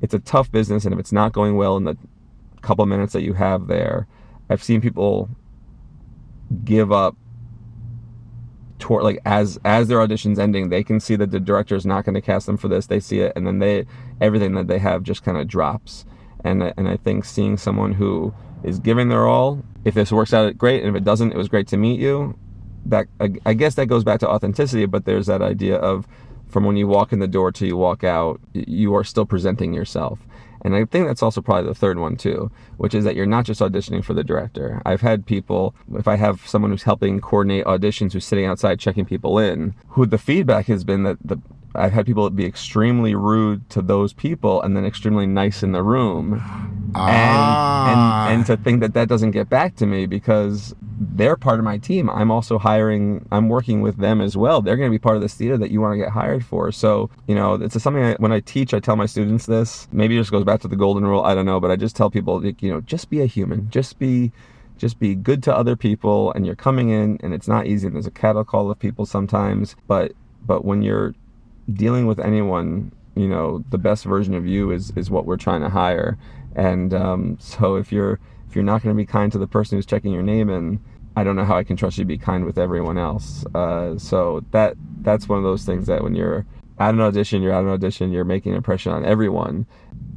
it's 0.00 0.14
a 0.14 0.18
tough 0.18 0.50
business 0.50 0.84
and 0.84 0.94
if 0.94 1.00
it's 1.00 1.12
not 1.12 1.32
going 1.32 1.56
well 1.56 1.76
in 1.76 1.84
the 1.84 1.96
couple 2.62 2.84
minutes 2.86 3.12
that 3.12 3.22
you 3.22 3.32
have 3.34 3.66
there 3.66 4.06
i've 4.50 4.62
seen 4.62 4.80
people 4.80 5.28
give 6.64 6.92
up 6.92 7.16
toward 8.78 9.02
like 9.02 9.18
as 9.24 9.58
as 9.64 9.88
their 9.88 9.98
auditions 9.98 10.38
ending 10.38 10.68
they 10.68 10.82
can 10.82 11.00
see 11.00 11.16
that 11.16 11.30
the 11.30 11.40
director 11.40 11.74
is 11.74 11.86
not 11.86 12.04
going 12.04 12.14
to 12.14 12.20
cast 12.20 12.46
them 12.46 12.56
for 12.56 12.68
this 12.68 12.86
they 12.86 13.00
see 13.00 13.20
it 13.20 13.32
and 13.36 13.46
then 13.46 13.58
they 13.58 13.86
everything 14.20 14.54
that 14.54 14.66
they 14.66 14.78
have 14.78 15.02
just 15.02 15.22
kind 15.22 15.38
of 15.38 15.46
drops 15.46 16.04
and 16.44 16.62
and 16.76 16.88
I 16.88 16.96
think 16.96 17.24
seeing 17.24 17.56
someone 17.56 17.92
who 17.92 18.34
is 18.62 18.78
giving 18.78 19.08
their 19.08 19.26
all, 19.26 19.62
if 19.84 19.94
this 19.94 20.12
works 20.12 20.32
out, 20.32 20.56
great, 20.58 20.82
and 20.82 20.94
if 20.94 21.00
it 21.00 21.04
doesn't, 21.04 21.32
it 21.32 21.36
was 21.36 21.48
great 21.48 21.68
to 21.68 21.76
meet 21.76 22.00
you. 22.00 22.36
That 22.86 23.06
I, 23.20 23.32
I 23.46 23.54
guess 23.54 23.74
that 23.74 23.86
goes 23.86 24.04
back 24.04 24.20
to 24.20 24.28
authenticity, 24.28 24.86
but 24.86 25.04
there's 25.04 25.26
that 25.26 25.42
idea 25.42 25.76
of 25.76 26.06
from 26.48 26.64
when 26.64 26.76
you 26.76 26.88
walk 26.88 27.12
in 27.12 27.20
the 27.20 27.28
door 27.28 27.52
till 27.52 27.68
you 27.68 27.76
walk 27.76 28.04
out, 28.04 28.40
you 28.52 28.94
are 28.94 29.04
still 29.04 29.26
presenting 29.26 29.72
yourself. 29.72 30.18
And 30.62 30.74
I 30.74 30.84
think 30.84 31.06
that's 31.06 31.22
also 31.22 31.40
probably 31.40 31.68
the 31.68 31.74
third 31.74 31.98
one 31.98 32.16
too, 32.16 32.50
which 32.76 32.94
is 32.94 33.04
that 33.04 33.16
you're 33.16 33.24
not 33.24 33.46
just 33.46 33.60
auditioning 33.60 34.04
for 34.04 34.12
the 34.12 34.24
director. 34.24 34.82
I've 34.84 35.00
had 35.00 35.24
people, 35.24 35.74
if 35.94 36.06
I 36.06 36.16
have 36.16 36.46
someone 36.46 36.70
who's 36.70 36.82
helping 36.82 37.20
coordinate 37.20 37.64
auditions 37.64 38.12
who's 38.12 38.26
sitting 38.26 38.44
outside 38.44 38.78
checking 38.78 39.06
people 39.06 39.38
in, 39.38 39.74
who 39.88 40.04
the 40.04 40.18
feedback 40.18 40.66
has 40.66 40.84
been 40.84 41.04
that 41.04 41.16
the 41.24 41.40
I've 41.74 41.92
had 41.92 42.06
people 42.06 42.28
be 42.30 42.46
extremely 42.46 43.14
rude 43.14 43.68
to 43.70 43.82
those 43.82 44.12
people 44.12 44.60
and 44.62 44.76
then 44.76 44.84
extremely 44.84 45.26
nice 45.26 45.62
in 45.62 45.72
the 45.72 45.82
room. 45.82 46.40
Ah. 46.94 48.26
And, 48.26 48.32
and, 48.32 48.38
and 48.40 48.46
to 48.46 48.56
think 48.62 48.80
that 48.80 48.94
that 48.94 49.08
doesn't 49.08 49.30
get 49.30 49.48
back 49.48 49.76
to 49.76 49.86
me 49.86 50.06
because 50.06 50.74
they're 51.00 51.36
part 51.36 51.58
of 51.58 51.64
my 51.64 51.78
team. 51.78 52.10
I'm 52.10 52.30
also 52.30 52.58
hiring, 52.58 53.26
I'm 53.30 53.48
working 53.48 53.80
with 53.80 53.98
them 53.98 54.20
as 54.20 54.36
well. 54.36 54.60
They're 54.60 54.76
going 54.76 54.90
to 54.90 54.94
be 54.94 54.98
part 54.98 55.16
of 55.16 55.22
this 55.22 55.34
theater 55.34 55.56
that 55.58 55.70
you 55.70 55.80
want 55.80 55.92
to 55.94 55.98
get 55.98 56.10
hired 56.10 56.44
for. 56.44 56.72
So, 56.72 57.08
you 57.26 57.34
know, 57.34 57.54
it's 57.54 57.80
something 57.80 58.02
I, 58.02 58.14
when 58.14 58.32
I 58.32 58.40
teach, 58.40 58.74
I 58.74 58.80
tell 58.80 58.96
my 58.96 59.06
students 59.06 59.46
this. 59.46 59.88
Maybe 59.92 60.16
it 60.16 60.20
just 60.20 60.32
goes 60.32 60.44
back 60.44 60.60
to 60.60 60.68
the 60.68 60.76
golden 60.76 61.06
rule. 61.06 61.22
I 61.22 61.34
don't 61.34 61.46
know, 61.46 61.60
but 61.60 61.70
I 61.70 61.76
just 61.76 61.94
tell 61.94 62.10
people, 62.10 62.44
you 62.44 62.72
know, 62.72 62.80
just 62.82 63.08
be 63.10 63.20
a 63.22 63.26
human. 63.26 63.70
Just 63.70 63.98
be 63.98 64.32
just 64.76 64.98
be 64.98 65.14
good 65.14 65.42
to 65.42 65.54
other 65.54 65.76
people 65.76 66.32
and 66.32 66.46
you're 66.46 66.54
coming 66.54 66.88
in 66.88 67.18
and 67.22 67.34
it's 67.34 67.46
not 67.46 67.66
easy 67.66 67.86
and 67.86 67.94
there's 67.94 68.06
a 68.06 68.10
cattle 68.10 68.42
call 68.42 68.70
of 68.70 68.78
people 68.78 69.04
sometimes 69.04 69.76
but 69.86 70.12
but 70.46 70.64
when 70.64 70.80
you're 70.80 71.14
dealing 71.74 72.06
with 72.06 72.18
anyone, 72.18 72.92
you 73.14 73.28
know, 73.28 73.64
the 73.70 73.78
best 73.78 74.04
version 74.04 74.34
of 74.34 74.46
you 74.46 74.70
is 74.70 74.92
is 74.96 75.10
what 75.10 75.26
we're 75.26 75.36
trying 75.36 75.60
to 75.62 75.68
hire. 75.68 76.18
And 76.54 76.92
um, 76.94 77.36
so 77.40 77.76
if 77.76 77.92
you're 77.92 78.18
if 78.48 78.54
you're 78.54 78.64
not 78.64 78.82
going 78.82 78.94
to 78.94 79.00
be 79.00 79.06
kind 79.06 79.30
to 79.32 79.38
the 79.38 79.46
person 79.46 79.78
who's 79.78 79.86
checking 79.86 80.12
your 80.12 80.22
name 80.22 80.50
in, 80.50 80.80
I 81.16 81.24
don't 81.24 81.36
know 81.36 81.44
how 81.44 81.56
I 81.56 81.64
can 81.64 81.76
trust 81.76 81.98
you 81.98 82.04
to 82.04 82.08
be 82.08 82.18
kind 82.18 82.44
with 82.44 82.58
everyone 82.58 82.98
else. 82.98 83.44
Uh, 83.54 83.98
so 83.98 84.44
that 84.50 84.76
that's 85.02 85.28
one 85.28 85.38
of 85.38 85.44
those 85.44 85.64
things 85.64 85.86
that 85.86 86.02
when 86.02 86.14
you're 86.14 86.46
at 86.78 86.94
an 86.94 87.00
audition, 87.00 87.42
you're 87.42 87.52
at 87.52 87.62
an 87.62 87.68
audition, 87.68 88.10
you're 88.10 88.24
making 88.24 88.52
an 88.52 88.56
impression 88.56 88.92
on 88.92 89.04
everyone. 89.04 89.66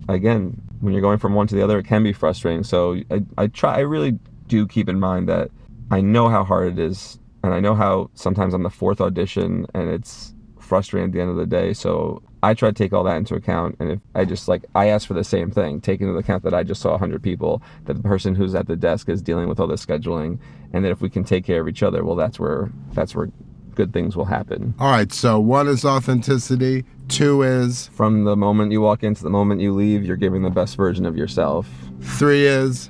Again, 0.10 0.62
when 0.80 0.94
you're 0.94 1.02
going 1.02 1.20
from 1.20 1.34
one 1.34 1.48
to 1.48 1.56
the 1.56 1.64
other, 1.64 1.80
it 1.80 1.86
can 1.86 2.04
be 2.04 2.14
frustrating. 2.14 2.64
So 2.64 3.02
I, 3.12 3.24
I 3.38 3.48
try, 3.48 3.78
I 3.78 3.80
really 3.80 4.18
do 4.48 4.68
keep 4.68 4.90
in 4.90 5.00
mind 5.00 5.30
that 5.30 5.52
I 5.92 6.02
know 6.02 6.30
how 6.30 6.44
hard 6.44 6.74
it 6.74 6.80
is, 6.80 7.20
and 7.44 7.54
I 7.54 7.60
know 7.60 7.76
how 7.76 8.10
sometimes 8.14 8.54
I'm 8.54 8.64
the 8.64 8.70
fourth 8.70 9.02
audition, 9.02 9.66
and 9.74 9.90
it's 9.90 10.34
frustrating 10.64 11.10
at 11.10 11.14
the 11.14 11.22
end 11.22 11.30
of 11.30 11.36
the 11.36 11.46
day. 11.46 11.74
So 11.74 12.22
I 12.42 12.54
try 12.54 12.70
to 12.70 12.74
take 12.74 12.94
all 12.94 13.04
that 13.04 13.18
into 13.18 13.36
account. 13.36 13.76
And 13.80 13.92
if 13.92 14.00
I 14.16 14.26
just 14.26 14.48
like, 14.48 14.66
I 14.76 14.88
ask 14.88 15.08
for 15.08 15.14
the 15.14 15.24
same 15.24 15.52
thing, 15.52 15.82
take 15.82 16.02
into 16.02 16.14
account 16.16 16.44
that 16.44 16.54
I 16.54 16.64
just 16.64 16.82
saw 16.82 16.92
100 16.92 17.22
people, 17.22 17.62
that 17.86 17.94
the 17.94 18.04
person 18.04 18.36
who's 18.36 18.56
at 18.56 18.68
the 18.68 18.76
desk 18.76 19.10
is 19.10 19.22
dealing 19.22 19.48
with 19.48 19.60
all 19.60 19.68
this 19.68 19.86
scheduling, 19.86 20.40
and 20.74 20.84
that 20.84 20.92
if 20.92 21.02
we 21.02 21.10
can 21.10 21.24
take 21.24 21.46
care 21.46 21.62
of 21.62 21.68
each 21.68 21.84
other, 21.84 22.04
well, 22.04 22.16
that's 22.16 22.40
where, 22.40 22.72
that's 22.94 23.16
where 23.16 23.30
good 23.76 23.94
things 23.94 24.16
will 24.16 24.26
happen. 24.26 24.74
All 24.80 24.92
right. 24.92 25.12
So 25.12 25.40
one 25.40 25.68
is 25.68 25.86
authenticity. 25.86 26.86
Two 27.08 27.42
is. 27.44 27.88
From 27.88 28.24
the 28.24 28.36
moment 28.36 28.72
you 28.72 28.82
walk 28.82 29.04
in 29.04 29.16
to 29.16 29.24
the 29.24 29.30
moment 29.30 29.62
you 29.62 29.74
leave, 29.74 30.04
you're 30.04 30.18
giving 30.18 30.44
the 30.44 30.50
best 30.50 30.76
version 30.76 31.06
of 31.06 31.18
yourself. 31.18 31.68
Three 32.02 32.46
is. 32.46 32.90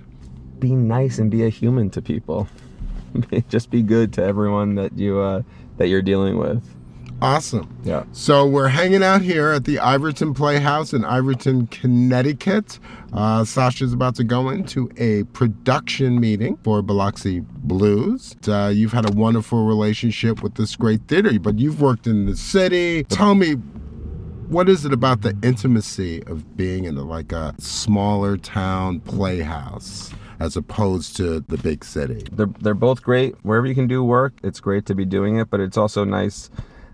Be 0.59 0.75
nice 0.75 1.19
and 1.19 1.29
be 1.29 1.45
a 1.45 1.49
human 1.49 1.89
to 1.91 2.01
people. 2.01 2.47
just 3.49 3.69
be 3.69 3.81
good 3.81 4.13
to 4.13 4.23
everyone 4.23 4.75
that 4.75 4.97
you 4.97 5.19
uh, 5.19 5.41
that 5.77 5.87
you're 5.87 6.01
dealing 6.01 6.37
with. 6.37 6.63
Awesome. 7.23 7.73
Yeah. 7.85 8.03
So 8.11 8.45
we're 8.45 8.67
hanging 8.67 9.01
out 9.01 9.21
here 9.21 9.51
at 9.51 9.63
the 9.63 9.77
Ivoryton 9.77 10.35
Playhouse 10.35 10.91
in 10.91 11.03
Ivoryton, 11.03 11.71
Connecticut. 11.71 12.79
Uh, 13.13 13.45
Sasha's 13.45 13.93
about 13.93 14.15
to 14.15 14.25
go 14.25 14.49
into 14.49 14.91
a 14.97 15.23
production 15.31 16.19
meeting 16.19 16.57
for 16.65 16.81
Biloxi 16.81 17.39
Blues. 17.39 18.35
Uh, 18.45 18.73
you've 18.75 18.91
had 18.91 19.09
a 19.09 19.13
wonderful 19.13 19.65
relationship 19.65 20.43
with 20.43 20.55
this 20.55 20.75
great 20.75 21.01
theater, 21.07 21.39
but 21.39 21.57
you've 21.57 21.79
worked 21.79 22.07
in 22.07 22.25
the 22.25 22.35
city. 22.35 23.05
Tell 23.05 23.35
me, 23.35 23.53
what 24.49 24.67
is 24.67 24.83
it 24.83 24.91
about 24.91 25.21
the 25.21 25.33
intimacy 25.41 26.23
of 26.23 26.57
being 26.57 26.83
in 26.83 26.97
a, 26.97 27.03
like 27.03 27.31
a 27.31 27.55
smaller 27.57 28.35
town 28.35 28.99
playhouse? 28.99 30.13
as 30.39 30.57
opposed 30.57 31.15
to 31.15 31.39
the 31.47 31.57
big 31.57 31.85
city. 31.85 32.25
They're, 32.33 32.49
they're 32.59 32.73
both 32.73 33.01
great. 33.01 33.35
Wherever 33.43 33.65
you 33.65 33.75
can 33.75 33.87
do 33.87 34.03
work, 34.03 34.33
it's 34.43 34.59
great 34.59 34.85
to 34.87 34.95
be 34.95 35.05
doing 35.05 35.37
it, 35.37 35.49
but 35.49 35.61
it's 35.61 35.77
also 35.77 36.03
nice 36.03 36.49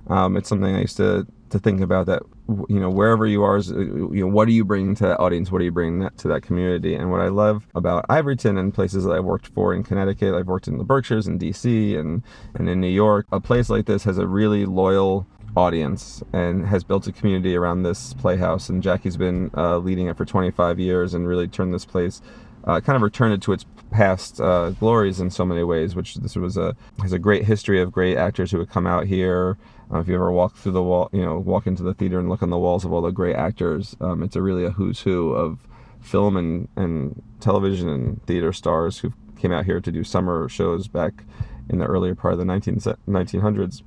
um, 0.10 0.38
it's 0.38 0.50
something 0.50 0.76
I 0.76 0.82
used 0.82 0.98
to 0.98 1.26
to 1.50 1.58
think 1.58 1.82
about 1.82 2.06
that 2.06 2.22
you 2.68 2.80
know 2.80 2.90
wherever 2.90 3.26
you 3.26 3.44
are 3.44 3.58
is, 3.58 3.70
you 3.70 4.10
know 4.12 4.28
what 4.28 4.48
are 4.48 4.52
you 4.52 4.64
bringing 4.64 4.96
to 4.96 5.04
that 5.04 5.20
audience? 5.20 5.52
What 5.52 5.62
are 5.62 5.66
you 5.66 5.72
bringing 5.72 6.00
that, 6.00 6.18
to 6.20 6.28
that 6.28 6.42
community? 6.42 6.96
And 6.96 7.12
what 7.12 7.22
i 7.22 7.28
love 7.28 7.68
about 7.76 8.08
Ivoryton 8.08 8.60
and 8.60 8.74
places 8.74 9.04
that 9.04 9.12
i've 9.12 9.26
worked 9.26 9.48
for 9.48 9.74
in 9.74 9.84
connecticut 9.84 10.36
i've 10.36 10.48
worked 10.48 10.68
in 10.68 10.78
the 10.78 10.84
berkshires 10.84 11.28
and 11.28 11.40
dc 11.40 12.00
and 12.00 12.24
and 12.56 12.70
in 12.70 12.80
new 12.80 12.88
york 12.88 13.26
a 13.32 13.40
place 13.40 13.70
like 13.70 13.86
this 13.86 14.04
has 14.04 14.18
a 14.18 14.28
really 14.28 14.66
loyal 14.66 15.26
audience 15.56 16.24
and 16.34 16.66
has 16.66 16.84
built 16.84 17.08
a 17.08 17.12
community 17.12 17.56
around 17.56 17.84
this 17.84 18.14
playhouse. 18.14 18.70
And 18.70 18.82
jackie's 18.84 19.18
been 19.18 19.52
uh, 19.56 19.78
leading 19.78 20.08
it 20.08 20.18
for 20.18 20.26
25 20.26 20.80
years 20.80 21.14
and 21.14 21.28
really 21.28 21.48
turned 21.48 21.74
this 21.74 21.86
place 21.86 22.22
uh, 22.66 22.80
kind 22.80 22.96
of 22.96 23.02
returned 23.02 23.34
it 23.34 23.42
to 23.42 23.54
its 23.54 23.66
past 23.92 24.40
uh, 24.40 24.70
glories 24.72 25.20
in 25.20 25.30
so 25.32 25.44
many 25.44 25.64
ways 25.64 25.96
which 25.96 26.16
this 26.16 26.36
was 26.36 26.58
a 26.58 26.76
has 27.02 27.12
a 27.12 27.18
great 27.18 27.46
history 27.46 27.82
of 27.82 27.92
great 27.92 28.18
actors 28.18 28.52
who 28.52 28.60
would 28.60 28.70
come 28.70 28.86
out 28.86 29.08
here 29.08 29.58
uh, 29.92 30.00
if 30.00 30.08
you 30.08 30.16
ever 30.16 30.32
walk 30.32 30.56
through 30.56 30.72
the 30.72 30.84
wall, 30.84 31.10
you 31.12 31.24
know, 31.24 31.40
walk 31.40 31.66
into 31.66 31.82
the 31.82 31.94
theater 31.94 32.20
and 32.20 32.30
look 32.30 32.44
on 32.44 32.50
the 32.50 32.58
walls 32.58 32.86
of 32.86 32.94
all 32.94 33.02
the 33.02 33.12
great 33.12 33.36
actors, 33.36 33.96
um, 34.02 34.22
it's 34.22 34.36
a 34.36 34.42
really 34.42 34.64
a 34.64 34.70
who's 34.70 35.02
who 35.02 35.32
of 35.32 35.68
film 36.00 36.38
and, 36.38 36.68
and 36.76 37.22
television 37.40 37.90
and 37.90 38.26
theater 38.26 38.54
stars 38.54 39.00
who 39.00 39.12
came 39.38 39.52
out 39.52 39.66
here 39.66 39.80
to 39.80 39.92
do 39.92 40.04
summer 40.04 40.48
shows 40.48 40.88
back 40.88 41.24
in 41.70 41.80
the 41.80 41.86
earlier 41.86 42.14
part 42.14 42.34
of 42.34 42.40
the 42.40 42.46
19, 42.46 42.76
1900s, 42.76 43.82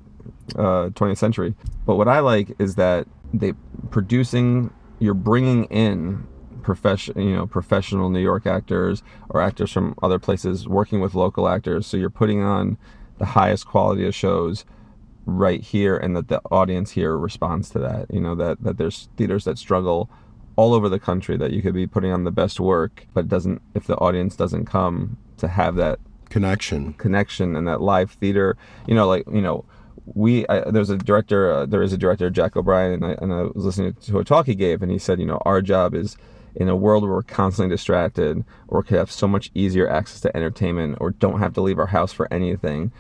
uh, 0.56 0.90
20th 0.90 1.18
century. 1.18 1.54
But 1.86 1.96
what 1.96 2.08
I 2.08 2.18
like 2.18 2.54
is 2.58 2.74
that 2.76 3.06
they 3.32 3.52
producing, 3.90 4.72
you're 4.98 5.14
bringing 5.14 5.64
in 5.64 6.26
profession, 6.62 7.20
you 7.20 7.34
know, 7.34 7.46
professional 7.46 8.10
New 8.10 8.20
York 8.20 8.46
actors 8.46 9.02
or 9.28 9.40
actors 9.40 9.72
from 9.72 9.94
other 10.02 10.18
places 10.18 10.68
working 10.68 11.00
with 11.00 11.14
local 11.14 11.48
actors. 11.48 11.86
So 11.86 11.96
you're 11.96 12.10
putting 12.10 12.42
on 12.42 12.78
the 13.18 13.26
highest 13.26 13.66
quality 13.66 14.06
of 14.06 14.14
shows 14.14 14.64
right 15.26 15.60
here 15.60 15.96
and 15.96 16.16
that 16.16 16.28
the 16.28 16.40
audience 16.50 16.92
here 16.92 17.16
responds 17.16 17.70
to 17.70 17.78
that 17.78 18.12
you 18.12 18.20
know 18.20 18.34
that 18.34 18.60
that 18.62 18.76
there's 18.76 19.08
theaters 19.16 19.44
that 19.44 19.56
struggle 19.56 20.10
all 20.56 20.74
over 20.74 20.88
the 20.88 20.98
country 20.98 21.36
that 21.36 21.52
you 21.52 21.62
could 21.62 21.74
be 21.74 21.86
putting 21.86 22.10
on 22.10 22.24
the 22.24 22.30
best 22.30 22.58
work 22.58 23.06
but 23.14 23.28
doesn't 23.28 23.62
if 23.74 23.86
the 23.86 23.96
audience 23.98 24.34
doesn't 24.34 24.66
come 24.66 25.16
to 25.36 25.48
have 25.48 25.76
that 25.76 25.98
connection 26.28 26.92
connection 26.94 27.54
and 27.54 27.68
that 27.68 27.80
live 27.80 28.10
theater 28.12 28.56
you 28.86 28.94
know 28.94 29.06
like 29.06 29.24
you 29.32 29.40
know 29.40 29.64
we 30.14 30.46
I, 30.48 30.68
there's 30.70 30.90
a 30.90 30.96
director 30.96 31.52
uh, 31.52 31.66
there 31.66 31.82
is 31.82 31.92
a 31.92 31.98
director 31.98 32.28
jack 32.28 32.56
o'brien 32.56 32.92
and 32.94 33.04
I, 33.04 33.12
and 33.22 33.32
I 33.32 33.42
was 33.42 33.64
listening 33.64 33.94
to 33.94 34.18
a 34.18 34.24
talk 34.24 34.46
he 34.46 34.56
gave 34.56 34.82
and 34.82 34.90
he 34.90 34.98
said 34.98 35.20
you 35.20 35.26
know 35.26 35.40
our 35.44 35.62
job 35.62 35.94
is 35.94 36.16
in 36.54 36.68
a 36.68 36.76
world 36.76 37.02
where 37.02 37.12
we're 37.12 37.22
constantly 37.22 37.74
distracted 37.74 38.44
or 38.68 38.82
could 38.82 38.98
have 38.98 39.10
so 39.10 39.26
much 39.26 39.50
easier 39.54 39.88
access 39.88 40.20
to 40.20 40.36
entertainment 40.36 40.98
or 41.00 41.10
don't 41.10 41.38
have 41.38 41.54
to 41.54 41.60
leave 41.60 41.78
our 41.78 41.86
house 41.86 42.12
for 42.12 42.32
anything 42.32 42.92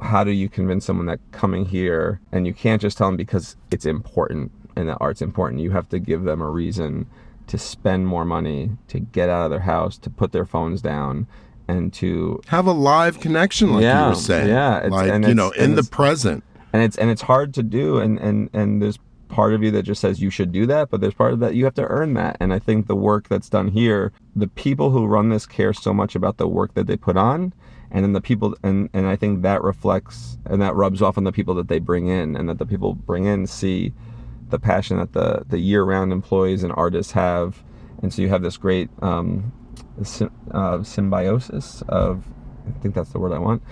how 0.00 0.24
do 0.24 0.30
you 0.30 0.48
convince 0.48 0.84
someone 0.84 1.06
that 1.06 1.20
coming 1.32 1.64
here 1.66 2.20
and 2.32 2.46
you 2.46 2.54
can't 2.54 2.80
just 2.80 2.96
tell 2.96 3.08
them 3.08 3.16
because 3.16 3.56
it's 3.70 3.86
important 3.86 4.50
and 4.76 4.88
that 4.88 4.98
art's 5.00 5.22
important 5.22 5.60
you 5.60 5.70
have 5.70 5.88
to 5.88 5.98
give 5.98 6.24
them 6.24 6.40
a 6.40 6.48
reason 6.48 7.06
to 7.46 7.58
spend 7.58 8.06
more 8.06 8.24
money 8.24 8.70
to 8.88 8.98
get 8.98 9.28
out 9.28 9.44
of 9.44 9.50
their 9.50 9.60
house 9.60 9.98
to 9.98 10.10
put 10.10 10.32
their 10.32 10.44
phones 10.44 10.80
down 10.80 11.26
and 11.68 11.92
to 11.92 12.40
have 12.46 12.66
a 12.66 12.72
live 12.72 13.20
connection 13.20 13.72
like 13.72 13.82
yeah, 13.82 14.04
you 14.04 14.10
were 14.10 14.14
saying. 14.14 14.48
yeah 14.48 14.86
like 14.88 15.26
you 15.26 15.34
know 15.34 15.50
in 15.52 15.74
the 15.74 15.82
present. 15.82 16.44
and 16.72 16.82
it's 16.82 16.96
and 16.96 17.10
it's 17.10 17.22
hard 17.22 17.52
to 17.54 17.62
do 17.62 17.98
and 17.98 18.18
and 18.18 18.50
and 18.52 18.80
there's 18.80 18.98
part 19.28 19.54
of 19.54 19.62
you 19.62 19.70
that 19.70 19.82
just 19.82 20.00
says 20.00 20.20
you 20.20 20.30
should 20.30 20.52
do 20.52 20.66
that 20.66 20.90
but 20.90 21.00
there's 21.00 21.14
part 21.14 21.32
of 21.32 21.40
that 21.40 21.54
you 21.54 21.64
have 21.64 21.74
to 21.74 21.86
earn 21.86 22.14
that. 22.14 22.36
And 22.40 22.52
i 22.52 22.58
think 22.58 22.86
the 22.86 22.96
work 22.96 23.28
that's 23.28 23.48
done 23.48 23.68
here 23.68 24.12
the 24.36 24.48
people 24.48 24.90
who 24.90 25.06
run 25.06 25.28
this 25.28 25.46
care 25.46 25.72
so 25.72 25.92
much 25.92 26.14
about 26.14 26.36
the 26.36 26.48
work 26.48 26.74
that 26.74 26.86
they 26.86 26.96
put 26.96 27.16
on 27.16 27.52
and 27.94 28.04
then 28.04 28.12
the 28.12 28.20
people 28.20 28.56
and 28.62 28.90
and 28.92 29.06
I 29.06 29.14
think 29.14 29.42
that 29.42 29.62
reflects 29.62 30.36
and 30.46 30.60
that 30.60 30.74
rubs 30.74 31.00
off 31.00 31.16
on 31.16 31.22
the 31.22 31.32
people 31.32 31.54
that 31.54 31.68
they 31.68 31.78
bring 31.78 32.08
in 32.08 32.34
and 32.36 32.48
that 32.48 32.58
the 32.58 32.66
people 32.66 32.94
bring 32.94 33.24
in 33.24 33.46
see 33.46 33.94
the 34.48 34.58
passion 34.58 34.98
that 34.98 35.12
the 35.12 35.44
the 35.48 35.58
year-round 35.58 36.12
employees 36.12 36.64
and 36.64 36.72
artists 36.76 37.12
have. 37.12 37.62
And 38.02 38.12
so 38.12 38.20
you 38.20 38.28
have 38.28 38.42
this 38.42 38.56
great 38.56 38.90
um, 39.00 39.52
uh, 40.50 40.82
symbiosis 40.82 41.82
of 41.88 42.24
I 42.66 42.78
think 42.80 42.96
that's 42.96 43.10
the 43.10 43.20
word 43.20 43.32
I 43.32 43.38
want 43.38 43.62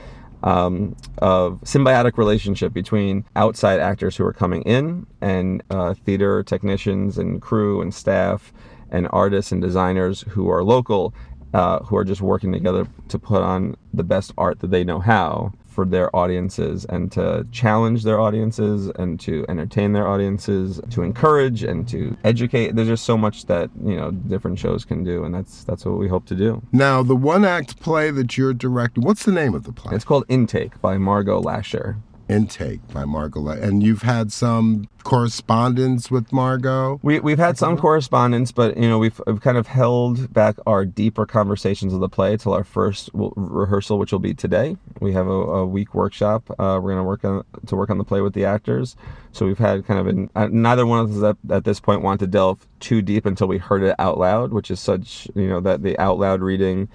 um, 0.43 0.97
of 1.19 1.61
symbiotic 1.63 2.17
relationship 2.19 2.73
between 2.73 3.25
outside 3.37 3.81
actors 3.81 4.17
who 4.17 4.25
are 4.25 4.33
coming 4.33 4.63
in 4.63 5.07
and 5.21 5.63
uh, 5.71 5.95
theater 5.95 6.43
technicians 6.43 7.19
and 7.19 7.41
crew 7.41 7.81
and 7.81 7.95
staff 7.95 8.53
and 8.91 9.09
artists 9.11 9.53
and 9.53 9.63
designers 9.63 10.23
who 10.29 10.51
are 10.51 10.63
local 10.63 11.15
uh, 11.55 11.81
who 11.81 11.97
are 11.97 12.05
just 12.05 12.23
working 12.23 12.53
together 12.53 12.87
to 13.09 13.19
put 13.19 13.43
on 13.43 13.77
the 13.93 14.05
best 14.05 14.33
art 14.39 14.61
that 14.61 14.71
they 14.71 14.85
know 14.85 14.99
how 14.99 15.53
for 15.73 15.85
their 15.85 16.15
audiences 16.15 16.85
and 16.85 17.11
to 17.13 17.47
challenge 17.51 18.05
their 18.05 18.21
audiences 18.21 18.91
and 18.97 19.19
to 19.21 19.45
entertain 19.49 19.93
their 19.93 20.07
audiences, 20.07 20.81
to 20.91 21.03
encourage 21.03 21.63
and 21.63 21.89
to 21.89 22.17
educate. 22.25 22.77
There's 22.77 22.89
just 22.89 23.05
so 23.05 23.17
much 23.17 23.47
that 23.47 23.71
you 23.83 23.97
know 23.97 24.11
different 24.11 24.59
shows 24.59 24.85
can 24.85 25.03
do, 25.05 25.25
and 25.25 25.35
that's 25.35 25.65
that's 25.65 25.85
what 25.85 25.99
we 25.99 26.09
hope 26.09 26.27
to 26.27 26.35
do. 26.35 26.63
Now, 26.73 27.03
the 27.03 27.17
one 27.17 27.45
act 27.45 27.81
play 27.81 28.11
that 28.11 28.37
you're 28.37 28.55
directing, 28.55 29.05
what's 29.05 29.25
the 29.25 29.33
name 29.33 29.55
of 29.55 29.65
the 29.65 29.73
play? 29.73 29.95
It's 29.95 30.05
called 30.05 30.25
Intake 30.29 30.81
by 30.81 30.99
Margot 30.99 31.41
Lasher. 31.41 31.97
Intake 32.29 32.81
by 32.93 33.05
Margot. 33.05 33.49
And 33.49 33.83
you've 33.83 34.03
had 34.03 34.33
some 34.33 34.89
correspondence 35.03 36.11
with 36.11 36.33
Margot? 36.33 37.01
We, 37.03 37.21
we've 37.21 37.39
had 37.39 37.59
some 37.59 37.77
correspondence, 37.77 38.53
but 38.53 38.77
you 38.77 38.89
know 38.89 38.99
we've, 38.99 39.21
we've 39.27 39.41
kind 39.41 39.59
of 39.59 39.67
held 39.67 40.33
back 40.33 40.57
our 40.67 40.85
deeper 40.85 41.27
conversations 41.27 41.93
of 41.93 42.01
the 42.01 42.09
play 42.09 42.37
till 42.37 42.53
our 42.53 42.65
first 42.65 43.11
rehearsal, 43.13 43.99
which 43.99 44.13
will 44.13 44.19
be 44.19 44.35
today. 44.35 44.77
We 45.01 45.13
have 45.13 45.27
a, 45.27 45.31
a 45.31 45.67
week 45.67 45.95
workshop. 45.95 46.51
Uh, 46.51 46.79
we're 46.83 46.93
going 46.93 46.99
to 46.99 47.05
work 47.05 47.25
on 47.25 47.45
to 47.67 47.77
work 47.77 47.91
on 47.91 47.99
the 47.99 48.05
play 48.05 48.21
with 48.21 48.35
the 48.35 48.45
actors. 48.45 48.97
So 49.33 49.47
we've 49.47 49.59
had 49.59 49.87
kind 49.87 50.01
of 50.01 50.07
an, 50.07 50.31
uh, 50.35 50.49
neither 50.51 50.87
one 50.87 51.01
of 51.01 51.17
us 51.17 51.23
at, 51.23 51.53
at 51.53 51.65
this 51.65 51.81
point 51.81 52.03
want 52.03 52.21
to 52.21 52.27
delve 52.27 52.67
too 52.81 53.03
deep 53.03 53.27
until 53.27 53.49
we 53.49 53.59
heard 53.59 53.83
it 53.83 53.97
out 53.99 54.19
loud, 54.19 54.53
which 54.53 54.71
is 54.71 54.81
such 54.81 55.29
you 55.35 55.49
know 55.49 55.61
that 55.61 55.83
the 55.83 55.99
out 55.99 56.19
loud 56.19 56.41
reading 56.41 56.89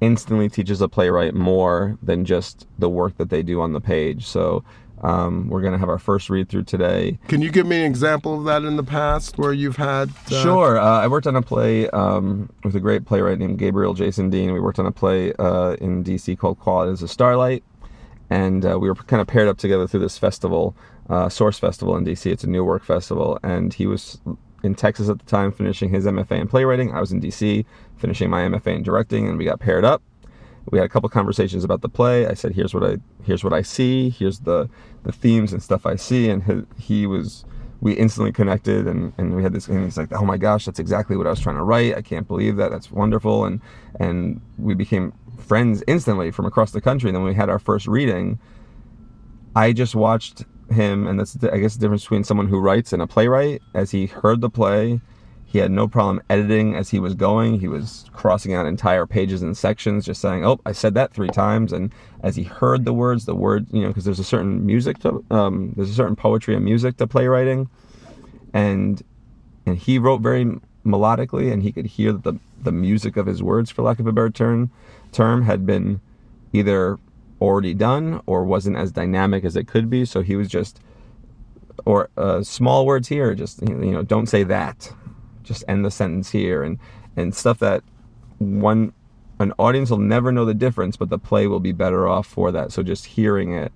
instantly 0.00 0.48
teaches 0.48 0.80
a 0.80 0.88
playwright 0.88 1.34
more 1.34 1.98
than 2.02 2.24
just 2.24 2.66
the 2.78 2.88
work 2.88 3.16
that 3.16 3.30
they 3.30 3.42
do 3.42 3.60
on 3.60 3.72
the 3.72 3.80
page. 3.80 4.26
So 4.26 4.64
um, 5.02 5.48
we're 5.48 5.60
going 5.60 5.72
to 5.72 5.78
have 5.78 5.88
our 5.88 5.98
first 5.98 6.30
read 6.30 6.48
through 6.48 6.64
today. 6.64 7.18
Can 7.28 7.42
you 7.42 7.50
give 7.50 7.66
me 7.66 7.78
an 7.78 7.84
example 7.84 8.38
of 8.38 8.44
that 8.44 8.64
in 8.64 8.76
the 8.76 8.84
past 8.84 9.38
where 9.38 9.52
you've 9.52 9.76
had? 9.76 10.10
Uh... 10.30 10.42
Sure. 10.42 10.78
Uh, 10.78 11.00
I 11.00 11.06
worked 11.06 11.26
on 11.26 11.36
a 11.36 11.42
play 11.42 11.88
um, 11.90 12.50
with 12.64 12.74
a 12.76 12.80
great 12.80 13.04
playwright 13.04 13.38
named 13.38 13.58
Gabriel 13.58 13.94
Jason 13.94 14.30
Dean. 14.30 14.52
We 14.52 14.60
worked 14.60 14.78
on 14.78 14.86
a 14.86 14.92
play 14.92 15.32
uh, 15.34 15.72
in 15.80 16.02
DC 16.02 16.38
called 16.38 16.58
Qualities 16.58 17.02
of 17.02 17.10
Starlight. 17.10 17.62
And 18.28 18.66
uh, 18.66 18.78
we 18.78 18.88
were 18.88 18.94
kind 18.94 19.20
of 19.20 19.28
paired 19.28 19.48
up 19.48 19.58
together 19.58 19.86
through 19.86 20.00
this 20.00 20.18
festival, 20.18 20.74
uh, 21.08 21.28
Source 21.28 21.58
Festival 21.58 21.96
in 21.96 22.04
DC. 22.04 22.30
It's 22.30 22.42
a 22.42 22.48
new 22.48 22.64
work 22.64 22.84
festival. 22.84 23.38
And 23.42 23.72
he 23.72 23.86
was 23.86 24.18
in 24.62 24.74
Texas 24.74 25.08
at 25.08 25.18
the 25.18 25.24
time, 25.26 25.52
finishing 25.52 25.90
his 25.90 26.06
MFA 26.06 26.40
in 26.40 26.48
playwriting. 26.48 26.92
I 26.92 27.00
was 27.00 27.12
in 27.12 27.20
DC, 27.20 27.64
finishing 27.96 28.30
my 28.30 28.42
MFA 28.42 28.76
in 28.76 28.82
directing, 28.82 29.28
and 29.28 29.38
we 29.38 29.44
got 29.44 29.60
paired 29.60 29.84
up. 29.84 30.02
We 30.70 30.78
had 30.78 30.86
a 30.86 30.88
couple 30.88 31.08
conversations 31.08 31.62
about 31.62 31.80
the 31.80 31.88
play. 31.88 32.26
I 32.26 32.34
said, 32.34 32.52
"Here's 32.52 32.74
what 32.74 32.84
I 32.84 32.96
here's 33.22 33.44
what 33.44 33.52
I 33.52 33.62
see. 33.62 34.10
Here's 34.10 34.40
the 34.40 34.68
the 35.04 35.12
themes 35.12 35.52
and 35.52 35.62
stuff 35.62 35.86
I 35.86 35.96
see." 35.96 36.28
And 36.28 36.66
he, 36.78 37.06
was 37.06 37.44
we 37.80 37.92
instantly 37.92 38.32
connected, 38.32 38.88
and, 38.88 39.12
and 39.16 39.36
we 39.36 39.42
had 39.42 39.52
this. 39.52 39.68
And 39.68 39.84
he's 39.84 39.96
like, 39.96 40.12
"Oh 40.12 40.24
my 40.24 40.36
gosh, 40.36 40.64
that's 40.64 40.80
exactly 40.80 41.16
what 41.16 41.26
I 41.26 41.30
was 41.30 41.40
trying 41.40 41.56
to 41.56 41.62
write. 41.62 41.96
I 41.96 42.02
can't 42.02 42.26
believe 42.26 42.56
that. 42.56 42.70
That's 42.70 42.90
wonderful." 42.90 43.44
And 43.44 43.60
and 44.00 44.40
we 44.58 44.74
became 44.74 45.12
friends 45.38 45.84
instantly 45.86 46.30
from 46.30 46.46
across 46.46 46.72
the 46.72 46.80
country. 46.80 47.08
And 47.08 47.16
then 47.16 47.22
we 47.22 47.34
had 47.34 47.48
our 47.48 47.58
first 47.58 47.86
reading, 47.86 48.38
I 49.54 49.72
just 49.72 49.94
watched 49.94 50.44
him, 50.70 51.06
and 51.06 51.18
that's 51.18 51.36
I 51.44 51.58
guess 51.58 51.74
the 51.74 51.80
difference 51.80 52.02
between 52.02 52.24
someone 52.24 52.48
who 52.48 52.58
writes 52.58 52.92
and 52.92 53.00
a 53.00 53.06
playwright. 53.06 53.62
As 53.74 53.90
he 53.90 54.06
heard 54.06 54.40
the 54.40 54.50
play, 54.50 55.00
he 55.48 55.58
had 55.58 55.70
no 55.70 55.86
problem 55.86 56.20
editing 56.28 56.74
as 56.74 56.90
he 56.90 56.98
was 56.98 57.14
going. 57.14 57.60
He 57.60 57.68
was 57.68 58.04
crossing 58.12 58.52
out 58.52 58.66
entire 58.66 59.06
pages 59.06 59.42
and 59.42 59.56
sections, 59.56 60.04
just 60.04 60.20
saying, 60.20 60.44
"Oh, 60.44 60.60
I 60.66 60.72
said 60.72 60.94
that 60.94 61.14
three 61.14 61.28
times." 61.28 61.72
And 61.72 61.92
as 62.22 62.34
he 62.34 62.42
heard 62.42 62.84
the 62.84 62.92
words, 62.92 63.24
the 63.24 63.34
words, 63.34 63.72
you 63.72 63.82
know, 63.82 63.88
because 63.88 64.04
there's 64.04 64.18
a 64.18 64.24
certain 64.24 64.66
music 64.66 64.98
to, 64.98 65.24
um, 65.30 65.72
there's 65.76 65.90
a 65.90 65.94
certain 65.94 66.16
poetry 66.16 66.56
and 66.56 66.64
music 66.64 66.96
to 66.96 67.06
playwriting, 67.06 67.68
and 68.52 69.02
and 69.64 69.78
he 69.78 69.98
wrote 69.98 70.20
very 70.20 70.44
melodically, 70.84 71.52
and 71.52 71.62
he 71.62 71.70
could 71.72 71.86
hear 71.86 72.12
that 72.12 72.24
the 72.24 72.38
the 72.60 72.72
music 72.72 73.16
of 73.16 73.26
his 73.26 73.42
words, 73.42 73.70
for 73.70 73.82
lack 73.82 74.00
of 74.00 74.06
a 74.06 74.12
better 74.12 74.30
term, 74.30 74.70
term 75.12 75.42
had 75.42 75.64
been 75.64 76.00
either 76.52 76.98
already 77.40 77.74
done 77.74 78.20
or 78.26 78.44
wasn't 78.44 78.76
as 78.76 78.90
dynamic 78.92 79.44
as 79.44 79.56
it 79.56 79.68
could 79.68 79.88
be. 79.88 80.04
So 80.04 80.22
he 80.22 80.36
was 80.36 80.48
just, 80.48 80.80
or 81.84 82.08
uh, 82.16 82.42
small 82.42 82.86
words 82.86 83.08
here, 83.08 83.34
just 83.34 83.62
you 83.62 83.92
know, 83.92 84.02
don't 84.02 84.26
say 84.26 84.42
that, 84.44 84.92
just 85.46 85.64
end 85.68 85.84
the 85.84 85.90
sentence 85.90 86.30
here, 86.30 86.62
and 86.62 86.78
and 87.16 87.34
stuff 87.34 87.58
that 87.60 87.82
one 88.38 88.92
an 89.38 89.52
audience 89.58 89.90
will 89.90 89.98
never 89.98 90.32
know 90.32 90.44
the 90.44 90.54
difference, 90.54 90.96
but 90.96 91.10
the 91.10 91.18
play 91.18 91.46
will 91.46 91.60
be 91.60 91.72
better 91.72 92.08
off 92.08 92.26
for 92.26 92.50
that. 92.52 92.72
So 92.72 92.82
just 92.82 93.04
hearing 93.04 93.52
it 93.52 93.72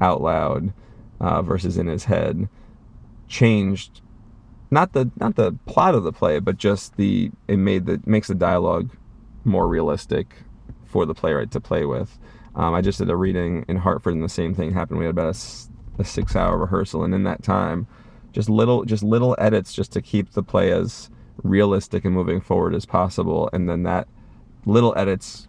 out 0.00 0.22
loud 0.22 0.72
uh, 1.20 1.42
versus 1.42 1.76
in 1.76 1.86
his 1.86 2.04
head 2.04 2.48
changed 3.28 4.00
not 4.70 4.92
the 4.92 5.10
not 5.16 5.36
the 5.36 5.52
plot 5.66 5.94
of 5.94 6.04
the 6.04 6.12
play, 6.12 6.38
but 6.38 6.56
just 6.56 6.96
the 6.96 7.30
it 7.48 7.56
made 7.56 7.86
the 7.86 8.00
makes 8.06 8.28
the 8.28 8.34
dialogue 8.34 8.90
more 9.44 9.66
realistic 9.66 10.34
for 10.84 11.06
the 11.06 11.14
playwright 11.14 11.50
to 11.50 11.60
play 11.60 11.84
with. 11.84 12.18
Um, 12.54 12.74
I 12.74 12.80
just 12.80 12.98
did 12.98 13.10
a 13.10 13.16
reading 13.16 13.64
in 13.68 13.76
Hartford, 13.76 14.14
and 14.14 14.24
the 14.24 14.28
same 14.28 14.54
thing 14.54 14.72
happened. 14.72 14.98
We 14.98 15.06
had 15.06 15.12
about 15.16 15.36
a, 15.36 16.02
a 16.02 16.04
six-hour 16.04 16.58
rehearsal, 16.58 17.04
and 17.04 17.14
in 17.14 17.22
that 17.24 17.42
time, 17.42 17.86
just 18.32 18.48
little 18.48 18.84
just 18.84 19.02
little 19.02 19.36
edits 19.38 19.72
just 19.72 19.92
to 19.92 20.02
keep 20.02 20.32
the 20.32 20.42
play 20.42 20.72
as 20.72 21.10
realistic 21.42 22.04
and 22.04 22.14
moving 22.14 22.40
forward 22.40 22.74
as 22.74 22.86
possible. 22.86 23.50
And 23.52 23.68
then 23.68 23.82
that 23.84 24.08
little 24.66 24.94
edits 24.96 25.48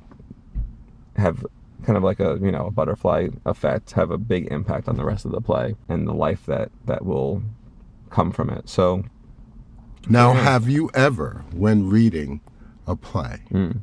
have 1.18 1.46
kind 1.84 1.98
of 1.98 2.04
like 2.04 2.20
a 2.20 2.40
you 2.42 2.52
know 2.52 2.68
a 2.68 2.72
butterfly 2.72 3.30
effect, 3.46 3.92
have 3.92 4.12
a 4.12 4.18
big 4.18 4.48
impact 4.52 4.88
on 4.88 4.98
the 4.98 5.06
rest 5.06 5.26
of 5.26 5.32
the 5.32 5.42
play 5.42 5.76
and 5.90 6.08
the 6.08 6.14
life 6.14 6.46
that 6.46 6.72
that 6.86 7.06
will 7.06 7.44
come 8.10 8.32
from 8.32 8.50
it. 8.50 8.70
So. 8.70 9.04
Now, 10.10 10.34
yeah. 10.34 10.42
have 10.42 10.68
you 10.68 10.90
ever, 10.96 11.46
when 11.54 11.88
reading 11.88 12.42
a 12.88 12.96
play, 12.96 13.42
mm 13.52 13.82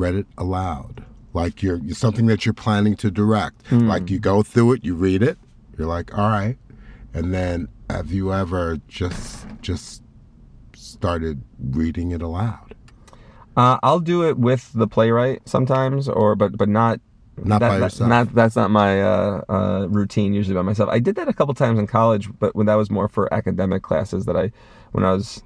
read 0.00 0.14
it 0.14 0.26
aloud 0.38 1.04
like 1.32 1.62
you're 1.62 1.80
something 1.90 2.26
that 2.26 2.44
you're 2.44 2.54
planning 2.54 2.96
to 2.96 3.10
direct 3.10 3.64
mm. 3.66 3.86
like 3.86 4.10
you 4.10 4.18
go 4.18 4.42
through 4.42 4.72
it 4.72 4.84
you 4.84 4.94
read 4.94 5.22
it 5.22 5.38
you're 5.80 5.88
like 5.88 6.16
all 6.16 6.28
right 6.28 6.58
and 7.14 7.32
then 7.32 7.66
have 7.88 8.12
you 8.12 8.32
ever 8.34 8.78
just 8.86 9.46
just 9.62 10.02
started 10.74 11.42
reading 11.58 12.10
it 12.10 12.20
aloud 12.20 12.74
uh, 13.56 13.78
i'll 13.82 13.98
do 13.98 14.22
it 14.22 14.38
with 14.38 14.70
the 14.74 14.86
playwright 14.86 15.40
sometimes 15.48 16.06
or 16.06 16.36
but 16.36 16.58
but 16.58 16.68
not 16.68 17.00
not 17.42 17.60
that, 17.60 17.68
by 17.70 17.78
yourself. 17.78 18.10
Not 18.10 18.34
that's 18.34 18.54
not 18.54 18.70
my 18.70 19.00
uh, 19.02 19.42
uh, 19.48 19.86
routine 19.88 20.34
usually 20.34 20.54
by 20.54 20.60
myself. 20.60 20.90
I 20.90 20.98
did 20.98 21.14
that 21.14 21.26
a 21.26 21.32
couple 21.32 21.54
times 21.54 21.78
in 21.78 21.86
college, 21.86 22.28
but 22.38 22.54
when 22.54 22.66
that 22.66 22.74
was 22.74 22.90
more 22.90 23.08
for 23.08 23.32
academic 23.32 23.82
classes 23.82 24.26
that 24.26 24.36
I, 24.36 24.52
when 24.92 25.04
I 25.04 25.12
was 25.12 25.42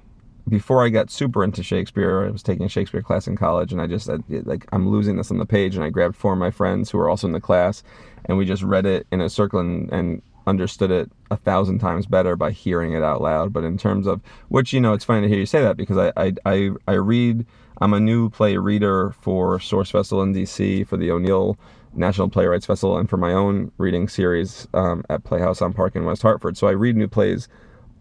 before 0.47 0.85
I 0.85 0.89
got 0.89 1.09
super 1.09 1.43
into 1.43 1.63
Shakespeare, 1.63 2.25
I 2.25 2.29
was 2.29 2.43
taking 2.43 2.65
a 2.65 2.69
Shakespeare 2.69 3.01
class 3.01 3.27
in 3.27 3.35
college, 3.35 3.71
and 3.71 3.81
I 3.81 3.87
just 3.87 4.09
like, 4.29 4.67
I'm 4.71 4.89
losing 4.89 5.17
this 5.17 5.31
on 5.31 5.39
the 5.39 5.45
page, 5.45 5.75
and 5.75 5.83
I 5.83 5.89
grabbed 5.89 6.15
four 6.15 6.33
of 6.33 6.39
my 6.39 6.51
friends 6.51 6.89
who 6.89 6.97
were 6.97 7.09
also 7.09 7.27
in 7.27 7.33
the 7.33 7.41
class, 7.41 7.83
and 8.25 8.37
we 8.37 8.45
just 8.45 8.63
read 8.63 8.85
it 8.85 9.07
in 9.11 9.21
a 9.21 9.29
circle 9.29 9.59
and, 9.59 9.91
and 9.91 10.21
understood 10.47 10.91
it 10.91 11.11
a 11.31 11.37
thousand 11.37 11.79
times 11.79 12.05
better 12.05 12.35
by 12.35 12.51
hearing 12.51 12.93
it 12.93 13.03
out 13.03 13.21
loud. 13.21 13.51
But 13.51 13.63
in 13.63 13.77
terms 13.77 14.05
of 14.05 14.21
which, 14.49 14.71
you 14.73 14.79
know, 14.79 14.93
it's 14.93 15.05
funny 15.05 15.21
to 15.21 15.27
hear 15.27 15.39
you 15.39 15.45
say 15.45 15.61
that 15.61 15.77
because 15.77 15.97
I 15.97 16.11
I 16.15 16.33
I, 16.45 16.69
I 16.87 16.93
read. 16.93 17.45
I'm 17.81 17.93
a 17.93 17.99
new 17.99 18.29
play 18.29 18.55
reader 18.55 19.13
for 19.19 19.59
Source 19.59 19.91
Festival 19.91 20.23
in 20.23 20.33
DC 20.33 20.87
for 20.87 20.95
the 20.95 21.11
O'Neill 21.11 21.57
National 21.93 22.29
Playwrights 22.29 22.65
Festival 22.65 22.97
and 22.97 23.09
for 23.09 23.17
my 23.17 23.33
own 23.33 23.69
reading 23.77 24.07
series 24.07 24.65
um, 24.73 25.03
at 25.09 25.25
Playhouse 25.25 25.61
on 25.61 25.73
Park 25.73 25.93
in 25.93 26.05
West 26.05 26.21
Hartford. 26.21 26.55
So 26.55 26.67
I 26.67 26.71
read 26.71 26.95
new 26.95 27.09
plays 27.09 27.49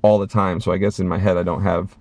all 0.03 0.21
the 0.21 0.29
time. 0.29 0.61
So 0.61 0.71
I 0.71 0.77
guess 0.77 1.01
in 1.01 1.09
my 1.09 1.19
head 1.19 1.37
I 1.37 1.43
don't 1.43 1.63
have 1.63 1.97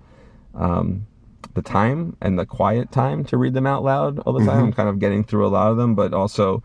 um, 0.54 1.06
the 1.54 1.62
time 1.62 2.16
and 2.20 2.38
the 2.38 2.46
quiet 2.46 2.90
time 2.92 3.24
to 3.24 3.36
read 3.36 3.54
them 3.54 3.66
out 3.66 3.84
loud 3.84 4.18
all 4.20 4.32
the 4.32 4.40
time. 4.40 4.48
Mm-hmm. 4.48 4.64
I'm 4.66 4.72
kind 4.72 4.88
of 4.88 4.98
getting 4.98 5.24
through 5.24 5.46
a 5.46 5.48
lot 5.48 5.70
of 5.70 5.76
them, 5.76 5.94
but 5.94 6.12
also 6.12 6.62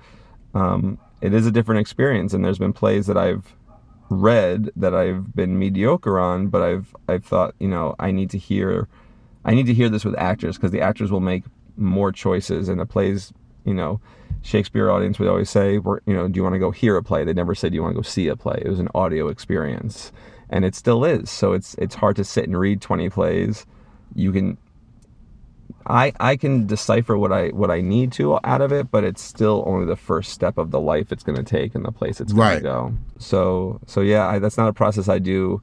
um, 0.53 0.97
it 1.21 1.33
is 1.33 1.45
a 1.45 1.51
different 1.51 1.81
experience. 1.81 2.33
And 2.33 2.43
there's 2.43 2.59
been 2.59 2.73
plays 2.73 3.07
that 3.07 3.17
I've 3.17 3.55
read 4.09 4.71
that 4.75 4.95
I've 4.95 5.35
been 5.35 5.59
mediocre 5.59 6.19
on, 6.19 6.47
but 6.47 6.61
I've 6.61 6.95
I've 7.07 7.25
thought 7.25 7.55
you 7.59 7.67
know 7.67 7.95
I 7.99 8.11
need 8.11 8.29
to 8.31 8.37
hear 8.37 8.87
I 9.45 9.53
need 9.53 9.67
to 9.67 9.73
hear 9.73 9.89
this 9.89 10.05
with 10.05 10.17
actors 10.17 10.57
because 10.57 10.71
the 10.71 10.81
actors 10.81 11.11
will 11.11 11.19
make 11.19 11.43
more 11.77 12.11
choices 12.11 12.69
and 12.69 12.79
the 12.79 12.85
plays 12.85 13.31
you 13.65 13.73
know 13.73 14.01
Shakespeare 14.41 14.89
audience 14.89 15.19
would 15.19 15.27
always 15.27 15.49
say 15.49 15.73
you 15.73 16.01
know 16.07 16.27
do 16.27 16.37
you 16.37 16.43
want 16.43 16.53
to 16.53 16.59
go 16.59 16.71
hear 16.71 16.97
a 16.97 17.03
play 17.03 17.23
they 17.23 17.33
never 17.33 17.55
said 17.55 17.71
do 17.71 17.75
you 17.75 17.83
want 17.83 17.93
to 17.93 17.97
go 17.97 18.01
see 18.01 18.27
a 18.27 18.35
play 18.35 18.61
it 18.63 18.69
was 18.69 18.79
an 18.79 18.89
audio 18.95 19.27
experience 19.27 20.11
and 20.49 20.65
it 20.65 20.75
still 20.75 21.05
is 21.05 21.29
so 21.29 21.53
it's 21.53 21.75
it's 21.75 21.95
hard 21.95 22.15
to 22.15 22.23
sit 22.23 22.45
and 22.45 22.59
read 22.59 22.81
20 22.81 23.09
plays 23.09 23.65
you 24.15 24.31
can 24.31 24.57
I 25.85 26.13
I 26.19 26.35
can 26.35 26.67
decipher 26.67 27.17
what 27.17 27.31
I 27.31 27.49
what 27.49 27.71
I 27.71 27.81
need 27.81 28.11
to 28.13 28.39
out 28.43 28.61
of 28.61 28.71
it, 28.71 28.91
but 28.91 29.03
it's 29.03 29.21
still 29.21 29.63
only 29.65 29.85
the 29.85 29.95
first 29.95 30.31
step 30.31 30.57
of 30.57 30.71
the 30.71 30.79
life 30.79 31.11
it's 31.11 31.23
going 31.23 31.37
to 31.37 31.43
take 31.43 31.73
and 31.73 31.83
the 31.83 31.91
place 31.91 32.21
it's 32.21 32.31
going 32.31 32.47
right. 32.47 32.55
to 32.57 32.61
go. 32.61 32.93
So 33.17 33.79
so 33.87 34.01
yeah, 34.01 34.27
I, 34.27 34.39
that's 34.39 34.57
not 34.57 34.69
a 34.69 34.73
process 34.73 35.09
I 35.09 35.19
do 35.19 35.61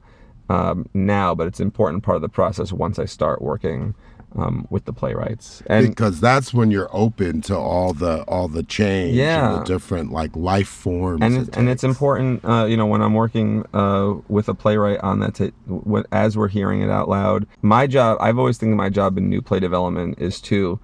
um, 0.49 0.87
now, 0.93 1.33
but 1.33 1.47
it's 1.47 1.59
an 1.59 1.67
important 1.67 2.03
part 2.03 2.17
of 2.17 2.21
the 2.21 2.29
process 2.29 2.73
once 2.73 2.99
I 2.99 3.05
start 3.05 3.41
working 3.41 3.95
um, 4.37 4.67
with 4.69 4.85
the 4.85 4.93
playwrights. 4.93 5.63
And 5.65 5.89
because 5.89 6.21
that's 6.21 6.53
when 6.53 6.71
you're 6.71 6.89
open 6.93 7.41
to 7.43 7.57
all 7.57 7.93
the 7.93 8.21
all 8.23 8.47
the 8.47 8.63
change 8.63 9.15
Yeah. 9.15 9.53
and 9.55 9.61
the 9.61 9.65
different 9.65 10.11
like 10.11 10.35
life 10.35 10.67
forms. 10.67 11.21
and 11.23 11.35
it 11.35 11.47
it, 11.49 11.57
and 11.57 11.69
it's 11.69 11.83
important, 11.83 12.45
uh, 12.45 12.65
you 12.65 12.77
know, 12.77 12.85
when 12.85 13.01
I'm 13.01 13.13
working 13.13 13.65
uh, 13.73 14.15
with 14.27 14.47
a 14.47 14.53
playwright 14.53 14.99
on 15.01 15.19
that, 15.19 15.35
to, 15.35 15.51
when, 15.67 16.03
as 16.11 16.37
we're 16.37 16.47
hearing 16.47 16.81
it 16.81 16.89
out 16.89 17.09
loud. 17.09 17.47
My 17.61 17.87
job, 17.87 18.17
I've 18.21 18.37
always 18.37 18.57
think 18.57 18.75
my 18.75 18.89
job 18.89 19.17
in 19.17 19.29
new 19.29 19.41
play 19.41 19.59
development 19.59 20.19
is 20.19 20.39
to 20.41 20.79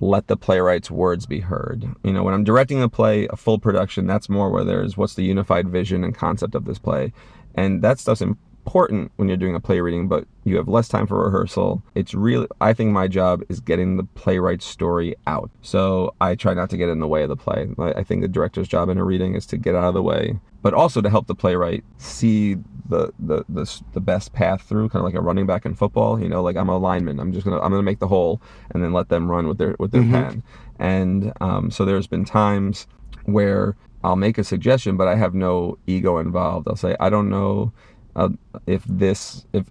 let 0.00 0.26
the 0.26 0.36
playwright's 0.36 0.90
words 0.90 1.24
be 1.26 1.40
heard. 1.40 1.86
You 2.02 2.12
know, 2.12 2.22
when 2.24 2.34
I'm 2.34 2.42
directing 2.44 2.82
a 2.82 2.88
play, 2.88 3.28
a 3.28 3.36
full 3.36 3.58
production, 3.58 4.06
that's 4.06 4.28
more 4.28 4.50
where 4.50 4.64
there's 4.64 4.96
what's 4.96 5.14
the 5.14 5.22
unified 5.24 5.68
vision 5.68 6.02
and 6.02 6.14
concept 6.14 6.54
of 6.54 6.64
this 6.64 6.78
play, 6.78 7.12
and 7.54 7.80
that 7.82 7.98
stuff's 8.00 8.22
important 8.64 9.12
when 9.16 9.28
you're 9.28 9.36
doing 9.36 9.54
a 9.54 9.60
play 9.60 9.80
reading, 9.80 10.08
but 10.08 10.26
you 10.44 10.56
have 10.56 10.68
less 10.68 10.88
time 10.88 11.06
for 11.06 11.22
rehearsal. 11.22 11.82
It's 11.94 12.14
really, 12.14 12.46
I 12.62 12.72
think 12.72 12.92
my 12.92 13.08
job 13.08 13.42
is 13.50 13.60
getting 13.60 13.96
the 13.96 14.04
playwright's 14.04 14.64
story 14.64 15.14
out. 15.26 15.50
So 15.60 16.14
I 16.20 16.34
try 16.34 16.54
not 16.54 16.70
to 16.70 16.78
get 16.78 16.88
in 16.88 16.98
the 16.98 17.06
way 17.06 17.22
of 17.24 17.28
the 17.28 17.36
play. 17.36 17.68
I 17.78 18.02
think 18.02 18.22
the 18.22 18.28
director's 18.28 18.66
job 18.66 18.88
in 18.88 18.96
a 18.96 19.04
reading 19.04 19.34
is 19.34 19.44
to 19.46 19.58
get 19.58 19.74
out 19.74 19.84
of 19.84 19.94
the 19.94 20.02
way, 20.02 20.38
but 20.62 20.72
also 20.72 21.02
to 21.02 21.10
help 21.10 21.26
the 21.26 21.34
playwright 21.34 21.84
see 21.98 22.56
the 22.88 23.12
the 23.18 23.44
the, 23.48 23.82
the 23.92 24.00
best 24.00 24.32
path 24.32 24.62
through, 24.62 24.88
kind 24.88 25.00
of 25.00 25.04
like 25.04 25.14
a 25.14 25.22
running 25.22 25.46
back 25.46 25.66
in 25.66 25.74
football. 25.74 26.18
You 26.20 26.28
know, 26.28 26.42
like 26.42 26.56
I'm 26.56 26.70
a 26.70 26.78
lineman. 26.78 27.20
I'm 27.20 27.32
just 27.32 27.44
gonna 27.44 27.60
I'm 27.60 27.70
gonna 27.70 27.82
make 27.82 27.98
the 27.98 28.08
hole 28.08 28.40
and 28.70 28.82
then 28.82 28.92
let 28.92 29.10
them 29.10 29.30
run 29.30 29.46
with 29.46 29.58
their 29.58 29.76
with 29.78 29.92
their 29.92 30.02
pen. 30.02 30.42
And 30.78 31.32
um, 31.40 31.70
so 31.70 31.84
there's 31.84 32.06
been 32.06 32.24
times 32.24 32.86
where 33.26 33.76
I'll 34.02 34.16
make 34.16 34.36
a 34.36 34.44
suggestion, 34.44 34.96
but 34.98 35.08
I 35.08 35.16
have 35.16 35.34
no 35.34 35.78
ego 35.86 36.18
involved. 36.18 36.68
I'll 36.68 36.76
say, 36.76 36.94
I 37.00 37.08
don't 37.08 37.30
know 37.30 37.72
uh, 38.16 38.28
if 38.66 38.84
this, 38.84 39.44
if 39.52 39.64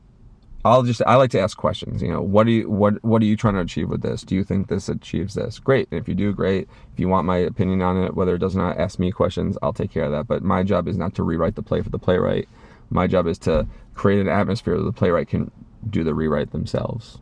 I'll 0.66 0.84
just, 0.84 1.02
I 1.06 1.16
like 1.16 1.32
to 1.32 1.40
ask 1.40 1.58
questions. 1.58 2.02
You 2.02 2.10
know, 2.10 2.22
what 2.22 2.46
do 2.46 2.52
you, 2.52 2.70
what, 2.70 3.04
what 3.04 3.22
are 3.22 3.26
you 3.26 3.36
trying 3.36 3.56
to 3.56 3.60
achieve 3.62 3.90
with 3.90 4.02
this? 4.02 4.24
Do 4.24 4.34
you 4.36 4.44
think 4.44 4.68
this 4.68 4.88
achieves 4.88 5.34
this? 5.34 5.60
Great. 5.60 5.88
If 5.92 6.08
you 6.08 6.16
do, 6.16 6.32
great. 6.34 6.70
If 6.94 7.00
you 7.00 7.10
want 7.10 7.26
my 7.28 7.38
opinion 7.38 7.82
on 7.82 8.02
it, 8.02 8.16
whether 8.16 8.36
it 8.36 8.40
does 8.40 8.56
not 8.56 8.78
ask 8.78 8.98
me 9.00 9.12
questions, 9.12 9.58
I'll 9.62 9.74
take 9.74 9.92
care 9.92 10.06
of 10.06 10.12
that. 10.12 10.28
But 10.28 10.42
my 10.44 10.64
job 10.64 10.88
is 10.88 10.98
not 10.98 11.16
to 11.16 11.24
rewrite 11.24 11.56
the 11.56 11.64
play 11.64 11.82
for 11.82 11.90
the 11.90 12.00
playwright. 12.00 12.48
My 12.90 13.08
job 13.08 13.28
is 13.28 13.38
to 13.40 13.68
create 13.94 14.22
an 14.22 14.30
atmosphere 14.30 14.78
that 14.78 14.84
the 14.84 14.94
playwright 14.94 15.28
can 15.28 15.52
do 15.90 16.04
the 16.04 16.14
rewrite 16.14 16.52
themselves. 16.52 17.18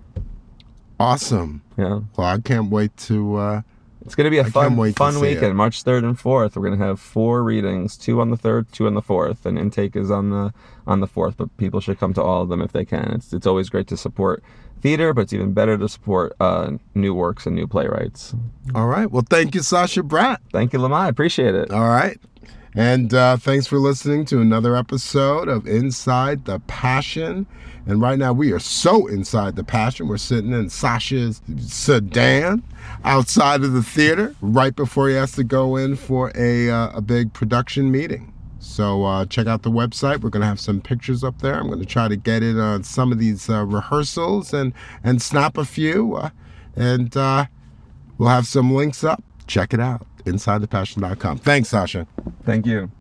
awesome. 1.00 1.64
Yeah. 1.78 2.02
Well, 2.16 2.28
I 2.28 2.40
can't 2.40 2.70
wait 2.70 2.96
to. 2.98 3.36
uh 3.38 3.62
It's 4.04 4.16
going 4.16 4.26
to 4.26 4.32
be 4.32 4.40
a 4.40 4.44
I 4.44 4.50
fun, 4.50 4.70
can't 4.70 4.80
wait 4.80 4.90
to 4.92 4.96
fun 4.96 5.20
weekend. 5.20 5.46
it. 5.46 5.54
March 5.54 5.84
third 5.84 6.04
and 6.04 6.20
fourth. 6.20 6.56
We're 6.56 6.68
going 6.68 6.80
to 6.80 6.86
have 6.86 7.00
four 7.00 7.44
readings: 7.44 7.98
two 7.98 8.20
on 8.22 8.30
the 8.32 8.38
third, 8.38 8.72
two 8.72 8.88
on 8.88 8.94
the 8.96 9.02
fourth, 9.02 9.46
and 9.46 9.58
intake 9.60 9.96
is 9.96 10.10
on 10.10 10.30
the 10.32 10.54
on 10.88 11.00
the 11.00 11.08
fourth. 11.08 11.38
But 11.38 11.56
people 11.58 11.80
should 11.80 12.00
come 12.00 12.14
to 12.16 12.22
all 12.24 12.42
of 12.42 12.50
them 12.50 12.62
if 12.62 12.72
they 12.72 12.86
can. 12.86 13.12
It's 13.14 13.32
it's 13.34 13.46
always 13.48 13.70
great 13.70 13.88
to 13.88 13.98
support 13.98 14.44
theater, 14.82 15.14
but 15.14 15.22
it's 15.22 15.34
even 15.34 15.54
better 15.54 15.78
to 15.78 15.88
support 15.88 16.34
uh, 16.40 16.72
new 16.96 17.14
works 17.14 17.46
and 17.46 17.56
new 17.56 17.68
playwrights. 17.68 18.34
All 18.74 18.88
right. 18.88 19.10
Well, 19.12 19.24
thank 19.30 19.54
you, 19.54 19.62
Sasha 19.62 20.02
Bratt. 20.02 20.38
Thank 20.52 20.74
you, 20.74 20.80
Lamai. 20.80 21.08
Appreciate 21.08 21.54
it. 21.54 21.70
All 21.72 21.88
right. 21.88 22.20
And 22.74 23.14
uh, 23.14 23.36
thanks 23.36 23.68
for 23.68 23.80
listening 23.80 24.24
to 24.26 24.40
another 24.40 24.78
episode 24.78 25.50
of 25.50 25.68
Inside 25.68 26.46
the 26.46 26.60
Passion. 26.60 27.46
And 27.86 28.02
right 28.02 28.18
now, 28.18 28.32
we 28.32 28.54
are 28.54 28.60
so 28.60 29.08
inside 29.08 29.58
the 29.58 29.64
passion. 29.64 30.08
We're 30.08 30.18
sitting 30.18 30.54
in 30.54 30.70
Sasha's 30.70 31.42
sedan 31.58 32.64
outside 33.04 33.64
of 33.64 33.74
the 33.74 33.84
theater 33.84 34.36
right 34.40 34.74
before 34.74 35.10
he 35.10 35.16
has 35.16 35.34
to 35.34 35.44
go 35.44 35.76
in 35.76 35.98
for 35.98 36.32
a, 36.34 36.70
uh, 36.70 36.92
a 36.92 37.02
big 37.02 37.34
production 37.34 37.92
meeting. 37.92 38.34
So 38.60 39.04
uh, 39.04 39.26
check 39.26 39.48
out 39.48 39.64
the 39.64 39.72
website. 39.72 40.22
We're 40.22 40.30
going 40.30 40.42
to 40.42 40.48
have 40.48 40.60
some 40.60 40.80
pictures 40.80 41.26
up 41.26 41.42
there. 41.42 41.56
I'm 41.56 41.68
going 41.68 41.80
to 41.80 41.86
try 41.86 42.08
to 42.08 42.16
get 42.16 42.42
in 42.42 42.58
on 42.58 42.84
some 42.84 43.12
of 43.12 43.18
these 43.18 43.50
uh, 43.50 43.66
rehearsals 43.66 44.54
and, 44.54 44.72
and 45.04 45.22
snap 45.22 45.58
a 45.58 45.66
few. 45.66 46.16
Uh, 46.16 46.30
and 46.78 47.18
uh, 47.18 47.48
we'll 48.18 48.30
have 48.30 48.48
some 48.48 48.74
links 48.74 49.04
up. 49.04 49.22
Check 49.48 49.74
it 49.74 49.82
out. 49.82 50.08
InsideThePassion.com. 50.26 51.38
Thanks, 51.40 51.70
Sasha. 51.70 52.08
Thank 52.46 52.66
you. 52.66 52.92